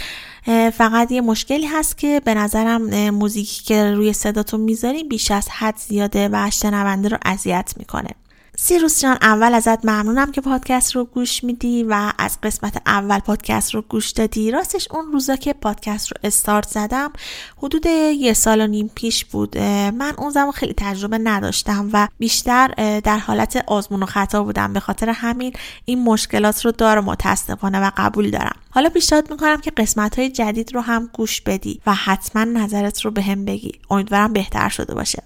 فقط 0.70 1.12
یه 1.12 1.20
مشکلی 1.20 1.66
هست 1.66 1.98
که 1.98 2.20
به 2.24 2.34
نظرم 2.34 3.10
موزیکی 3.10 3.64
که 3.64 3.90
روی 3.94 4.12
صداتون 4.12 4.60
می‌ذاریم 4.60 5.08
بیش 5.08 5.30
از 5.30 5.48
حد 5.48 5.76
زیاده 5.76 6.28
و 6.32 6.50
شنونده 6.50 7.08
رو 7.08 7.18
اذیت 7.24 7.74
می‌کنه. 7.76 8.10
سیروس 8.58 9.02
جان 9.02 9.18
اول 9.22 9.54
ازت 9.54 9.84
ممنونم 9.84 10.32
که 10.32 10.40
پادکست 10.40 10.96
رو 10.96 11.04
گوش 11.04 11.44
میدی 11.44 11.82
و 11.82 12.12
از 12.18 12.38
قسمت 12.42 12.82
اول 12.86 13.18
پادکست 13.18 13.74
رو 13.74 13.82
گوش 13.82 14.10
دادی. 14.10 14.50
راستش 14.50 14.88
اون 14.90 15.12
روزا 15.12 15.36
که 15.36 15.52
پادکست 15.52 16.08
رو 16.12 16.16
استارت 16.24 16.68
زدم 16.68 17.12
حدود 17.56 17.86
یه 17.86 18.32
سال 18.32 18.60
و 18.60 18.66
نیم 18.66 18.90
پیش 18.94 19.24
بود. 19.24 19.58
من 19.58 20.14
اون 20.18 20.30
زمان 20.30 20.52
خیلی 20.52 20.74
تجربه 20.76 21.18
نداشتم 21.18 21.90
و 21.92 22.08
بیشتر 22.18 22.68
در 23.00 23.18
حالت 23.18 23.64
آزمون 23.66 24.02
و 24.02 24.06
خطا 24.06 24.42
بودم. 24.42 24.72
به 24.72 24.80
خاطر 24.80 25.08
همین 25.08 25.52
این 25.84 26.04
مشکلات 26.04 26.64
رو 26.64 26.72
دارم 26.72 27.04
متاسفانه 27.04 27.80
و 27.80 27.90
قبول 27.96 28.30
دارم. 28.30 28.56
حالا 28.70 28.88
پیشنهاد 28.88 29.30
می‌کنم 29.30 29.60
که 29.60 29.70
قسمت 29.70 30.18
های 30.18 30.30
جدید 30.30 30.74
رو 30.74 30.80
هم 30.80 31.10
گوش 31.12 31.40
بدی 31.40 31.80
و 31.86 31.94
حتما 31.94 32.44
نظرت 32.44 33.00
رو 33.00 33.10
بهم 33.10 33.44
بگی. 33.44 33.72
امیدوارم 33.90 34.32
بهتر 34.32 34.68
شده 34.68 34.94
باشه. 34.94 35.22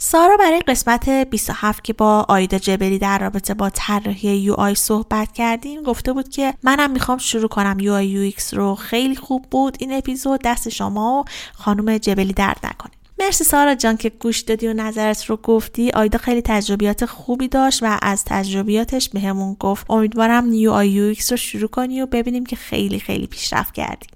سارا 0.00 0.36
برای 0.36 0.60
قسمت 0.60 1.08
27 1.08 1.84
که 1.84 1.92
با 1.92 2.26
آیدا 2.28 2.58
جبری 2.58 2.98
در 2.98 3.18
رابطه 3.18 3.54
با 3.54 3.70
طراحی 3.70 4.36
UI 4.36 4.74
صحبت 4.74 5.32
کردیم 5.32 5.82
گفته 5.82 6.12
بود 6.12 6.28
که 6.28 6.54
منم 6.62 6.90
می‌خوام 6.90 7.18
شروع 7.18 7.48
کنم 7.48 7.76
UI 7.80 7.92
UX 7.92 8.54
رو. 8.54 8.74
خیلی 8.74 9.16
خوب 9.16 9.44
بود 9.50 9.76
این 9.80 9.92
اپیزود. 9.92 10.40
دست 10.44 10.68
شما 10.68 11.20
و 11.20 11.24
خانم 11.54 11.98
جبری 11.98 12.32
درد 12.32 12.58
نکنه. 12.64 12.92
مرسی 13.20 13.44
سارا 13.44 13.74
جان 13.74 13.96
که 13.96 14.08
گوش 14.08 14.40
دادی 14.40 14.68
و 14.68 14.72
نظرت 14.72 15.24
رو 15.24 15.36
گفتی. 15.36 15.90
آیدا 15.90 16.18
خیلی 16.18 16.42
تجربیات 16.42 17.04
خوبی 17.06 17.48
داشت 17.48 17.82
و 17.82 17.98
از 18.02 18.24
تجربیاتش 18.24 19.08
بهمون 19.08 19.56
گفت. 19.60 19.90
امیدوارم 19.90 20.52
UI 20.52 20.72
UX 20.72 21.30
رو 21.30 21.36
شروع 21.36 21.68
کنی 21.68 22.02
و 22.02 22.06
ببینیم 22.06 22.46
که 22.46 22.56
خیلی 22.56 23.00
خیلی 23.00 23.26
پیشرفت 23.26 23.74
کردی. 23.74 24.06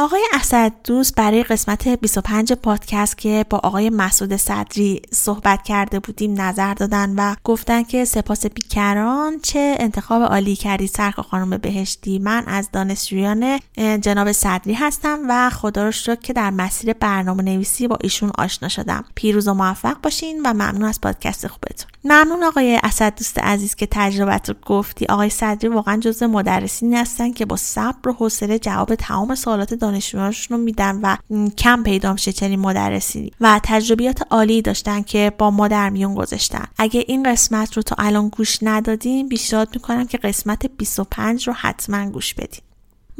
آقای 0.00 0.22
اسد 0.32 0.72
دوست 0.84 1.14
برای 1.14 1.42
قسمت 1.42 1.88
25 1.88 2.52
پادکست 2.52 3.18
که 3.18 3.44
با 3.50 3.58
آقای 3.58 3.90
مسعود 3.90 4.36
صدری 4.36 5.02
صحبت 5.12 5.62
کرده 5.62 6.00
بودیم 6.00 6.40
نظر 6.40 6.74
دادن 6.74 7.14
و 7.16 7.34
گفتن 7.44 7.82
که 7.82 8.04
سپاس 8.04 8.46
بیکران 8.46 9.40
چه 9.42 9.76
انتخاب 9.78 10.22
عالی 10.22 10.56
کردی 10.56 10.86
سرکار 10.86 11.14
خانم 11.14 11.58
بهشتی. 11.58 12.18
من 12.18 12.44
از 12.46 12.68
دانشجویان 12.72 13.58
جناب 13.76 14.32
صدری 14.32 14.74
هستم 14.74 15.18
و 15.28 15.50
خدا 15.50 15.84
رو 15.84 15.90
شکر 15.90 16.14
که 16.14 16.32
در 16.32 16.50
مسیر 16.50 16.92
برنامه 16.92 17.42
نویسی 17.42 17.88
با 17.88 17.98
ایشون 18.00 18.30
آشنا 18.38 18.68
شدم. 18.68 19.04
پیروز 19.14 19.48
و 19.48 19.54
موفق 19.54 20.00
باشین 20.02 20.42
و 20.44 20.52
ممنون 20.52 20.84
از 20.84 21.00
پادکست 21.00 21.46
خوبتون. 21.46 21.90
ممنون 22.04 22.44
آقای 22.44 22.80
اسد 22.82 23.14
دوست 23.16 23.38
عزیز 23.38 23.74
که 23.74 23.88
تجربت 23.90 24.48
رو 24.48 24.54
گفتی. 24.66 25.06
آقای 25.06 25.30
صدری 25.30 25.68
واقعا 25.68 25.96
جزو 25.96 26.28
مدرسین 26.28 26.94
هستن 26.96 27.32
که 27.32 27.46
با 27.46 27.56
صبر 27.56 28.08
و 28.08 28.12
حوصله 28.12 28.58
جواب 28.58 28.94
تمام 28.94 29.34
سوالات 29.34 29.74
دانشجویانشون 29.90 30.56
رو 30.58 30.64
میدن 30.64 31.00
و 31.02 31.16
کم 31.58 31.82
پیدا 31.82 32.12
میشه 32.12 32.32
چنین 32.32 32.60
مدرسی. 32.60 33.32
و 33.40 33.60
تجربیات 33.62 34.22
عالی 34.30 34.62
داشتن 34.62 35.02
که 35.02 35.32
با 35.38 35.50
ما 35.50 35.68
در 35.68 35.90
میون 35.90 36.14
گذاشتن. 36.14 36.64
اگه 36.78 37.04
این 37.08 37.22
قسمت 37.22 37.76
رو 37.76 37.82
تا 37.82 37.96
الان 37.98 38.28
گوش 38.28 38.58
ندادیم 38.62 39.28
پیشنهاد 39.28 39.68
می‌کنم 39.74 40.06
که 40.06 40.18
قسمت 40.18 40.66
25 40.66 41.48
رو 41.48 41.52
حتما 41.52 42.10
گوش 42.10 42.34
بدیم 42.34 42.62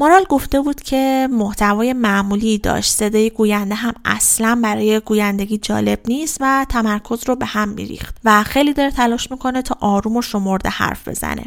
مارال 0.01 0.24
گفته 0.28 0.61
بود 0.61 0.82
که 0.82 1.28
محتوای 1.32 1.92
معمولی 1.92 2.59
داشت 2.59 2.92
صدای 2.92 3.30
گوینده 3.30 3.74
هم 3.74 3.94
اصلا 4.05 4.61
برای 4.62 5.01
گویندگی 5.01 5.59
جالب 5.59 6.01
نیست 6.07 6.36
و 6.40 6.66
تمرکز 6.68 7.28
رو 7.28 7.36
به 7.36 7.46
هم 7.46 7.68
میریخت 7.68 8.16
و 8.24 8.42
خیلی 8.42 8.72
داره 8.72 8.90
تلاش 8.90 9.30
می‌کنه 9.30 9.62
تا 9.62 9.76
آروم 9.80 10.16
و 10.16 10.22
شمرده 10.22 10.68
حرف 10.68 11.09
بزنه. 11.09 11.44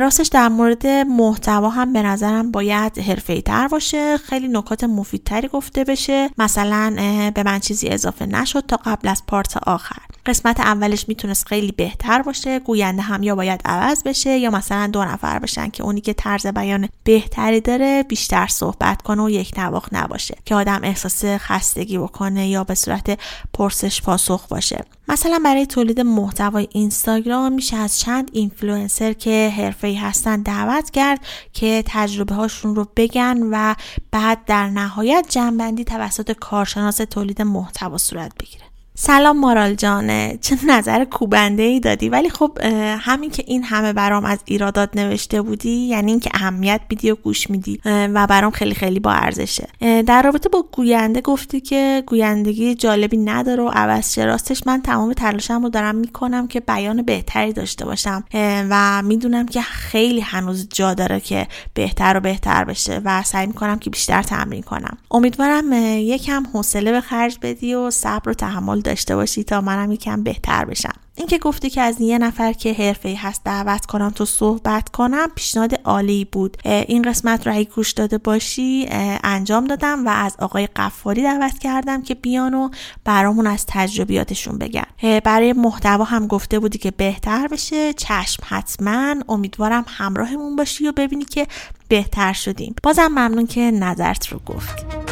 راستش 0.00 0.26
در 0.26 0.48
مورد 0.48 0.86
محتوا 0.86 1.68
هم 1.68 1.92
به 1.92 2.02
نظرم 2.02 2.50
باید 2.50 2.98
حرفه‌ای 2.98 3.40
تر 3.40 3.68
باشه 3.68 4.16
خیلی 4.16 4.48
نکات 4.48 4.84
مفیدتری 4.84 5.48
گفته 5.48 5.84
بشه. 5.84 6.30
مثلا 6.38 6.92
به 7.34 7.42
من 7.42 7.58
چیزی 7.58 7.88
اضافه 7.88 8.26
نشد 8.26 8.64
تا 8.68 8.78
قبل 8.84 9.08
از 9.08 9.22
part 9.26 9.56
آخر. 9.56 10.02
قسمت 10.26 10.60
اولش 10.60 11.08
می‌تونست 11.08 11.48
خیلی 11.48 11.72
بهتر 11.72 12.22
باشه 12.22 12.58
گوینده 12.58 13.02
هم 13.02 13.22
یا 13.22 13.34
باید 13.34 13.60
عوض 13.64 14.02
بشه 14.02 14.38
یا 14.38 14.50
مثلا 14.50 14.86
دو 14.86 15.04
نفر 15.04 15.38
بشن 15.38 15.70
که 15.70 15.82
اونی 15.82 16.00
که 16.00 16.12
طرز 16.12 16.46
بیان 16.46 16.88
بهتری 17.04 17.60
داره 17.60 18.02
بیشتر 18.02 18.46
صحبت 18.46 19.02
کنه 19.02 19.22
و 19.22 19.30
یکنواخت 19.30 19.88
نباشه 19.92 20.36
که 20.44 20.54
آدم 20.54 20.80
احساس 20.82 21.24
خستگی 21.24 21.98
بکنه 21.98 22.48
یا 22.48 22.64
به 22.64 22.74
صورت 22.74 23.18
پرسش 23.52 24.02
پاسخ 24.02 24.46
باشه. 24.48 24.84
مثلا 25.08 25.40
برای 25.44 25.66
تولید 25.66 26.00
محتوای 26.00 26.68
اینستاگرام 26.72 27.52
میشه 27.52 27.76
از 27.76 28.00
چند 28.00 28.30
اینفلوئنسر 28.32 29.12
که 29.12 29.52
حرفه‌ای 29.56 29.94
هستن 29.94 30.42
دعوت 30.42 30.90
کرد 30.90 31.20
که 31.52 31.82
تجربه 31.86 32.34
هاشون 32.34 32.76
رو 32.76 32.88
بگن 32.96 33.38
و 33.50 33.74
بعد 34.10 34.44
در 34.44 34.68
نهایت 34.70 35.26
جنبندی 35.28 35.84
توسط 35.84 36.32
کارشناس 36.32 36.96
تولید 36.96 37.42
محتوا 37.42 37.98
صورت 37.98 38.32
بگیره. 38.40 38.65
سلام 38.98 39.40
مارال 39.40 39.74
جانه 39.74 40.38
چه 40.40 40.56
نظر 40.66 41.04
کوبنده 41.04 41.62
ای 41.62 41.80
دادی؟ 41.80 42.08
ولی 42.08 42.30
خب 42.30 42.58
همین 42.98 43.30
که 43.30 43.44
این 43.46 43.62
همه 43.64 43.92
برام 43.92 44.24
از 44.24 44.38
ایرادات 44.44 44.96
نوشته 44.96 45.42
بودی 45.42 45.70
یعنی 45.70 46.10
اینکه 46.10 46.30
اهمیت 46.34 46.80
میدی 46.90 47.10
و 47.10 47.14
گوش 47.14 47.50
میدی 47.50 47.80
و 47.84 48.26
برام 48.26 48.50
خیلی 48.50 48.74
خیلی 48.74 49.00
با 49.00 49.12
ارزشه. 49.12 49.68
در 49.80 50.22
رابطه 50.22 50.48
با 50.48 50.64
گوینده 50.72 51.20
گفتی 51.20 51.60
که 51.60 52.02
گویندگی 52.06 52.74
جالبی 52.74 53.16
نداره 53.16 53.62
و 53.62 53.68
عوض 53.68 54.18
راستش 54.18 54.66
من 54.66 54.82
تمام 54.82 55.12
تلاشم 55.12 55.62
رو 55.62 55.68
دارم 55.68 55.94
می‌کنم 55.94 56.48
که 56.48 56.60
بیان 56.60 57.02
بهتری 57.02 57.52
داشته 57.52 57.84
باشم 57.84 58.24
و 58.70 59.02
می‌دونم 59.02 59.46
که 59.46 59.60
خیلی 59.60 60.20
هنوز 60.20 60.68
جا 60.72 60.94
داره 60.94 61.20
که 61.20 61.46
بهتر 61.74 62.16
و 62.16 62.20
بهتر 62.20 62.64
بشه 62.64 63.00
و 63.04 63.22
سعی 63.22 63.46
می‌کنم 63.46 63.78
که 63.78 63.90
بیشتر 63.90 64.22
تمرین 64.22 64.62
کنم. 64.62 64.98
امیدوارم 65.10 65.72
یکم 65.96 66.46
حوصله 66.52 66.92
به 66.92 67.00
خرج 67.00 67.38
بدی 67.42 67.74
و 67.74 67.90
صبر 67.90 68.30
و 68.30 68.34
تحمل 68.34 68.80
داشته 68.86 69.16
باشی 69.16 69.44
تا 69.44 69.60
منم 69.60 69.92
یکم 69.92 70.22
بهتر 70.22 70.64
بشم. 70.64 70.92
اینکه 71.18 71.38
گفتی 71.38 71.70
که 71.70 71.80
از 71.80 72.00
یه 72.00 72.18
نفر 72.18 72.52
که 72.52 72.72
حرفه 72.72 73.14
هست 73.18 73.44
دعوت 73.44 73.86
کنم 73.86 74.10
تو 74.10 74.24
صحبت 74.24 74.88
کنم 74.88 75.28
پیشنهاد 75.34 75.80
عالی 75.84 76.24
بود. 76.24 76.56
این 76.64 77.02
قسمت 77.02 77.46
رو 77.46 77.54
اگه 77.54 77.64
گوش 77.64 77.92
داده 77.92 78.18
باشی 78.18 78.86
انجام 79.24 79.64
دادم 79.64 80.06
و 80.06 80.08
از 80.08 80.36
آقای 80.38 80.66
قفاری 80.66 81.22
دعوت 81.22 81.58
کردم 81.58 82.02
که 82.02 82.14
بیان 82.14 82.54
و 82.54 82.68
برامون 83.04 83.46
از 83.46 83.64
تجربیاتشون 83.68 84.58
بگن. 84.58 85.20
برای 85.24 85.52
محتوا 85.52 86.04
هم 86.04 86.26
گفته 86.26 86.58
بودی 86.58 86.78
که 86.78 86.90
بهتر 86.90 87.48
بشه. 87.48 87.92
چشم 87.92 88.42
حتما. 88.46 89.14
امیدوارم 89.28 89.84
همراهمون 89.88 90.56
باشی 90.56 90.88
و 90.88 90.92
ببینی 90.92 91.24
که 91.24 91.46
بهتر 91.88 92.32
شدیم. 92.32 92.74
بازم 92.82 93.08
ممنون 93.08 93.46
که 93.46 93.60
نظرت 93.60 94.28
رو 94.28 94.40
گفتی 94.46 95.05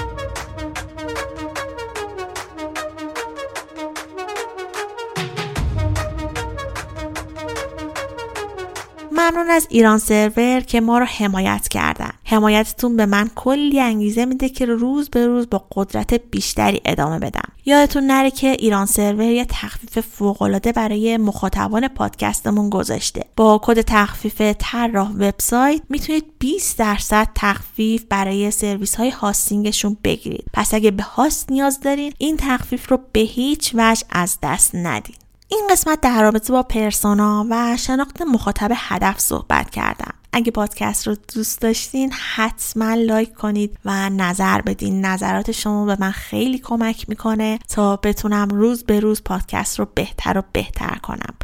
ممنون 9.24 9.50
از 9.50 9.66
ایران 9.70 9.98
سرور 9.98 10.60
که 10.60 10.80
ما 10.80 10.98
رو 10.98 11.04
حمایت 11.04 11.68
کردن. 11.68 12.10
حمایتتون 12.24 12.96
به 12.96 13.06
من 13.06 13.30
کلی 13.34 13.80
انگیزه 13.80 14.24
میده 14.24 14.48
که 14.48 14.66
روز 14.66 15.10
به 15.10 15.26
روز 15.26 15.50
با 15.50 15.66
قدرت 15.72 16.14
بیشتری 16.14 16.80
ادامه 16.84 17.18
بدم. 17.18 17.52
یادتون 17.66 18.06
نره 18.06 18.30
که 18.30 18.50
ایران 18.50 18.86
سرور 18.86 19.22
یه 19.22 19.44
تخفیف 19.44 19.98
فوقالعاده 19.98 20.72
برای 20.72 21.16
مخاطبان 21.16 21.88
پادکستمون 21.88 22.70
گذاشته. 22.70 23.24
با 23.36 23.60
کد 23.62 23.80
تخفیف 23.80 24.40
طراح 24.58 25.10
وبسایت 25.10 25.82
می‌تونید 25.88 26.24
20 26.38 26.78
درصد 26.78 27.28
تخفیف 27.34 28.04
برای 28.08 28.50
سرویس 28.50 28.94
های 28.94 29.10
هاستینگشون 29.10 29.96
بگیرید. 30.04 30.44
پس 30.52 30.74
اگه 30.74 30.90
به 30.90 31.02
هاست 31.02 31.52
نیاز 31.52 31.80
دارین 31.80 32.12
این 32.18 32.36
تخفیف 32.36 32.90
رو 32.90 32.98
به 33.12 33.20
هیچ 33.20 33.74
وجه 33.74 34.04
از 34.10 34.38
دست 34.42 34.74
ندین. 34.74 35.16
این 35.54 35.66
قسمت 35.70 36.00
در 36.00 36.22
رابطه 36.22 36.52
با 36.52 36.62
پرسونا 36.62 37.46
و 37.50 37.76
شناخت 37.76 38.22
مخاطب 38.22 38.70
هدف 38.74 39.18
صحبت 39.18 39.70
کردم. 39.70 40.14
اگه 40.36 40.50
پادکست 40.50 41.06
رو 41.06 41.16
دوست 41.34 41.60
داشتین 41.60 42.12
حتما 42.12 42.94
لایک 42.94 43.34
کنید 43.34 43.78
و 43.84 44.10
نظر 44.10 44.60
بدین. 44.60 45.04
نظرات 45.04 45.52
شما 45.52 45.84
به 45.84 45.96
من 46.00 46.10
خیلی 46.10 46.58
کمک 46.58 47.08
می‌کنه 47.08 47.58
تا 47.68 47.96
بتونم 47.96 48.48
روز 48.48 48.84
به 48.84 49.00
روز 49.00 49.22
پادکست 49.24 49.78
رو 49.78 49.88
بهتر 49.94 50.38
و 50.38 50.42
بهتر 50.52 50.98
کنم. 51.02 51.34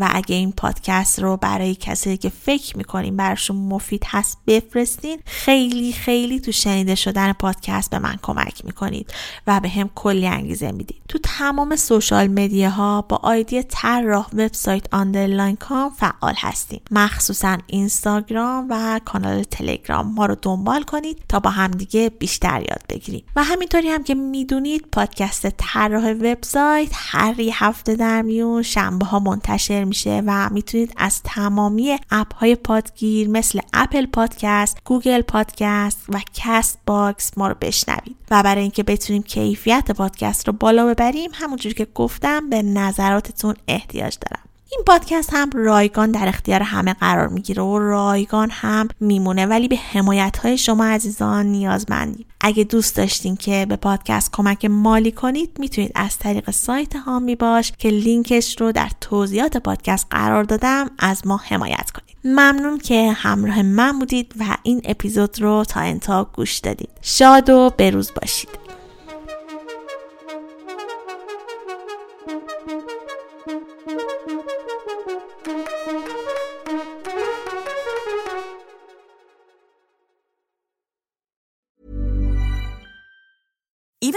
و 0.00 0.08
اگه 0.12 0.36
این 0.36 0.52
پادکست 0.52 1.18
رو 1.18 1.36
برای 1.36 1.74
کسی 1.74 2.16
که 2.16 2.28
فکر 2.28 2.76
می‌کنین 2.76 3.16
براشون 3.16 3.56
مفید 3.56 4.04
هست 4.06 4.38
بفرستین 4.46 5.18
خیلی 5.26 5.92
خیلی 5.92 6.40
تو 6.40 6.52
شنیده 6.52 6.94
شدن 6.94 7.32
پادکست 7.32 7.90
به 7.90 7.98
من 7.98 8.18
کمک 8.22 8.64
می‌کنید 8.64 9.14
و 9.46 9.60
بهم 9.60 9.90
کلی 9.94 10.26
انگیزه 10.26 10.72
می‌دید. 10.72 11.02
تو 11.08 11.18
تمام 11.22 11.76
social 11.76 12.26
media 12.28 12.90
ها 12.90 13.02
با 13.02 13.16
آیدی 13.16 13.62
طراح 13.62 14.26
وبسایت 14.32 14.94
underline 14.94 15.56
com 15.56 15.90
فعال 15.90 16.34
هستیم. 16.38 16.80
مخصوصا 16.90 17.58
اینستا 17.66 18.23
اینستاگرام 18.24 18.66
و 18.70 19.00
کانال 19.04 19.42
تلگرام 19.42 20.14
ما 20.14 20.26
رو 20.26 20.36
دنبال 20.42 20.82
کنید 20.82 21.18
تا 21.28 21.40
با 21.40 21.50
همدیگه 21.50 22.10
بیشتر 22.18 22.60
یاد 22.60 22.82
بگیریم. 22.88 23.24
و 23.36 23.44
همینطوری 23.44 23.88
هم 23.88 24.02
که 24.02 24.14
می‌دونید 24.14 24.86
پادکست 24.92 25.46
طراح 25.48 26.10
وبسایت 26.10 26.90
هر 26.92 27.34
هفته 27.52 27.94
در 27.94 28.22
میون 28.22 28.62
شنبه 28.62 29.06
ها 29.06 29.18
منتشر 29.18 29.84
میشه 29.84 30.22
و 30.26 30.48
می‌تونید 30.50 30.92
از 30.96 31.22
تمامی 31.22 31.98
اپ 32.10 32.34
های 32.34 32.54
پادگیر 32.54 33.28
مثل 33.28 33.60
Apple 33.72 34.06
Podcast، 34.06 34.78
Google 34.84 35.22
Podcast 35.22 35.98
و 36.08 36.20
Castbox 36.34 37.38
ما 37.38 37.48
رو 37.48 37.54
بشنوید. 37.60 38.16
و 38.30 38.42
برای 38.42 38.62
اینکه 38.62 38.82
بتونیم 38.82 39.22
کیفیت 39.22 39.90
پادکست 39.90 40.46
رو 40.46 40.52
بالا 40.52 40.86
ببریم 40.86 41.30
همونجوری 41.34 41.74
که 41.74 41.86
گفتم 41.94 42.50
به 42.50 42.62
نظراتتون 42.62 43.54
احتیاج 43.68 44.16
دارم. 44.20 44.43
این 44.76 44.84
پادکست 44.86 45.30
هم 45.32 45.50
رایگان 45.54 46.10
در 46.10 46.28
اختیار 46.28 46.62
همه 46.62 46.94
قرار 46.94 47.28
می‌گیره 47.28 47.62
و 47.62 47.78
رایگان 47.78 48.50
هم 48.50 48.88
میمونه 49.00 49.46
ولی 49.46 49.68
به 49.68 49.76
حمایت 49.76 50.36
های 50.36 50.58
شما 50.58 50.84
عزیزان 50.84 51.46
نیازمندیم. 51.46 52.26
اگه 52.40 52.64
دوست 52.64 52.96
داشتین 52.96 53.36
که 53.36 53.66
به 53.68 53.76
پادکست 53.76 54.32
کمک 54.32 54.64
مالی 54.64 55.12
کنید 55.12 55.56
می‌تونید 55.58 55.92
از 55.94 56.18
طریق 56.18 56.50
سایت 56.50 56.96
هامی 56.96 57.34
باش 57.36 57.72
که 57.78 57.88
لینکش 57.88 58.60
رو 58.60 58.72
در 58.72 58.90
توضیحات 59.00 59.56
پادکست 59.56 60.06
قرار 60.10 60.44
دادم 60.44 60.90
از 60.98 61.26
ما 61.26 61.36
حمایت 61.36 61.90
کنید. 61.90 62.16
ممنون 62.24 62.78
که 62.78 63.12
همراه 63.12 63.62
من 63.62 63.98
بودید 63.98 64.34
و 64.40 64.56
این 64.62 64.80
اپیزود 64.84 65.42
رو 65.42 65.64
تا 65.64 65.80
انتها 65.80 66.30
گوش 66.32 66.58
دادید. 66.58 66.90
شاد 67.02 67.50
و 67.50 67.70
بروز 67.78 68.10
باشید. 68.20 68.63